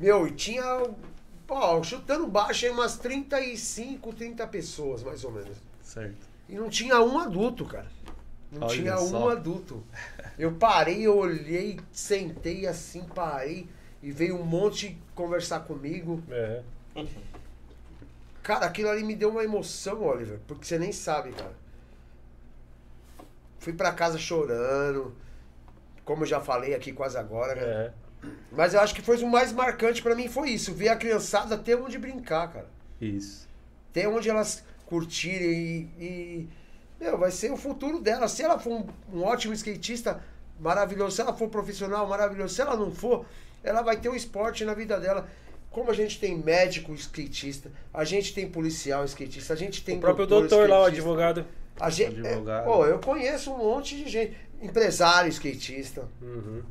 [0.00, 0.64] Meu, e tinha,
[1.52, 5.56] ó, chutando baixo aí umas 35, 30 pessoas, mais ou menos.
[5.82, 6.26] Certo.
[6.48, 7.86] E não tinha um adulto, cara.
[8.50, 9.30] Não Olha tinha um só.
[9.30, 9.82] adulto.
[10.38, 13.66] Eu parei, eu olhei, sentei assim, parei
[14.02, 16.22] e veio um monte conversar comigo.
[16.30, 16.62] É.
[18.42, 21.54] Cara, aquilo ali me deu uma emoção, Oliver, porque você nem sabe, cara.
[23.58, 25.14] Fui pra casa chorando,
[26.04, 27.62] como eu já falei aqui quase agora, né?
[27.62, 27.92] É.
[28.50, 31.56] Mas eu acho que foi o mais marcante pra mim foi isso, ver a criançada
[31.56, 32.68] ter onde brincar, cara.
[33.00, 33.48] Isso.
[33.92, 36.48] ter onde elas curtirem e, e,
[37.00, 38.28] meu, vai ser o futuro dela.
[38.28, 40.22] Se ela for um, um ótimo skatista,
[40.60, 41.16] maravilhoso.
[41.16, 42.54] Se ela for profissional, maravilhoso.
[42.54, 43.24] Se ela não for,
[43.64, 45.28] ela vai ter um esporte na vida dela.
[45.70, 50.00] Como a gente tem médico skatista, a gente tem policial skatista, a gente tem O
[50.00, 51.46] próprio doutor doutor lá, o advogado.
[51.80, 52.62] A gente, Advogado.
[52.62, 56.06] é, pô, eu conheço um monte de gente, empresário skatista.
[56.20, 56.62] Uhum.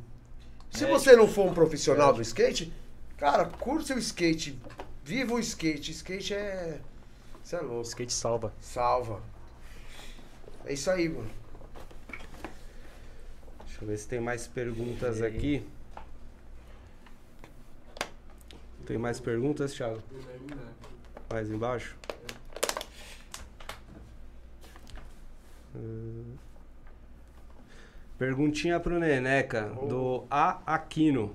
[0.72, 0.98] Se Médico.
[0.98, 2.72] você não for um profissional do skate,
[3.18, 4.58] cara, curte seu skate,
[5.04, 5.92] viva o skate.
[5.92, 6.80] Skate é,
[7.44, 7.86] você é louco.
[7.86, 8.52] skate salva.
[8.58, 9.22] Salva.
[10.64, 11.30] É isso aí, mano.
[13.66, 15.66] Deixa eu ver se tem mais perguntas aqui.
[18.86, 20.02] Tem mais perguntas, Thiago?
[21.30, 21.96] Mais embaixo?
[25.74, 26.34] Hum.
[28.22, 31.34] Perguntinha pro Neneca, do A Aquino.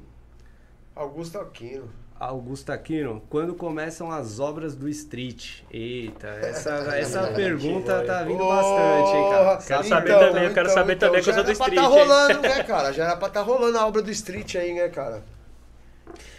[0.95, 1.91] Augusto Aquino.
[2.17, 5.63] Augusto Aquino, quando começam as obras do Street?
[5.69, 9.57] Eita, essa, essa pergunta tá vindo bastante, hein, cara?
[9.57, 11.83] Quero saber também, eu quero saber também que eu já sou do era pra Street,
[11.83, 12.93] Tá rolando, né, cara?
[12.93, 15.25] Já era pra tá rolando a obra do Street aí, né, cara?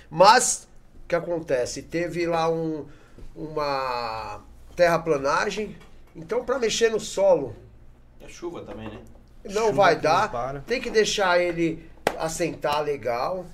[0.09, 0.67] Mas,
[1.05, 1.83] o que acontece?
[1.83, 2.87] Teve lá um,
[3.37, 4.41] uma
[4.75, 5.77] terraplanagem.
[6.17, 7.55] Então, pra mexer no solo,
[8.19, 8.99] É chuva também, né?
[9.55, 10.23] Não vai dar.
[10.25, 10.61] não para.
[10.61, 11.89] Tem que deixar ele
[12.19, 13.47] assentar legal.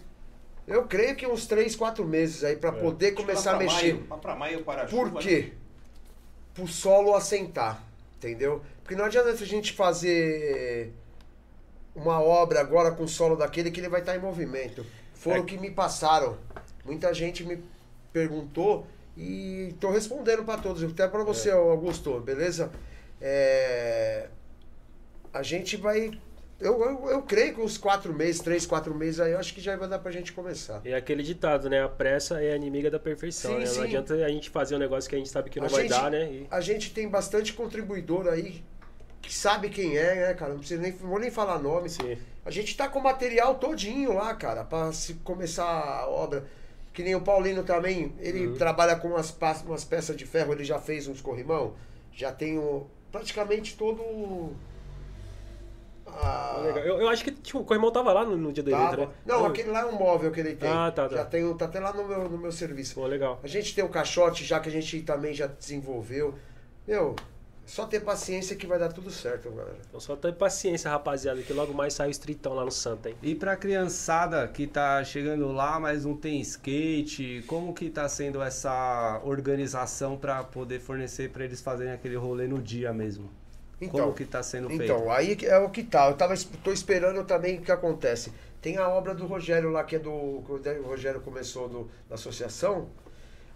[0.67, 4.03] Eu creio que uns 3, 4 meses aí pra poder começar a mexer.
[4.09, 5.53] Lá pra maio para Por chuva, quê?
[6.55, 7.83] Pro solo assentar,
[8.17, 8.63] entendeu?
[8.83, 10.93] Porque não adianta a gente fazer
[11.95, 14.85] uma obra agora com o solo daquele que ele vai estar em movimento.
[15.15, 15.41] Foram É.
[15.41, 16.37] o que me passaram.
[16.85, 17.63] Muita gente me
[18.13, 18.87] perguntou
[19.17, 20.83] e tô respondendo para todos.
[20.83, 22.71] Até para você, Augusto, beleza?
[23.21, 24.29] É,
[25.35, 26.13] A gente vai.
[26.61, 29.61] Eu, eu, eu creio que uns quatro meses, três, quatro meses aí, eu acho que
[29.61, 30.81] já vai dar pra gente começar.
[30.85, 31.83] É aquele ditado, né?
[31.83, 33.67] A pressa é inimiga da perfeição, Sim, né?
[33.67, 33.77] sim.
[33.79, 35.83] Não adianta a gente fazer um negócio que a gente sabe que não A vai
[35.83, 36.25] gente- dar, né?
[36.31, 38.63] E- A gente tem bastante contribuidor aí
[39.21, 40.53] que sabe quem é, né, cara?
[40.53, 41.89] Não precisa nem, não vou nem falar nome.
[41.91, 42.17] Sim.
[42.47, 46.45] A gente tá com o material todinho lá, cara, pra se começar a obra.
[46.93, 48.55] Que nem o Paulino também, ele Uhum.
[48.55, 51.75] trabalha com umas, umas peças de ferro, ele já fez uns corrimão,
[52.13, 54.53] já tem o, praticamente todo.
[56.21, 56.85] O- a- Legal.
[56.85, 59.07] Eu, eu acho que tipo, o corrimão tava lá no, no dia do evento, Tava.
[59.07, 59.09] né?
[59.27, 60.71] Não, Eu- aquele lá é um móvel que ele tem.
[60.71, 61.17] Ah, tá, tá.
[61.17, 62.95] Já tem, tá até lá no meu, no meu serviço.
[62.95, 63.41] Pô, legal.
[63.43, 66.35] A gente tem o caixote já que a gente também já desenvolveu.
[66.87, 67.15] Meu,
[67.67, 69.77] só ter paciência que vai dar tudo certo, galera.
[69.89, 73.17] Então só ter paciência, rapaziada, que logo mais sai o streetão lá no Santa, hein?
[73.23, 78.43] E pra criançada que tá chegando lá, mas não tem skate, como que tá sendo
[78.43, 83.31] essa organização pra poder fornecer pra eles fazerem aquele rolê no dia mesmo?
[83.85, 84.85] Então, como que tá sendo feito?
[84.85, 86.09] Então, aí é o que tá.
[86.09, 88.33] Eu tava, tô esperando também o que acontece.
[88.61, 90.11] Tem a obra do Rogério lá, que é do.
[90.11, 92.89] O Rogério começou do, da associação.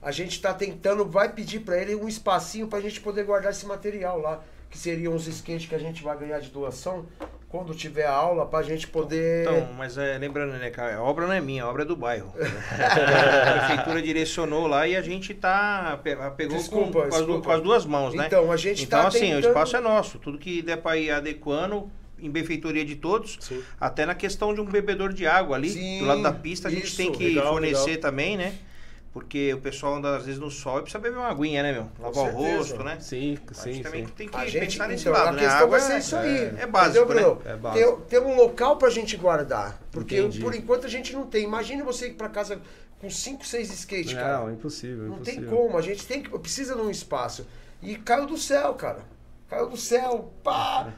[0.01, 3.67] A gente tá tentando, vai pedir pra ele um espacinho pra gente poder guardar esse
[3.67, 4.43] material lá.
[4.71, 7.07] Que seriam os skates que a gente vai ganhar de doação.
[7.49, 9.43] Quando tiver a aula, pra gente poder.
[9.49, 11.97] Então, mas é, lembrando, né, cara, a obra não é minha, a obra é do
[11.97, 12.31] bairro.
[12.39, 15.99] a prefeitura direcionou lá e a gente tá.
[16.03, 17.45] pe- Pegou Desculpa, com, com as, du- desculpa.
[17.47, 18.27] com as duas mãos, né?
[18.27, 19.45] Então, a gente Então, tá assim, tentando...
[19.45, 20.19] o espaço é nosso.
[20.19, 21.91] Tudo que der pra ir adequando,
[22.21, 23.63] em benfeitoria de todos, Sim.
[23.81, 26.71] até na questão de um bebedor de água ali, Sim, do lado da pista, a
[26.71, 28.01] gente isso, tem que legal, fornecer legal.
[28.03, 28.53] também, né?
[29.13, 31.89] Porque o pessoal anda às vezes no sol e precisa beber uma aguinha, né, meu?
[31.99, 32.99] Lavar o rosto, né?
[33.01, 34.13] Sim, A sim, gente também sim.
[34.15, 35.39] tem que A gente, pensar nesse então, lado, a né?
[35.41, 36.37] questão água vai ser é- isso aí.
[36.59, 37.43] é básico, entendeu, Bruno?
[37.45, 37.53] né?
[37.53, 37.97] É básico.
[38.03, 39.81] Ter, ter um local pra gente guardar.
[39.91, 40.41] Porque Entendi.
[40.41, 41.43] por enquanto a gente não tem.
[41.45, 42.61] Imagina você ir pra casa
[43.01, 44.39] com 5, 6 skates, cara.
[44.41, 45.57] Não, impossível, Não tem impossível.
[45.67, 46.39] como, a gente tem que.
[46.39, 47.47] Precisa de um espaço.
[47.83, 49.01] E caiu do céu, cara.
[49.49, 50.93] Caiu do céu, pá!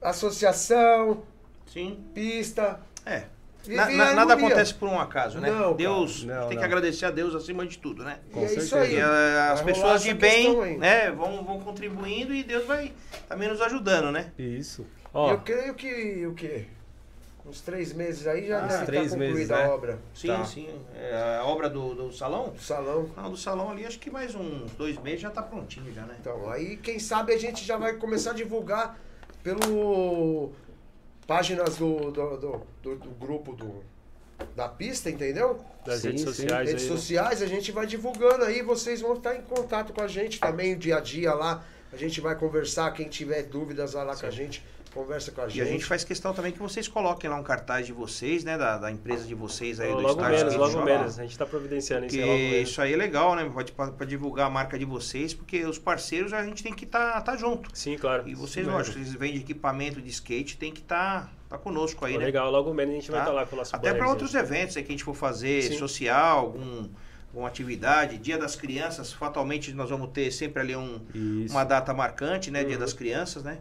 [0.00, 1.22] Associação,
[1.66, 1.98] Sim.
[2.14, 2.80] pista.
[3.04, 3.24] É.
[3.66, 5.50] Na- na- a nada acontece por um acaso, né?
[5.50, 5.74] Não.
[5.74, 6.58] Deus Não, tem não.
[6.58, 8.18] que agradecer a Deus acima de tudo, né?
[8.32, 8.82] Com e é isso certeza.
[8.82, 8.94] aí.
[8.94, 10.78] E, eh, as pessoas de bem, aí.
[10.78, 12.92] né, vão, vão contribuindo e Deus vai
[13.28, 14.32] também nos ajudando, né?
[14.38, 14.86] Isso.
[15.12, 16.64] Ó, Eu creio que o quê?
[17.44, 19.68] Uns três meses aí já Ah, deve três estar concluída meses, a né?
[19.74, 20.44] obra Sim, Tá.
[20.44, 20.68] sim.
[20.94, 22.50] É, a obra do, do salão?
[22.50, 23.10] do salão.
[23.16, 26.14] Não, do salão ali, acho que mais uns dois meses já tá prontinho já, né?
[26.20, 28.98] Então, aí quem sabe a gente já vai começar a divulgar
[29.42, 30.52] pelo
[31.34, 33.84] páginas do, do, do, do- do grupo do,
[34.56, 35.60] da pista, entendeu?
[35.86, 36.26] das Sim, redes sim.
[36.26, 36.90] sociais Redes aí.
[36.90, 36.96] né?
[36.96, 40.74] sociais, a gente vai divulgando aí, vocês vão estar em contato com a gente também,
[40.74, 41.64] o dia a dia lá.
[41.92, 44.60] A gente vai conversar, quem tiver dúvidas vai lá com a gente,
[44.94, 45.58] conversa com a gente.
[45.58, 48.58] E a gente faz questão também que vocês coloquem lá um cartaz de vocês, né?
[48.58, 51.18] Da, da empresa de vocês aí, Ó, do logo menos, logo menos.
[51.18, 53.48] A gente tá providenciando isso aí Porque isso aí é legal, né?
[53.52, 57.20] Pode para divulgar a marca de vocês, porque os parceiros a gente tem que estar
[57.22, 57.70] tá, junto.
[57.72, 58.28] Sim, claro.
[58.28, 62.14] E vocês, Isso lógico, vocês vendem equipamento de skate, tem que estar tá, conosco aí,
[62.14, 62.26] Pô, né?
[62.26, 63.24] Legal, logo menos a gente vai Tá?
[63.26, 65.62] estar lá com o nosso Até para outros eventos aí que a gente for fazer,
[65.62, 65.78] Sim.
[65.78, 66.88] social, algum,
[67.28, 71.54] alguma atividade, Dia das Crianças, fatalmente nós vamos ter sempre ali um, Isso.
[71.54, 72.64] uma data marcante, né?
[72.64, 72.80] Dia Uhum.
[72.80, 73.58] das Crianças, né?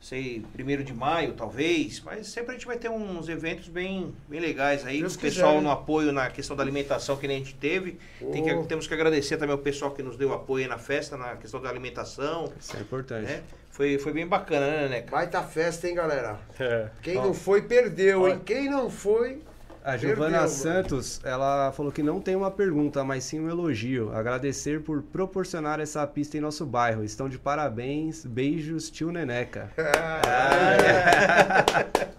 [0.00, 4.38] Sei, primeiro de maio, talvez, mas sempre a gente vai ter uns eventos bem, bem
[4.38, 5.00] legais aí.
[5.00, 5.62] Deus o pessoal quiser.
[5.64, 7.98] no apoio na questão da alimentação que nem a gente teve.
[8.32, 8.64] Tem que- Oh.
[8.64, 11.60] temos que agradecer também ao pessoal que nos deu apoio aí na festa, na questão
[11.60, 12.52] da alimentação.
[12.60, 13.26] Isso é importante.
[13.26, 13.42] Né?
[13.70, 15.10] Foi, foi bem bacana, né, Neca?
[15.10, 16.38] Baita festa, hein, galera?
[16.60, 16.88] É.
[17.02, 17.22] Quem Ó.
[17.24, 18.40] não foi, perdeu, hein?
[18.44, 19.42] Quem não foi,
[19.84, 20.48] A Perdeu, Giovana mano.
[20.48, 24.12] Santos, ela falou que não tem uma pergunta, mas sim um elogio.
[24.14, 27.04] Agradecer por proporcionar essa pista em nosso bairro.
[27.04, 28.24] Estão de parabéns.
[28.24, 29.70] Beijos, tio Neneca.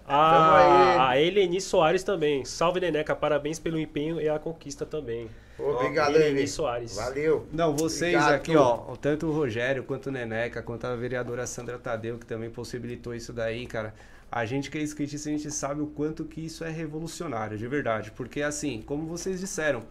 [0.10, 0.98] Tamo aí.
[0.98, 2.44] A, a Eleni Soares também.
[2.44, 3.14] Salve, Neneca.
[3.14, 5.30] Parabéns pelo empenho e a conquista também.
[5.56, 6.48] Obrigado, Eleni.
[6.48, 6.96] Soares.
[6.96, 7.46] Valeu.
[7.52, 8.34] Não, vocês Obrigado.
[8.34, 12.50] aqui, ó, tanto o Rogério quanto o Neneca, quanto a vereadora Sandra Tadeu, que também
[12.50, 13.94] possibilitou isso daí, cara.
[14.30, 17.66] A gente que é skatista, a gente sabe o quanto que isso é revolucionário, de
[17.66, 18.12] verdade.
[18.12, 19.82] Porque, assim, como vocês disseram,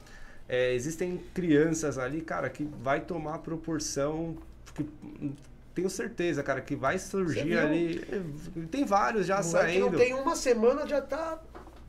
[0.48, 4.38] é, existem crianças ali, cara, que vai tomar proporção.
[4.74, 4.90] Que,
[5.76, 8.02] tenho certeza, cara, que vai surgir ali.
[8.72, 9.92] Tem vários já Moleque saindo.
[9.92, 11.40] não tem uma semana, já tá...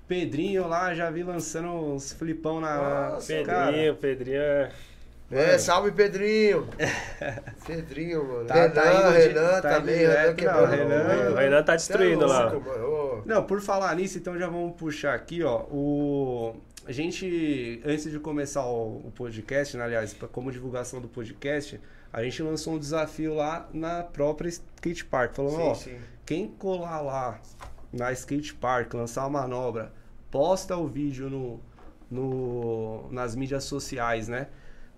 [0.08, 3.10] Pedrinho lá, já vi lançando uns flipão na.
[3.12, 4.72] Nossa, cara, Pedrinho, Pedrinho é...
[5.30, 6.66] É, salve Pedrinho.
[7.66, 8.46] Pedrinho, mano.
[8.46, 9.94] Tá- Renan, tá indo de- Renan tá também.
[9.94, 11.32] indo Renan direto, quebrando não, Renan- tudo.
[11.32, 12.50] O Renan tá Cê é destruindo lá.
[12.50, 13.22] louco, mano.
[13.26, 15.62] Não, por falar nisso, então já vamos puxar aqui, ó.
[15.70, 16.56] O...
[16.86, 21.80] A gente, antes de começar o, o podcast, né, aliás, como divulgação do podcast,
[22.12, 25.34] a gente lançou um desafio lá na própria Skate Park.
[25.36, 25.98] Falando, Sim, ó, sim.
[26.26, 27.40] quem colar lá
[27.92, 29.92] na Skate Park, lançar uma manobra,
[30.30, 31.60] posta o vídeo no,
[32.10, 34.48] no, nas mídias sociais, né?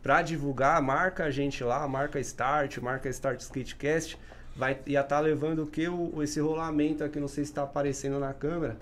[0.03, 4.19] Pra divulgar, marca a gente lá, marca Start, marca Start Skatecast.
[4.57, 5.89] Vai, ia estar levando o que?
[5.89, 8.77] O, esse rolamento aqui, não sei se está aparecendo na câmera.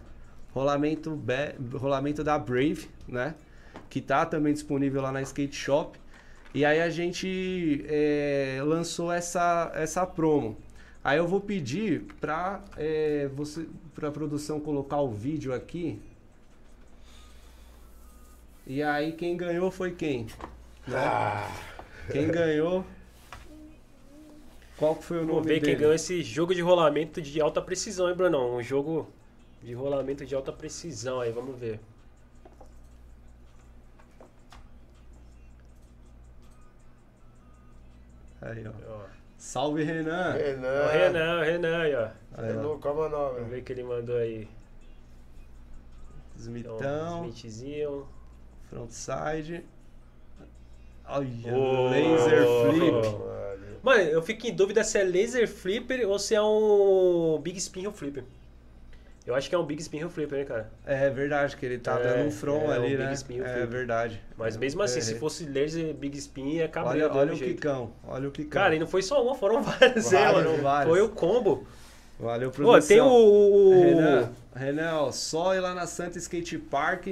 [0.52, 3.34] Rolamento, Be- rolamento da Brave, né?
[3.88, 5.98] Que tá também disponível lá na Skate Shop.
[6.52, 10.56] E aí a gente é, lançou essa, essa promo.
[11.04, 16.00] Aí eu vou pedir para é, você, para produção colocar o vídeo aqui.
[18.66, 20.26] E aí quem ganhou foi quem?
[20.90, 20.98] Né?
[20.98, 21.48] Ah,
[22.10, 22.84] Quem ganhou?
[24.76, 25.76] Qual foi o nome Vamos ver quem dele?
[25.76, 28.56] ganhou esse jogo de rolamento de alta precisão, hein, Brunão?
[28.56, 29.08] Um jogo
[29.62, 31.78] de rolamento de alta precisão aí, vamos ver.
[38.40, 38.72] Aí, ó.
[38.92, 39.06] Ó,
[39.36, 40.32] Salve, Renan!
[40.32, 40.84] Renan.
[40.86, 42.08] o Renan, o Renan aí, ó.
[42.42, 42.62] É Aí, ó.
[42.62, 43.46] louco, calma não, Vamos velho.
[43.48, 44.48] ver o que ele mandou aí.
[46.36, 48.08] Smithão, Então, Smithzinho.
[48.68, 49.64] frontside.
[51.10, 51.90] Olha, Oh.
[51.90, 52.90] laser flip.
[52.92, 53.30] Mano.
[53.82, 57.82] Mano, eu fico em dúvida se é laser flipper ou se é um Big Spin
[57.84, 58.24] Heel Flipper.
[59.26, 60.70] Eu acho que é um Big Spin Heel Flipper, né, cara?
[60.86, 63.12] É verdade que ele tá É, dando um front é, ali, Big né?
[63.14, 64.20] Spin, é verdade.
[64.36, 67.54] Mas mesmo assim, É, se fosse laser Big Spin, é cabreiro Olha, olha o jeito.
[67.54, 68.50] Kikão, olha o Kikão.
[68.62, 70.62] Cara, e não foi só uma, foram várias, Vários, mano.
[70.62, 70.92] vários.
[70.96, 71.66] Foi o combo.
[72.18, 72.88] Valeu, Pô, produção.
[72.88, 73.06] tem o...
[73.08, 77.06] o- Renan, Renan, ó, só ir lá na Santa Skate Park,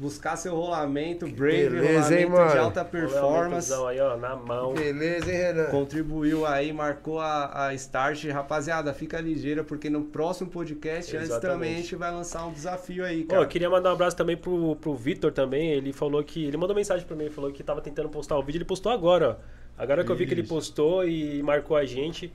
[0.00, 2.60] buscar seu rolamento, brave, beleza, hein, rolamento de mano?
[2.60, 3.72] alta performance.
[3.72, 4.72] Aí, ó, na mão.
[4.72, 5.64] Beleza, hein, Renan?
[5.66, 8.24] Contribuiu aí, marcou a, a start.
[8.26, 11.54] Rapaziada, fica ligeira, porque no próximo podcast, antes Exatamente.
[11.54, 13.42] também, a gente vai lançar um desafio aí, Ó, cara.
[13.42, 15.72] eu queria mandar um abraço também pro, pro Vitor também.
[15.72, 16.44] Ele falou que.
[16.44, 19.38] Ele mandou mensagem pra mim, falou que tava tentando postar o vídeo, ele postou agora,
[19.38, 19.60] ó.
[19.82, 22.32] Agora que eu vi que ele postou e marcou a gente.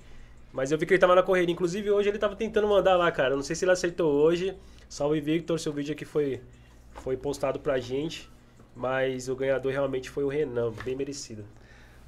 [0.52, 1.52] Mas eu vi que ele tava na correria.
[1.52, 3.36] Inclusive hoje ele tava tentando mandar lá, cara.
[3.36, 4.56] Não sei se ele acertou hoje.
[4.88, 6.40] Salve Victor, seu vídeo aqui foi,
[6.96, 8.30] foi postado pra gente.
[8.76, 11.46] Mas o ganhador realmente foi o Renan, bem merecido.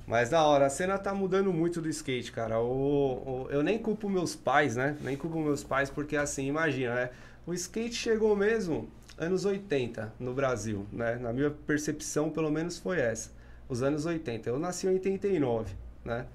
[0.06, 2.60] Mas da hora, a cena tá mudando muito do skate, cara.
[2.60, 4.98] O, o- eu nem culpo meus pais, né?
[5.02, 7.10] Nem culpo meus pais, porque assim, imagina, né?
[7.46, 11.16] O skate chegou mesmo anos 80 no Brasil, né?
[11.16, 13.32] Na minha percepção, pelo menos foi essa.
[13.68, 14.50] Os anos 80.
[14.50, 15.74] Eu nasci em 89,
[16.06, 16.26] né?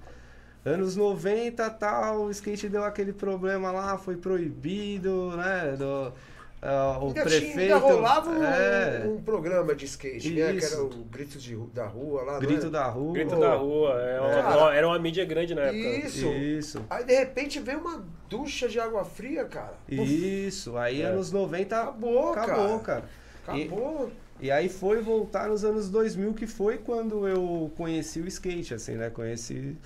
[0.65, 5.75] Anos 90 tal, o skate deu aquele problema lá, foi proibido, né?
[5.77, 6.13] Do,
[6.65, 7.51] ah, o Ainda, prefeito.
[7.51, 10.53] tinha, ainda rolava um, é, um programa de skate, né?
[10.55, 12.69] Que era o Grito de, da Rua lá, não grito é?
[12.69, 13.13] da rua.
[13.13, 14.75] Grito da rua, é uma- cara.
[14.75, 16.07] era uma mídia grande na época.
[16.07, 16.25] Isso.
[16.27, 16.85] Isso.
[16.89, 19.73] Aí de repente veio uma ducha de água fria, cara.
[19.89, 21.05] Isso, aí É.
[21.05, 23.03] anos 90 Acabou, acabou, cara.
[23.45, 23.57] cara.
[23.59, 24.11] E- Acabou.
[24.39, 28.93] E, aí foi voltar nos anos 2000, que foi quando eu conheci o skate, assim,
[28.93, 29.09] né?
[29.09, 29.77] Conheci.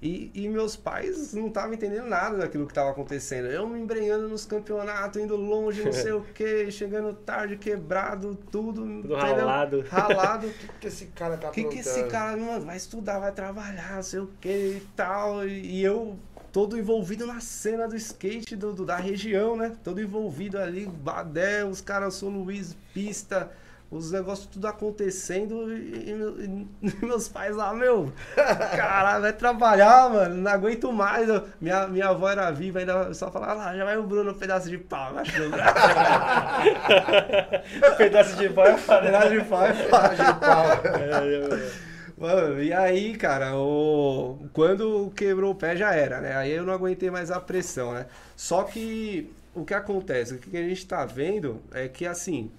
[0.00, 3.46] E, e meus pais não estavam entendendo nada daquilo que estava acontecendo.
[3.46, 8.82] Eu me embrenhando nos campeonatos, indo longe, não sei o quê, chegando tarde, quebrado, tudo.
[9.02, 9.80] Tudo ralado.
[9.88, 10.48] Ralado.
[10.48, 13.32] O que, que esse cara tá O que, que esse cara, mano, vai estudar, vai
[13.32, 15.46] trabalhar, não sei o que e tal.
[15.48, 16.18] E, eu
[16.52, 19.72] todo envolvido na cena do skate do, do- da região, né?
[19.82, 23.50] Todo envolvido ali, Badé, os caras São Luís, pista,
[23.90, 26.66] os negócios tudo acontecendo e, e
[27.02, 31.28] e meus pais lá, meu, caralho, vai trabalhar, mano, não aguento mais.
[31.28, 34.34] Eu- minha, minha avó era viva, ainda só falava, lá, já vai o Bruno, um
[34.34, 35.76] pedaço de pau, no braço.
[37.96, 39.02] Pedaço de pau é foda.
[39.02, 40.66] pedaço de pau é Cara de pau.
[41.00, 41.86] É,
[42.18, 44.38] Mano, e aí, cara, o...
[44.54, 46.34] quando quebrou o pé já era, né?
[46.34, 48.06] Aí eu não aguentei mais a pressão, né?
[48.34, 52.50] Só que o que acontece, o que a gente tá vendo é que, assim,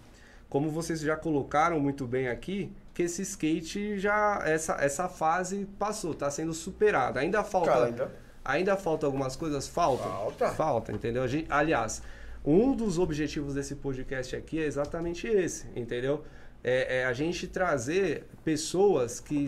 [0.49, 6.13] como vocês já colocaram muito bem aqui, que esse skate já, essa, essa fase passou,
[6.13, 7.19] tá sendo superada.
[7.19, 8.11] Ainda falta, Cara, ainda-
[8.43, 9.67] ainda falta algumas coisas?
[9.67, 10.03] Falta.
[10.03, 10.49] Falta.
[10.49, 11.21] Falta, entendeu?
[11.23, 12.01] A gente- aliás,
[12.45, 16.23] um dos objetivos desse podcast aqui é exatamente esse, entendeu?
[16.63, 19.47] É, é a gente trazer pessoas que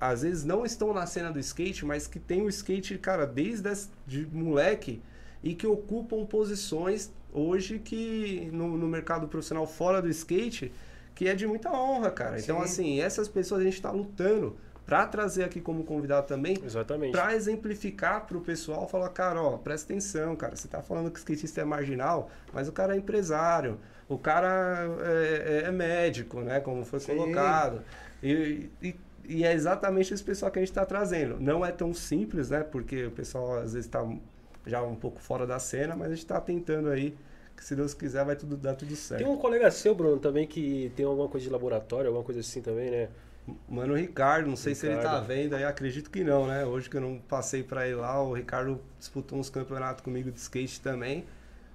[0.00, 3.70] às vezes não estão na cena do skate, mas que tem o skate, cara, desde
[4.06, 5.00] de moleque
[5.42, 10.72] e que ocupam posições hoje que no, no mercado profissional fora do skate,
[11.14, 12.38] que é de muita honra, cara.
[12.38, 12.64] Então, Sim.
[12.64, 17.12] assim, essas pessoas a gente está lutando para trazer aqui como convidado também, Exatamente.
[17.12, 20.56] Pra exemplificar pro pessoal, falar, cara, ó, presta atenção, cara.
[20.56, 23.78] Você tá falando que o skatista é marginal, mas o cara é empresário,
[24.08, 26.58] o cara é, é- é médico, né?
[26.60, 27.16] Como foi Sim.
[27.16, 27.80] colocado.
[28.22, 31.38] E, e, e é exatamente esse pessoal que a gente tá trazendo.
[31.40, 32.62] Não é tão simples, né?
[32.64, 34.04] Porque o pessoal às vezes tá
[34.66, 37.16] já um pouco fora da cena, mas a gente tá tentando aí,
[37.56, 39.22] que se Deus quiser vai tudo dar tudo certo.
[39.22, 42.60] Tem um colega seu, Bruno, também que tem alguma coisa de laboratório, alguma coisa assim
[42.60, 43.08] também, né?
[43.68, 45.26] Mano, o Ricardo, não sei se ele tá Ricardo.
[45.26, 46.64] vendo aí, acredito que não, né?
[46.64, 50.38] Hoje que eu não passei pra ir lá, o Ricardo disputou uns campeonatos comigo de
[50.38, 51.24] skate também.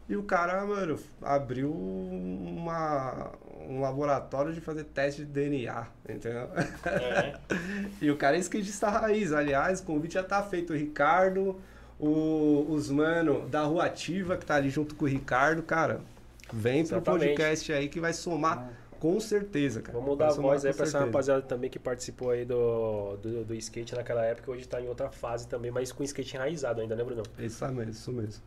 [0.09, 3.31] E o cara, mano, abriu uma,
[3.67, 6.47] um laboratório de fazer teste de DNA, entendeu?
[8.01, 10.71] e o cara é skatista raiz, aliás, o convite já tá feito.
[10.71, 11.59] O Ricardo,
[11.99, 16.01] o, os mano da Rua Ativa, que tá ali junto com o Ricardo, cara,
[16.51, 17.27] vem pro Exatamente.
[17.29, 18.69] podcast aí que vai somar
[18.99, 19.97] com certeza, cara.
[19.99, 21.05] Vamos Vai dar voz aí pra essa certeza.
[21.05, 24.49] rapaziada também que participou aí do, do, do skate naquela época.
[24.51, 27.21] Hoje tá em outra fase também, mas com skate enraizado ainda, né, Bruno?
[27.37, 28.43] Isso mesmo, isso mesmo.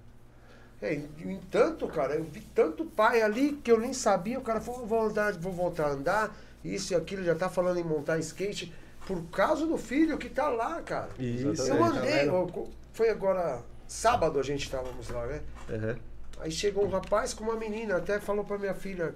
[0.82, 4.38] É, e tanto, cara, eu vi tanto pai ali que eu nem sabia.
[4.38, 6.36] O cara falou, vou, andar, vou voltar a andar.
[6.64, 8.72] isso e aquilo, já tá falando em montar skate
[9.06, 11.10] por causa do filho que tá lá, cara.
[11.18, 15.40] Isso, Eu tá andei, eu- foi agora, sábado a gente estávamos lá, né?
[15.70, 15.98] Aham.
[16.40, 19.14] Aí chegou um rapaz com uma menina, até falou pra minha filha,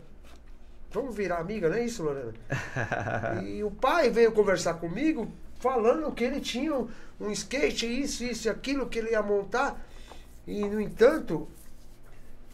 [0.90, 2.34] vamos virar amiga, não é isso, Lorena?
[3.46, 6.88] e o pai veio conversar comigo, falando que ele tinha um,
[7.18, 9.82] um skate, isso, isso e aquilo, que ele ia montar.
[10.46, 11.48] E, no entanto,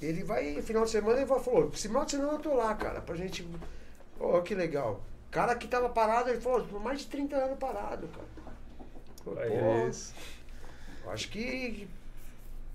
[0.00, 3.00] ele vai, final de semana, ele vai, falou, final de semana eu tô lá, cara,
[3.00, 3.46] pra gente...
[4.20, 5.00] Ó, que legal.
[5.32, 8.26] Cara que tava parado, ele falou, "Tô mais de 30 anos parado, cara.
[9.24, 10.14] "Pô, Isso.
[11.06, 11.88] Acho que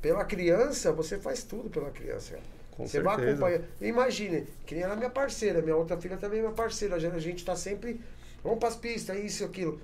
[0.02, 2.38] pela criança, você faz tudo pela criança.
[2.72, 3.46] Com você vai certeza.
[3.46, 3.70] acompanhar.
[3.82, 6.96] Imagine, que nem ela é minha parceira, minha outra filha também é minha parceira.
[6.96, 8.00] A gente- a gente tá sempre.
[8.44, 9.82] Vamos pras pistas, isso e aquilo.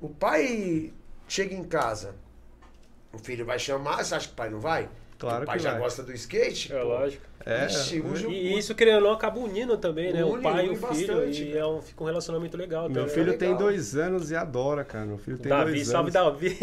[0.00, 0.92] O pai
[1.26, 2.14] chega em casa,
[3.12, 4.88] o filho vai chamar, você acha que o pai não vai?
[5.18, 5.80] Claro o pai que já vai.
[5.80, 6.72] gosta do skate?
[6.72, 6.84] É pô.
[6.88, 7.24] lógico.
[7.44, 10.24] É, Ixi, E isso, querendo ou não, acaba unindo também, né?
[10.24, 10.80] Une, o pai e o filho.
[10.88, 13.08] bastante, e é um, fica um relacionamento legal Meu também.
[13.08, 13.38] filho legal.
[13.38, 15.06] tem dois anos e adora, cara.
[15.06, 16.32] Meu filho tem Davi, dois salve anos.
[16.40, 16.58] Davi.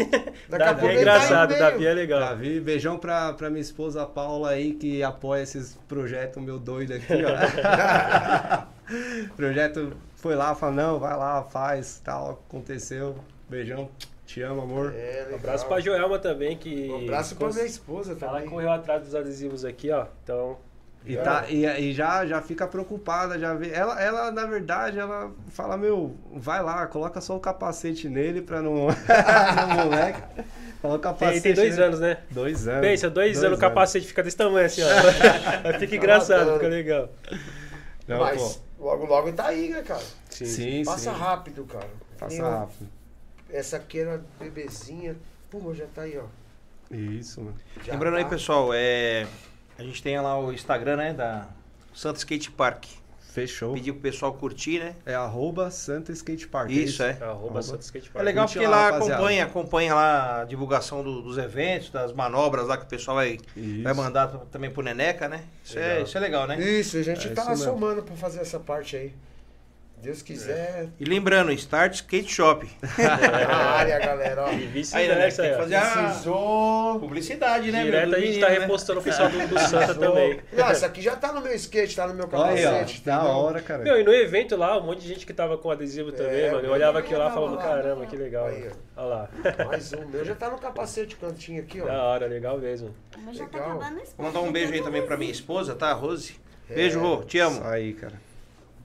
[0.50, 1.58] A Davi pouco é tá engraçado.
[1.58, 2.20] Davi é legal.
[2.20, 7.12] Davi, beijão pra, pra minha esposa Paula aí, que apoia esses projetos meu doido aqui,
[7.24, 8.66] ó.
[9.36, 13.16] projeto foi lá, falou, não, vai lá, faz, tal, aconteceu.
[13.48, 13.88] Beijão,
[14.26, 14.94] te amo, amor.
[14.96, 16.88] É, Um abraço pra Joelma também, que.
[16.88, 18.48] Um abraço pra minha esposa Ela também.
[18.48, 20.06] correu atrás dos adesivos aqui, ó.
[20.22, 20.56] Então.
[21.04, 23.70] E, tá, e, e já, já fica preocupada, já vê.
[23.72, 28.60] Ela, ela, na verdade, ela fala, meu, vai lá, coloca só o capacete nele pra
[28.60, 28.86] não.
[28.88, 30.22] no moleque.
[30.82, 31.40] Coloca o capacete.
[31.40, 31.82] Tem, tem dois nele.
[31.86, 32.18] anos, né?
[32.30, 32.80] Dois anos.
[32.86, 35.68] Pensa, dois, anos, o capacete fica desse tamanho assim, ó.
[35.68, 37.08] Aí fica engraçado, fica legal.
[38.06, 40.00] Não, Mas logo, logo tá aí, né, cara?
[40.00, 40.44] pô.
[40.44, 41.18] Sim, Passa sim.
[41.18, 41.88] rápido, cara.
[42.18, 42.88] Passa Nem eu- rápido.
[43.52, 45.16] Essa aqui era bebezinha.
[45.50, 46.24] Pô, já tá aí, ó.
[46.94, 47.56] Isso, mano.
[47.84, 48.30] Já Lembrando aí, tá.
[48.30, 49.26] pessoal, é,
[49.80, 51.46] a gente tem lá o Instagram, né, da
[51.94, 52.84] Santa Skate Park.
[53.32, 53.72] Fechou.
[53.74, 54.96] Pedir pro pessoal curtir, né?
[55.06, 56.68] É arroba Santa Skate Park.
[56.70, 57.16] Isso, é.
[57.22, 58.24] Arroba Santos Skate É Park.
[58.24, 62.66] legal Curte porque lá, lá acompanha, acompanha lá a divulgação do- dos eventos, das manobras
[62.66, 63.82] lá que o pessoal vai, Isso.
[63.84, 65.44] vai mandar também pro Neneca, né?
[65.64, 66.02] Isso, é, Legal.
[66.02, 66.60] isso é legal, né?
[66.60, 67.64] Isso, a gente É tá isso mesmo.
[67.66, 69.14] somando pra fazer essa parte aí.
[70.02, 70.88] Deus quiser.
[70.98, 72.66] E lembrando, Start Skate Shop.
[72.98, 74.48] Na área, galera, ó.
[74.48, 75.62] E Aí, né, vice-versa, tem que aí, ó.
[75.62, 77.00] fazer a Precisou.
[77.00, 77.82] publicidade, né?
[77.84, 78.58] Direto meu, a gente tá né?
[78.60, 80.40] repostando o pessoal do, do Santa também.
[80.52, 83.02] Não, essa aqui já tá no meu skate, tá no meu capacete.
[83.04, 83.82] Da hora, cara.
[83.82, 86.50] Meu, e no evento lá, um monte de gente que tava com adesivo também, É,
[86.52, 86.66] mano.
[86.66, 87.62] Eu olhava aquilo lá falando, lá.
[87.62, 88.46] caramba, que legal.
[88.46, 88.70] Aí.
[88.96, 89.28] Olha lá.
[89.66, 90.06] Mais um.
[90.06, 92.12] meu já tá no capacete, cantinho aqui, Da ó.
[92.12, 92.94] hora, legal mesmo.
[93.10, 93.80] Tá Legal.
[93.82, 94.14] espaço.
[94.16, 95.92] Vou mandar um beijo aí também pra minha esposa, tá?
[95.92, 96.34] Rose.
[96.68, 96.74] É.
[96.74, 97.22] Beijo, Rô.
[97.24, 97.56] Te amo.
[97.56, 98.14] Isso aí, cara.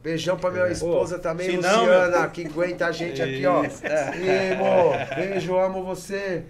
[0.06, 3.64] Beijão pra minha esposa também, se não, Luciana, que aguenta a gente aqui, ó.
[3.64, 6.44] E, amor, beijo, amo você.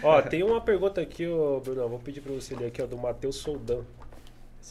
[0.00, 1.88] Ó, tem uma pergunta aqui, ô Bruno.
[1.88, 3.80] Vou pedir pra você ler aqui, ó, do Matheus Soldan.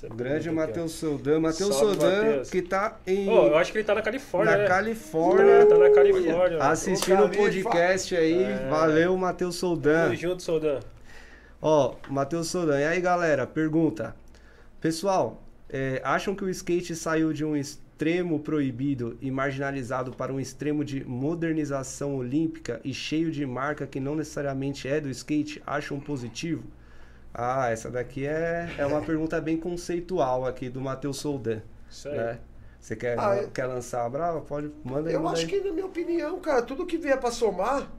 [0.09, 0.49] O grande.
[0.49, 1.41] Matheus Soldan.
[1.41, 3.27] Matheus Soldan, que tá em.
[3.27, 4.67] Ô, eu acho que ele tá na Califórnia, na né?
[4.69, 5.65] Califórnia.
[5.65, 6.57] Tá, tá na Califórnia.
[6.63, 8.43] Assistindo o podcast aí.
[8.43, 8.69] É.
[8.69, 10.05] Valeu, Matheus Soldan.
[10.05, 10.79] Tamo junto, Soldan.
[11.61, 12.79] Ó, Matheus Soldan.
[12.79, 14.15] E aí, galera, pergunta.
[14.79, 20.39] Pessoal, é, acham que o skate saiu de um extremo proibido e marginalizado para um
[20.39, 25.61] extremo de modernização olímpica e cheio de marca que não necessariamente é do skate?
[25.65, 26.64] Acham positivo?
[27.34, 31.61] Ah, essa daqui é, é uma pergunta bem conceitual aqui do Matheus Soldan.
[31.89, 32.18] Isso aí.
[32.18, 32.39] Né?
[32.80, 34.41] Você quer, Ah, eu- quer lançar a brava?
[34.41, 35.15] Pode, manda aí.
[35.15, 35.48] Eu manda acho aí.
[35.52, 37.89] que, na minha opinião, cara, tudo que vier pra somar,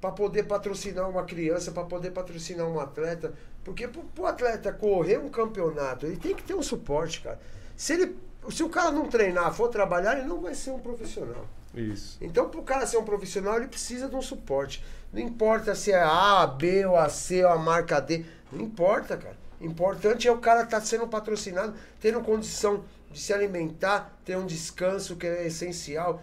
[0.00, 3.34] pra poder patrocinar uma criança, pra poder patrocinar um atleta,
[3.64, 7.38] porque pro, pro atleta correr um campeonato, ele tem que ter um suporte, cara.
[7.76, 8.16] Se ele,
[8.50, 11.46] se o cara não treinar, for trabalhar, ele não vai ser um profissional.
[11.74, 12.18] Isso.
[12.20, 14.84] Então, para o cara ser um profissional, ele precisa de um suporte.
[15.12, 18.24] Não importa se é A, a B, ou a C, ou a marca D.
[18.52, 19.36] Não importa, cara.
[19.60, 25.16] Importante é o cara estar sendo patrocinado, tendo condição de se alimentar, ter um descanso
[25.16, 26.22] que é essencial,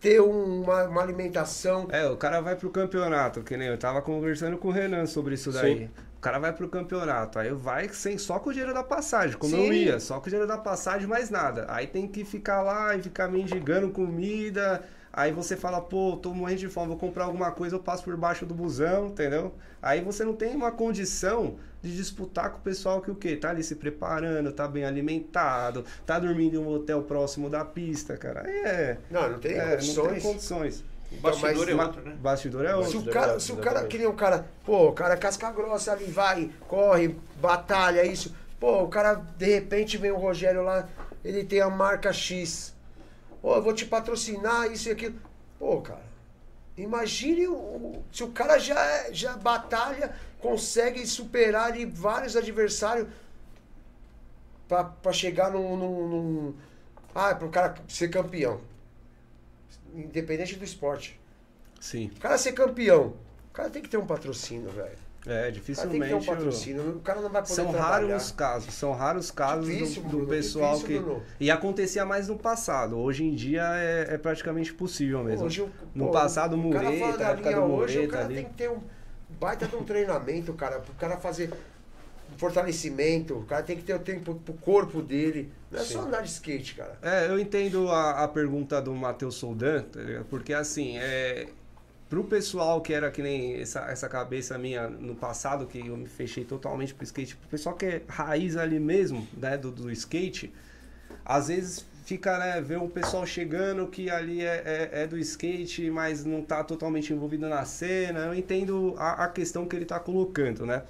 [0.00, 1.88] ter um- uma, uma alimentação.
[1.90, 5.34] É, o cara vai pro campeonato, que nem eu tava conversando com o Renan sobre
[5.34, 5.78] isso daí.
[5.78, 5.90] Sim.
[6.22, 9.56] O cara vai pro campeonato, aí vai sem, só com o dinheiro da passagem, como
[9.56, 9.72] eu Sim.
[9.72, 11.66] ia, só com o dinheiro da passagem, mais nada.
[11.68, 14.84] Aí tem que ficar lá e ficar mendigando comida.
[15.12, 18.16] Aí você fala, pô, tô morrendo de fome, vou comprar alguma coisa, eu passo por
[18.16, 19.52] baixo do busão, entendeu?
[19.82, 23.34] Aí você não tem uma condição de disputar com o pessoal que o quê?
[23.34, 28.16] Tá ali se preparando, tá bem alimentado, tá dormindo em um hotel próximo da pista,
[28.16, 28.44] cara.
[28.46, 28.98] Aí é.
[29.10, 30.84] Não, não tem é, não tem condições.
[31.20, 31.52] Condições.
[31.52, 32.16] O bastidor é Ma- outro, né?
[32.20, 33.10] Bastidor é Se outro.
[33.10, 35.92] o cara, se o cara, que nem o cara, pô, o cara é casca grossa
[35.92, 38.34] ali, vai, corre, batalha, isso.
[38.58, 40.88] Pô, o cara, de repente, vem o Rogério lá,
[41.24, 42.74] ele tem a marca X.
[43.40, 45.16] Pô, eu vou te patrocinar, isso e aquilo.
[45.58, 46.02] Pô, cara,
[46.76, 53.08] imagine o, se o cara já, é- já batalha, consegue superar ali vários adversários
[54.68, 56.54] pra, pra chegar num, num, num-
[57.14, 58.60] Ah, é pro cara ser campeão.
[59.94, 61.20] Independente do esporte.
[61.80, 62.10] Sim.
[62.16, 63.14] O cara ser campeão,
[63.50, 65.02] o cara tem que ter um patrocínio, velho.
[65.24, 66.08] É, O cara tem que dificilmente.
[66.08, 66.96] ter um patrocínio.
[66.96, 67.90] O cara não vai poder São trabalhar.
[68.08, 71.04] raros os casos, são raros os casos do- Difícil, do, Bruno, pessoal difícil, que.
[71.04, 71.22] Bruno.
[71.38, 72.98] E acontecia mais no passado.
[72.98, 75.46] Hoje em dia é, é praticamente possível mesmo.
[75.46, 78.12] Hoje, o- no pô, passado, o cara fala Mureta, da linha do hoje, o Mureta
[78.12, 78.34] cara ali.
[78.34, 78.80] tem que ter um
[79.38, 81.50] baita de um treinamento, cara, pro cara fazer
[82.36, 85.50] fortalecimento, o cara tem que ter o tempo pro corpo dele.
[85.70, 86.98] Não é só andar de skate, cara.
[87.02, 91.48] É, eu entendo a, a pergunta do Matheus Soldan, tá porque assim, é,
[92.12, 96.06] pro pessoal que era que nem essa, essa cabeça minha no passado, que eu me
[96.06, 100.52] fechei totalmente pro skate, pro pessoal que é raiz ali mesmo, né, do, do skate,
[101.24, 105.90] às vezes fica, né, ver um pessoal chegando que ali é, é, é do skate,
[105.90, 109.98] mas não tá totalmente envolvido na cena, eu entendo a, a questão que ele tá
[109.98, 110.82] colocando, né.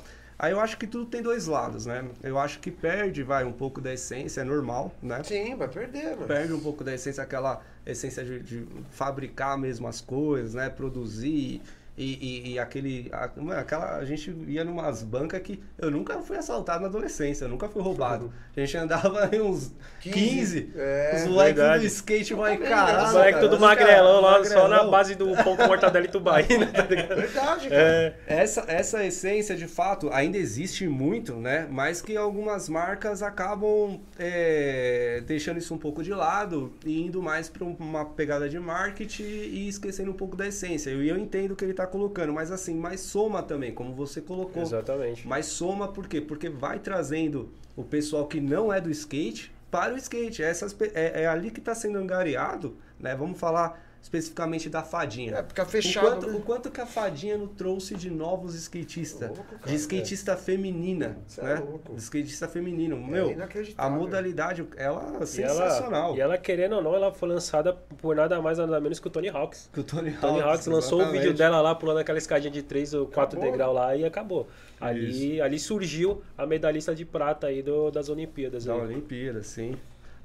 [0.43, 2.05] Aí eu acho que tudo tem dois lados, né?
[2.21, 5.23] Eu acho que perde, vai, um pouco da essência, é normal, né?
[5.23, 6.27] Sim, vai perder, mano.
[6.27, 10.69] perde um pouco da essência, aquela essência de, de fabricar mesmo as coisas, né?
[10.69, 11.63] Produzir
[11.97, 12.15] e,
[12.49, 13.09] e- e aquele.
[13.13, 17.45] a- mano, aquela, a gente ia numas bancas que eu nunca fui assaltado na adolescência,
[17.45, 18.33] eu nunca fui roubado.
[18.55, 23.07] A gente andava em uns 15, 15, é, os moleques do skate, vai caralho.
[23.07, 24.91] Os moleques tudo magrelão lá, só na magrelão.
[24.91, 27.17] base do pão com mortadela e tubaína, tá ligado?
[27.17, 27.81] Verdade, cara.
[27.81, 31.67] É, Essa, essa essência, de fato, ainda existe muito, né?
[31.71, 37.49] Mas que algumas marcas acabam é, deixando isso um pouco de lado e indo mais
[37.49, 40.91] para uma pegada de marketing e esquecendo um pouco da essência.
[40.91, 44.21] E eu entendo o que ele está colocando, mas assim, mais soma também, como você
[44.21, 44.63] colocou.
[44.63, 45.27] exatamente.
[45.27, 46.21] Mas soma por quê?
[46.21, 50.43] Porque vai trazendo o pessoal que não é do skate para o skate.
[50.43, 53.15] Essas, pe- é, é ali que está sendo angariado, né?
[53.15, 55.37] Vamos falar especificamente da fadinha.
[55.37, 56.07] É, fica O fechado.
[56.07, 56.37] quanto, né?
[56.37, 59.31] o quanto que a fadinha não trouxe de novos skatistas,
[59.65, 61.55] de skatista feminina, Cê é né?
[61.55, 61.95] louco.
[61.95, 62.97] De skatista feminino.
[62.97, 63.37] É Meu,
[63.79, 66.17] a modalidade, ela é E ela, sensacional.
[66.17, 69.11] e ela, querendo ou não, ela foi lançada por nada mais nada menos que o
[69.11, 69.71] Tony Hawks.
[69.73, 71.39] Que o Tony Tony Hawks lançou o vídeo exatamente.
[71.39, 73.51] dela lá, pulando aquela escadinha de 3 ou 4 Acabou.
[73.51, 74.49] degraus lá e acabou.
[74.81, 78.65] Ali, ali surgiu a medalhista de prata aí do- das Olimpíadas.
[78.65, 78.81] Da aí.
[78.81, 79.77] Olimpíada, sim.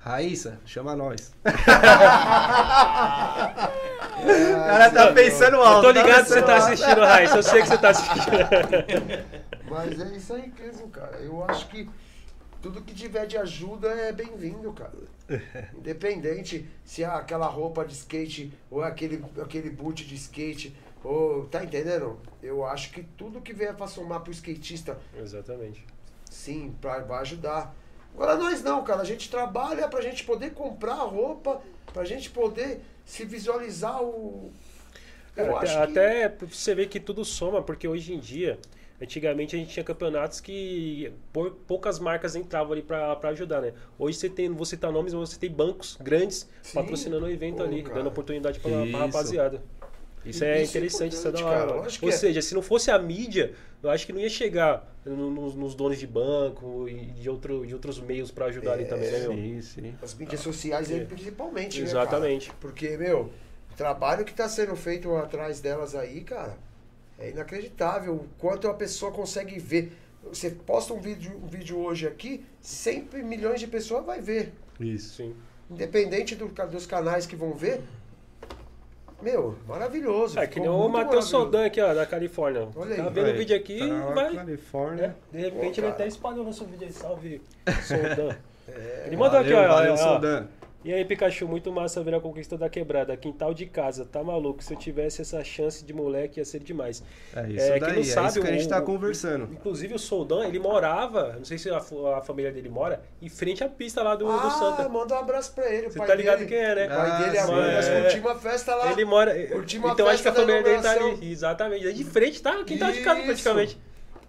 [0.07, 1.33] Raíssa, chama nós.
[4.17, 5.81] O cara tá pensando Eu alto.
[5.83, 7.35] tô ligado que você tá assistindo, Raíssa.
[7.37, 8.37] Eu sei que você tá assistindo.
[9.69, 11.17] Mas é isso aí mesmo, cara.
[11.17, 11.89] Eu acho que
[12.61, 14.91] tudo que tiver de ajuda é bem-vindo, cara.
[15.77, 20.75] Independente se é aquela roupa de skate ou aquele, aquele boot de skate.
[21.03, 22.19] Ou, tá entendendo?
[22.41, 25.85] Eu acho que tudo que vier pra somar pro skatista, Exatamente.
[26.29, 27.73] sim, pra, vai ajudar.
[28.17, 29.01] Agora nós não, cara.
[29.01, 31.61] A gente trabalha pra gente poder comprar roupa,
[31.93, 34.51] pra gente poder se visualizar o.
[35.35, 36.25] Eu Cara, acho até, que...
[36.25, 38.57] até você vê que tudo soma, porque hoje em dia,
[38.99, 43.71] antigamente a gente tinha campeonatos que pou- poucas marcas entravam ali pra, pra ajudar, né?
[43.99, 46.73] Hoje você tem, não vou citar nomes, mas você tem bancos grandes Sim.
[46.73, 47.97] patrocinando o evento Pô, ali, cara.
[47.97, 49.61] dando oportunidade pra, pra rapaziada.
[50.29, 51.59] Isso é Isso é interessante, isso é da hora.
[51.67, 51.81] cara.
[52.01, 52.11] Ou é.
[52.11, 55.75] seja, se não fosse a mídia, eu acho que não ia chegar no- nos, nos
[55.75, 59.31] donos de banco e de, outro, de outros meios pra ajudar ali também, né, meu?
[59.33, 59.95] Sim, sim.
[60.01, 61.05] As mídias sociais aí, É.
[61.05, 62.47] principalmente, né, Exatamente.
[62.47, 62.57] cara?
[62.59, 63.31] Porque, meu,
[63.71, 66.57] o trabalho que tá sendo feito atrás delas aí, cara,
[67.19, 68.13] é inacreditável.
[68.15, 69.91] O quanto a pessoa consegue ver.
[70.23, 74.51] Você posta um vídeo, um vídeo hoje aqui, sempre milhões de pessoas vai ver.
[74.79, 75.15] Isso.
[75.15, 75.35] Sim.
[75.69, 77.81] Independente do dos canais que vão ver.
[79.21, 80.39] Meu, maravilhoso.
[80.39, 81.25] É que nem o Matheus.
[81.25, 82.67] Soldan aqui, ó, da Califórnia.
[82.75, 83.01] Olha aí.
[83.01, 84.35] Tá vendo o vídeo aqui tá e na vai.
[84.35, 85.15] Califórnia.
[85.33, 86.93] É, de repente Pô, ele até espalhou nosso vídeo aí.
[86.93, 87.41] Salve,
[87.83, 88.35] Soldan.
[88.69, 89.97] É, Ele mandou aqui, ó, Valeu, ó, valeu, ó.
[89.97, 90.47] Soldan.
[90.85, 93.17] E aí, Pikachu, muito massa ver a conquista da quebrada.
[93.17, 94.63] Quintal de casa, tá maluco?
[94.63, 97.03] Se eu tivesse essa chance de moleque, ia ser demais.
[97.35, 99.49] É isso É, daí, não é sabe, isso que a gente o- tá o- conversando.
[99.51, 103.63] Inclusive, o Soldan, ele morava, não sei se a, a família dele mora, em frente
[103.63, 104.87] à pista lá do, do ah, Santa.
[104.87, 105.87] manda um abraço pra ele.
[105.87, 106.49] o Você pai tá ligado dele.
[106.51, 106.85] quem é, né?
[106.85, 107.37] O pai Ah, dele, sim.
[107.51, 108.01] amanhã, nós É.
[108.01, 108.91] curtimos a festa lá.
[108.91, 109.47] Ele mora.
[109.47, 111.31] Curti uma então acho que a família dele tá ali.
[111.31, 111.87] Exatamente.
[111.87, 112.63] É de frente, tá?
[112.63, 113.25] Quintal de casa Isso.
[113.27, 113.77] praticamente.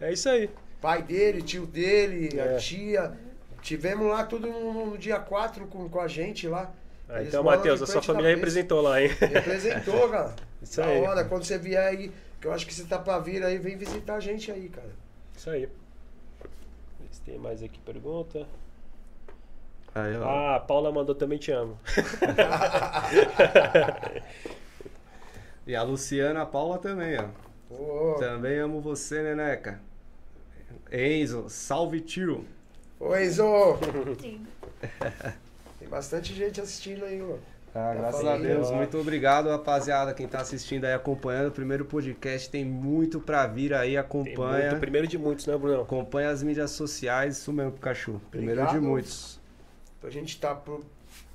[0.01, 0.51] É isso aí.
[0.81, 2.55] pai dele, tio dele, É.
[2.55, 3.12] a tia.
[3.69, 6.73] Tivemos lá tudo no, no dia 4 com, com a gente lá.
[7.07, 9.09] Ah, então, Matheus, a sua família representou lá, hein?
[9.09, 10.35] Representou, cara.
[10.62, 11.03] Isso da aí.
[11.03, 11.23] hora.
[11.27, 14.15] Quando você vier aí, que eu acho que você tá pra vir aí, vem visitar
[14.15, 14.89] a gente aí, cara.
[15.36, 15.66] Isso aí.
[16.99, 18.47] Vê se tem mais aqui pergunta.
[19.95, 20.24] Aí, ó.
[20.24, 21.78] Ah, a Paula mandou também te amo.
[25.66, 27.28] E a Luciana, a Paula também, ó.
[27.70, 29.78] Ô, Também amo você, Neneca.
[30.90, 32.47] Enzo, salve tio.
[33.01, 33.45] Ô Enzo!
[34.20, 34.47] Sim.
[35.79, 37.37] Tem bastante gente assistindo aí, ó.
[37.75, 38.69] Ah, Tá graças a Deus.
[38.70, 38.75] ó.
[38.77, 41.49] Muito obrigado, rapaziada, quem tá assistindo aí, acompanhando.
[41.49, 44.70] O primeiro podcast tem muito pra vir aí, Tem acompanha.
[44.70, 45.83] muito, primeiro de muitos, né, Brunão?
[45.83, 48.20] Acompanha as mídias sociais, isso mesmo, Pikachu.
[48.31, 48.85] Primeiro de Obrigado.
[48.89, 49.39] muitos.
[50.03, 50.85] A gente tá pro-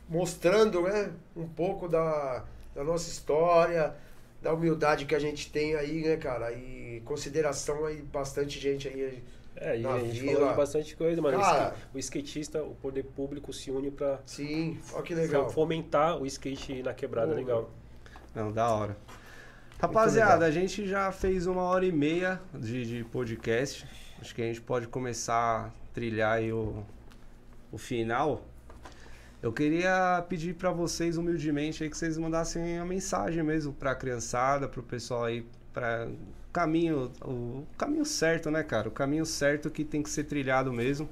[0.10, 2.44] mostrando, né, um pouco da,
[2.76, 3.94] da nossa história,
[4.42, 6.52] da humildade que a gente tem aí, né, cara?
[6.52, 9.24] E consideração aí, bastante gente aí.
[9.64, 10.34] É, e Na a gente vila.
[10.34, 11.40] falou de bastante coisa, mano.
[11.40, 11.74] Cara.
[11.94, 15.50] O skatista, o poder público se une pra Sim, olha que legal.
[15.50, 17.38] fomentar o skate na quebrada, Pô.
[17.38, 17.72] legal.
[18.36, 18.98] Não, da hora.
[19.80, 23.88] Rapaziada, a gente já fez uma hora e meia de, de podcast.
[24.20, 26.84] Acho que a gente pode começar a trilhar aí o,
[27.72, 28.44] o final.
[29.42, 34.70] Eu queria pedir pra vocês humildemente aí que vocês mandassem a mensagem mesmo pra criançada,
[34.70, 36.08] pro pessoal aí, para
[36.54, 38.88] caminho, o caminho certo, né, cara?
[38.88, 41.10] O caminho certo que tem que ser trilhado mesmo.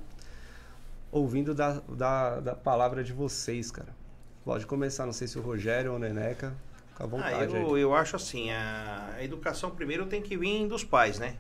[1.11, 3.93] Ouvindo da, da, da palavra de vocês, cara.
[4.45, 6.55] Pode começar, não sei se o Rogério ou o Neneca.
[6.89, 7.61] Fica à Ah, vontade aí.
[7.61, 11.35] eu, eu acho assim, a, educação primeiro tem que vir dos pais, né?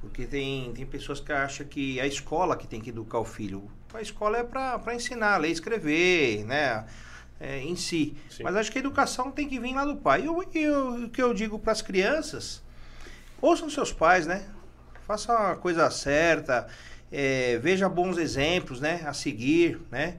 [0.00, 3.70] Porque tem, tem pessoas que acham que a escola que tem que educar o filho.
[3.94, 6.84] A escola é para ensinar a ler e escrever, né?
[7.40, 8.16] É, em si.
[8.28, 8.42] Sim.
[8.42, 10.24] Mas acho que a educação tem que vir lá do pai.
[10.24, 12.62] E o que eu digo para as crianças,
[13.44, 14.44] ouçam seus pais, né?
[15.06, 16.66] Faça a coisa certa,
[17.12, 19.02] é, veja bons exemplos, né?
[19.06, 20.16] A seguir, né?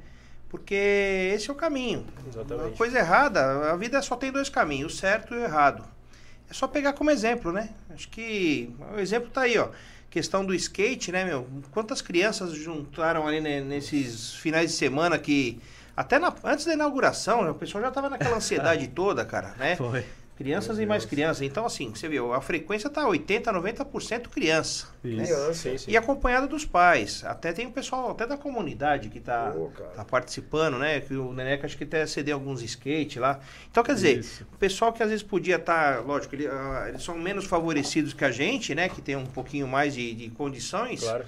[0.49, 2.05] Porque esse é o caminho.
[2.25, 2.77] A Exatamente.
[2.77, 5.83] coisa errada, a vida só tem dois caminhos, o certo e o errado.
[6.49, 7.69] É só pegar como exemplo, né?
[7.93, 9.69] Acho que o exemplo tá aí, ó.
[10.09, 11.47] Questão do skate, né, meu?
[11.71, 15.59] Quantas crianças juntaram ali né, nesses finais de semana que.
[15.97, 19.75] Até na- antes da inauguração, né, o pessoal já tava naquela ansiedade toda, cara, né?
[19.75, 20.05] Foi.
[20.37, 21.41] Crianças e mais crianças.
[21.43, 24.87] Então, assim, você viu, a frequência tá 80%, 90% criança.
[25.01, 25.23] né?
[25.23, 25.53] Criança.
[25.53, 25.91] Sim, sim.
[25.91, 27.23] E acompanhada dos pais.
[27.23, 29.89] Até tem o pessoal, até da comunidade que tá, cara.
[29.91, 30.99] tá participando, né?
[30.99, 33.39] Que o Neneca acho que até cedeu alguns skate lá.
[33.71, 34.45] Então, quer dizer, Isso.
[34.53, 38.25] o pessoal que às vezes podia estar, lógico, ele, ah, eles são menos favorecidos que
[38.25, 38.89] a gente, né?
[38.89, 40.99] Que tem um pouquinho mais de, de condições.
[40.99, 41.23] Claro.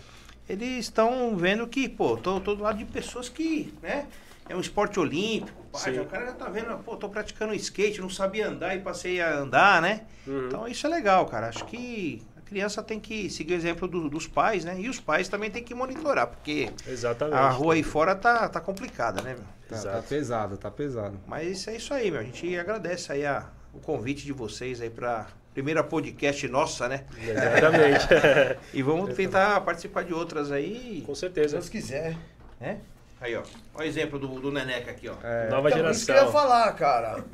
[0.50, 4.06] Eles estão vendo que, pô, tô, tô do lado de pessoas que, né?
[4.50, 5.66] É um esporte olímpico.
[5.78, 6.00] Sim.
[6.00, 9.36] o cara já tá vendo, pô, tô praticando skate, não sabia andar e passei a
[9.38, 10.02] andar, né?
[10.26, 10.48] Uhum.
[10.48, 11.48] Então isso é legal, cara.
[11.48, 14.76] Acho que a criança tem que seguir o exemplo do- dos pais, né?
[14.80, 17.38] E os pais também tem que monitorar, porque Exatamente.
[17.38, 19.58] a rua aí fora tá, tá complicada, né, meu?
[19.70, 21.20] Tá, tá pesado, tá pesado.
[21.28, 22.22] Mas é isso aí, meu.
[22.22, 27.04] A gente agradece aí a- o convite de vocês aí pra primeira podcast nossa, né?
[27.22, 28.08] Exatamente.
[28.74, 31.58] E vamos tentar participar de outras aí, Com Se certeza.
[31.58, 32.16] Deus quiser.
[32.60, 32.78] né?
[33.20, 33.44] Aí, ó.
[33.74, 35.16] Olha o exemplo do, do Neneca aqui, ó.
[35.24, 36.32] É, Nova Então, isso que eu ia geração.
[36.42, 37.26] falar, cara.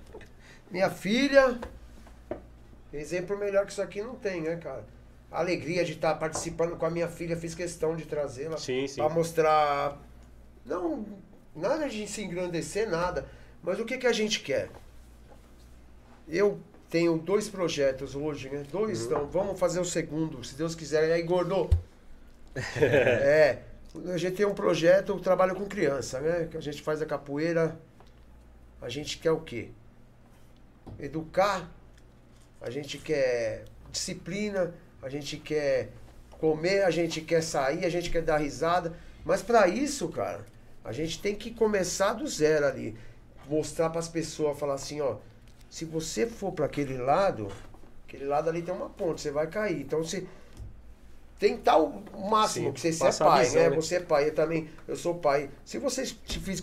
[0.70, 1.58] Minha filha.
[2.92, 4.84] Exemplo melhor que isso aqui não tem, né, cara?
[5.30, 8.56] A alegria de estar participando com a minha filha, fiz questão de trazê-la.
[8.56, 9.00] Sim, sim.
[9.00, 9.98] Pra mostrar.
[10.64, 11.04] Não.
[11.56, 13.26] Nada de se engrandecer, nada.
[13.62, 14.68] Mas o que, que a gente quer?
[16.28, 18.62] Eu tenho dois projetos hoje, né?
[18.70, 19.06] Dois, Uhum.
[19.06, 21.08] então vamos fazer o segundo, se Deus quiser.
[21.08, 21.68] E aí, Gordô?
[22.80, 23.58] é.
[24.12, 26.48] A gente tem um projeto, eu trabalho com criança, né?
[26.50, 27.78] Que a gente faz a capoeira.
[28.82, 29.70] A gente quer o quê?
[30.98, 31.70] Educar.
[32.60, 34.74] A gente quer disciplina.
[35.00, 35.90] A gente quer
[36.40, 38.94] comer, a gente quer sair, a gente quer dar risada.
[39.24, 40.44] Mas para isso, cara,
[40.82, 42.96] a gente tem que começar do zero ali.
[43.48, 45.16] Mostrar para as pessoas, falar assim, ó,
[45.70, 47.52] se você for para aquele lado,
[48.06, 49.82] aquele lado ali tem uma ponte, você vai cair.
[49.82, 50.26] Então você
[51.38, 53.70] tentar o máximo Sim, que você, é pai, visão, né?
[53.70, 53.76] né?
[53.76, 55.50] Você é pai, eu também, eu sou pai.
[55.64, 56.04] Se você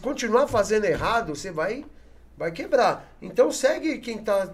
[0.01, 1.85] continuar fazendo errado, você vai
[2.37, 3.13] vai quebrar.
[3.21, 4.53] Então segue quem tá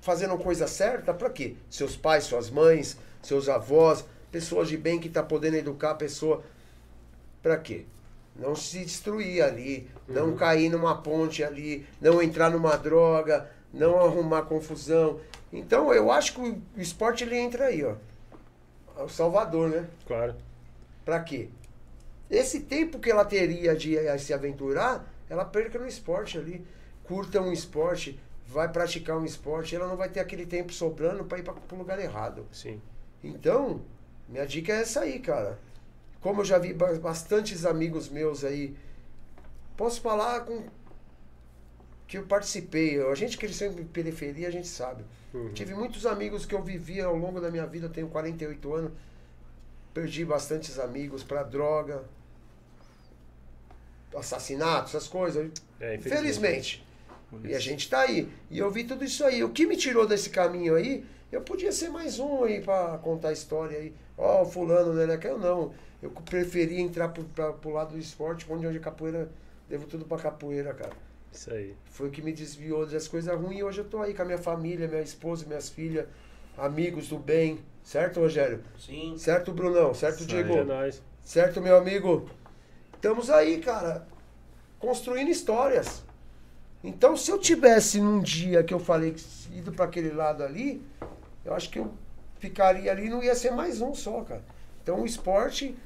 [0.00, 1.56] fazendo coisa certa, para quê?
[1.68, 6.42] Seus pais, suas mães, seus avós, pessoas de bem que tá podendo educar a pessoa.
[7.42, 7.84] Para quê?
[8.36, 14.42] Não se destruir ali, não cair numa ponte ali, não entrar numa droga, não arrumar
[14.42, 15.20] confusão.
[15.52, 17.94] Então eu acho que o esporte ele entra aí, ó.
[19.00, 19.88] É o Salvador, né?
[20.06, 20.34] Claro.
[21.06, 21.48] Pra quê?
[22.28, 26.62] Esse tempo que ela teria de eh, se aventurar, ela perca no esporte ali.
[27.02, 31.38] Curta um esporte, vai praticar um esporte, ela não vai ter aquele tempo sobrando para
[31.38, 32.46] ir para o lugar errado.
[32.52, 32.80] Sim.
[33.24, 33.80] Então,
[34.28, 35.58] minha dica é essa aí, cara.
[36.20, 38.76] Como eu já vi ba- bastantes amigos meus aí,
[39.78, 40.64] posso falar com
[42.10, 43.00] que eu participei.
[43.00, 45.04] A gente cresceu em periferia, a gente sabe.
[45.32, 45.52] Uhum.
[45.52, 48.92] Tive muitos amigos que eu vivi ao longo da minha vida, eu tenho 48 anos.
[49.94, 52.02] Perdi bastantes amigos para droga,
[54.16, 55.52] assassinato, essas coisas.
[55.78, 56.84] É, Infelizmente.
[57.44, 58.28] E a gente tá aí.
[58.50, 59.44] E eu vi tudo isso aí.
[59.44, 63.28] O que me tirou desse caminho aí, eu podia ser mais um aí pra contar
[63.28, 63.94] a história aí.
[64.18, 65.16] Ó, o fulano, né?
[65.22, 65.72] Eu não.
[66.02, 69.30] Eu preferi entrar pro, pra, pro lado do esporte, onde onde a capoeira.
[69.68, 71.09] Devo tudo pra capoeira, cara.
[71.32, 71.74] Isso aí.
[71.90, 74.24] Foi o que me desviou das coisas ruins e hoje eu tô aí com a
[74.24, 76.06] minha família, minha esposa, minhas filhas,
[76.58, 77.60] amigos do bem.
[77.82, 78.62] Certo, Rogério?
[78.78, 79.16] Sim.
[79.16, 79.94] Certo, Brunão?
[79.94, 80.52] Certo, Isso Diego?
[80.54, 81.02] É nóis.
[81.24, 82.28] Certo, meu amigo?
[82.94, 84.06] Estamos aí, cara.
[84.78, 86.02] construindo histórias.
[86.82, 89.22] Então, se eu tivesse num dia que eu falei que
[89.54, 90.82] ido para aquele lado ali,
[91.44, 91.92] eu acho que eu
[92.38, 94.42] ficaria ali, não ia ser mais um só, cara.
[94.82, 95.76] Então, o esporte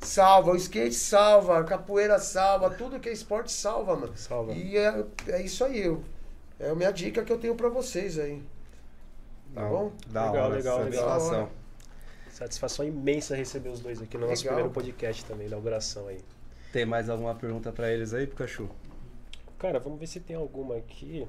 [0.00, 4.16] salva, o skate salva, a capoeira salva, tudo que é esporte salva, mano.
[4.16, 4.52] Salva.
[4.52, 5.80] E é, é isso aí.
[5.82, 6.02] eu-
[6.58, 8.42] é a minha dica que eu tenho para vocês aí.
[9.54, 9.92] Tá bom?
[10.08, 11.30] Da Legal, hora, legal, satisfação.
[11.32, 11.50] legal.
[12.30, 14.54] Satisfação imensa receber os dois aqui no nosso Legal.
[14.56, 16.20] primeiro podcast também, inauguração aí.
[16.72, 18.68] Tem mais alguma pergunta pra eles aí, Pikachu?
[19.58, 21.26] Cara, vamos ver se tem alguma aqui.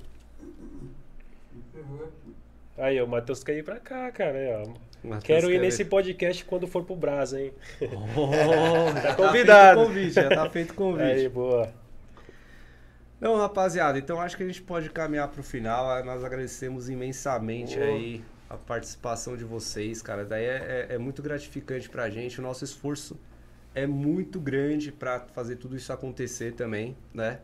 [2.78, 4.38] Aí, o Matheus quer ir pra cá, cara.
[4.38, 4.74] aí, ó.
[5.04, 5.90] Matheus Quero ir quer nesse ver.
[5.90, 7.54] podcast quando for pro Brasa, hein?
[8.16, 9.80] Oh, já tá convidado.
[9.80, 11.04] feito o convite, já tá feito o convite.
[11.12, 11.74] Aí, boa.
[13.20, 16.04] Não, rapaziada, então acho que a gente pode caminhar pro final.
[16.04, 17.88] Nós agradecemos imensamente Boa.
[17.88, 20.26] aí a participação de vocês, cara.
[20.26, 22.40] Daí é, é- é muito gratificante pra gente.
[22.40, 23.20] O nosso esforço
[23.76, 27.40] é muito grande pra fazer tudo isso acontecer também, né?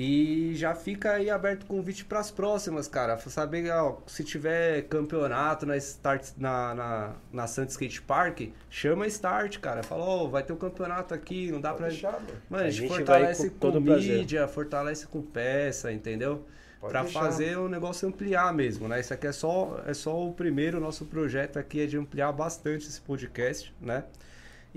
[0.00, 3.18] E já fica aí aberto o convite pras próximas, cara.
[3.18, 9.08] Saber, ó, se tiver campeonato na Start na, na, na Santa Skate Park, chama a
[9.08, 9.82] Start, cara.
[9.82, 11.88] Fala, ó, vai ter um campeonato aqui, não dá pra.
[11.88, 12.12] deixar,
[12.48, 12.64] mano.
[12.64, 16.46] A gente, fortalece com com, mídia, fortalece com peça, entendeu?
[16.80, 17.20] Deixar.
[17.20, 19.00] fazer o negócio ampliar mesmo, né?
[19.00, 22.86] Isso aqui é só, é só o primeiro, nosso projeto aqui é de ampliar bastante
[22.86, 24.04] esse podcast, né?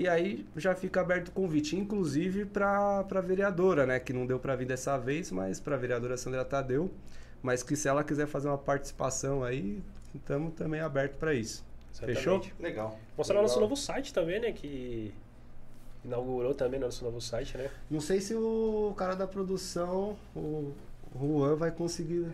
[0.02, 4.00] E aí já fica aberto o convite, inclusive pra, pra vereadora, né?
[4.00, 6.90] Que não deu pra vir dessa vez, mas pra vereadora Sandra Tadeu.
[7.44, 9.80] Mas que se ela quiser fazer uma participação aí,
[10.16, 11.64] estamos também aberto pra isso.
[11.94, 12.18] Exatamente.
[12.18, 12.42] Fechou?
[12.60, 13.00] Legal.
[13.16, 13.48] Mostrar Legal.
[13.48, 14.52] nosso novo site também, né?
[14.52, 15.14] Que
[16.04, 17.70] inaugurou também nosso novo site, né?
[17.88, 20.72] Não sei se o cara da produção, o
[21.16, 22.26] Juan, vai conseguir.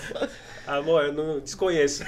[0.66, 2.04] Amor, eu não desconheço.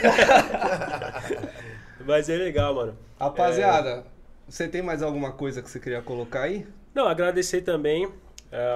[2.05, 2.99] Mas é legal, mano.
[3.19, 4.05] Rapaziada,
[4.47, 6.67] você tem mais alguma coisa que você queria colocar aí?
[6.95, 8.09] Não, agradecer também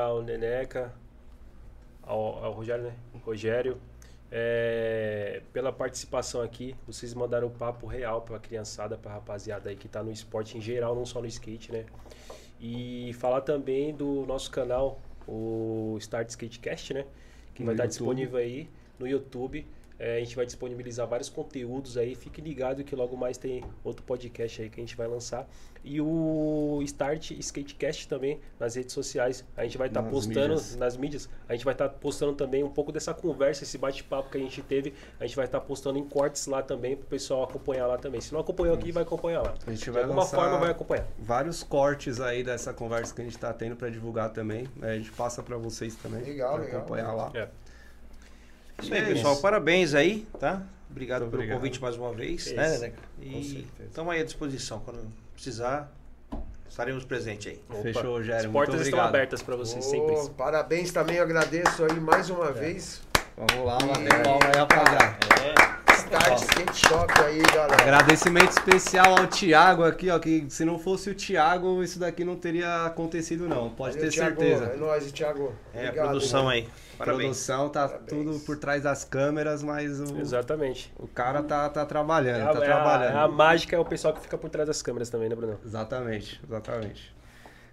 [0.07, 0.93] ao Neneca,
[2.07, 2.95] ao, ao Rogério, né?
[3.24, 3.78] Rogério,
[4.31, 6.74] é, pela participação aqui.
[6.87, 10.61] Vocês mandaram o papo real pra criançada, pra rapaziada aí que tá no esporte em
[10.61, 11.85] geral, não só no skate, né?
[12.61, 17.05] E falar também do nosso canal, o Start Skatecast, né?
[17.55, 17.89] Que No vai estar YouTube.
[17.89, 19.66] disponível aí no YouTube.
[19.98, 22.14] É, a gente vai disponibilizar vários conteúdos aí.
[22.14, 25.48] Fique ligado que logo mais tem outro podcast aí que a gente vai lançar.
[25.82, 29.44] E o Start Skatecast também nas redes sociais.
[29.56, 30.77] A gente vai estar Nas postando mídias.
[30.77, 31.28] nas mídias.
[31.48, 34.60] A gente vai estar postando também um pouco dessa conversa, esse bate-papo que a gente
[34.62, 34.93] teve.
[35.20, 38.20] A gente vai estar postando em cortes lá também pro pessoal acompanhar lá também.
[38.20, 39.55] Se não acompanhou aqui, vai acompanhar lá.
[39.66, 41.06] A gente De vai alguma lançar forma vai acompanhar.
[41.18, 44.66] vários cortes aí dessa conversa que a gente tá tendo pra divulgar também.
[44.82, 46.23] A gente passa pra vocês também.
[46.23, 46.81] Legal, pra legal.
[46.81, 47.31] acompanhar lá.
[47.35, 47.48] É.
[48.82, 49.32] Isso aí, É pessoal.
[49.35, 49.43] isso.
[49.43, 50.62] Parabéns aí, tá?
[50.90, 51.59] Obrigado Muito pelo obrigado.
[51.59, 52.55] convite mais uma vez, Isso.
[52.55, 52.93] né?
[53.19, 54.81] Com E estamos aí à disposição.
[54.81, 55.93] Quando precisar,
[56.69, 57.61] estaremos presentes aí.
[57.69, 57.82] Opa.
[57.82, 58.36] Fechou, Rogério.
[58.39, 59.09] As Muito portas estão obrigado.
[59.09, 60.35] abertas para vocês Ô, sempre.
[60.36, 62.32] parabéns também, eu agradeço aí mais É.
[62.32, 63.03] uma vez.
[63.36, 65.77] Vamos lá, E- bater palma aí, rapaziada.
[65.97, 67.82] Start Skate Shop aí, galera.
[67.82, 70.19] Agradecimento especial ao Thiago aqui, ó.
[70.19, 73.70] Que se não fosse o Thiago, isso daqui não teria acontecido, não.
[73.70, 74.40] Pode Valeu, ter Thiago.
[74.40, 74.65] certeza.
[74.73, 75.53] É nóis, Thiago.
[75.74, 76.51] É, a Obrigado, produção mano.
[76.55, 76.69] aí.
[76.97, 77.23] Parabéns.
[77.24, 78.09] Produção tá Parabéns.
[78.09, 80.93] tudo por trás das câmeras, mas o, Exatamente.
[80.98, 83.16] o cara tá, tá trabalhando, É a, tá é a- trabalhando.
[83.16, 85.59] é a mágica é o pessoal que fica por trás das câmeras também, né, Bruno?
[85.64, 87.14] Exatamente, exatamente.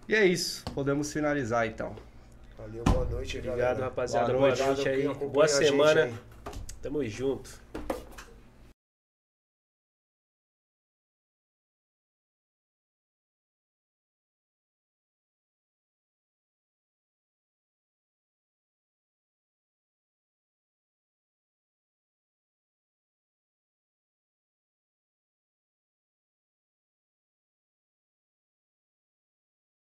[0.08, 1.96] E é isso, podemos finalizar então.
[2.58, 3.84] Valeu, boa noite, Obrigado, galera.
[3.86, 4.26] rapaziada.
[4.34, 4.64] Boa Boa noite.
[4.64, 5.08] noite aí.
[5.30, 6.04] Boa a semana.
[6.04, 6.14] aí.
[6.82, 7.50] Tamo junto.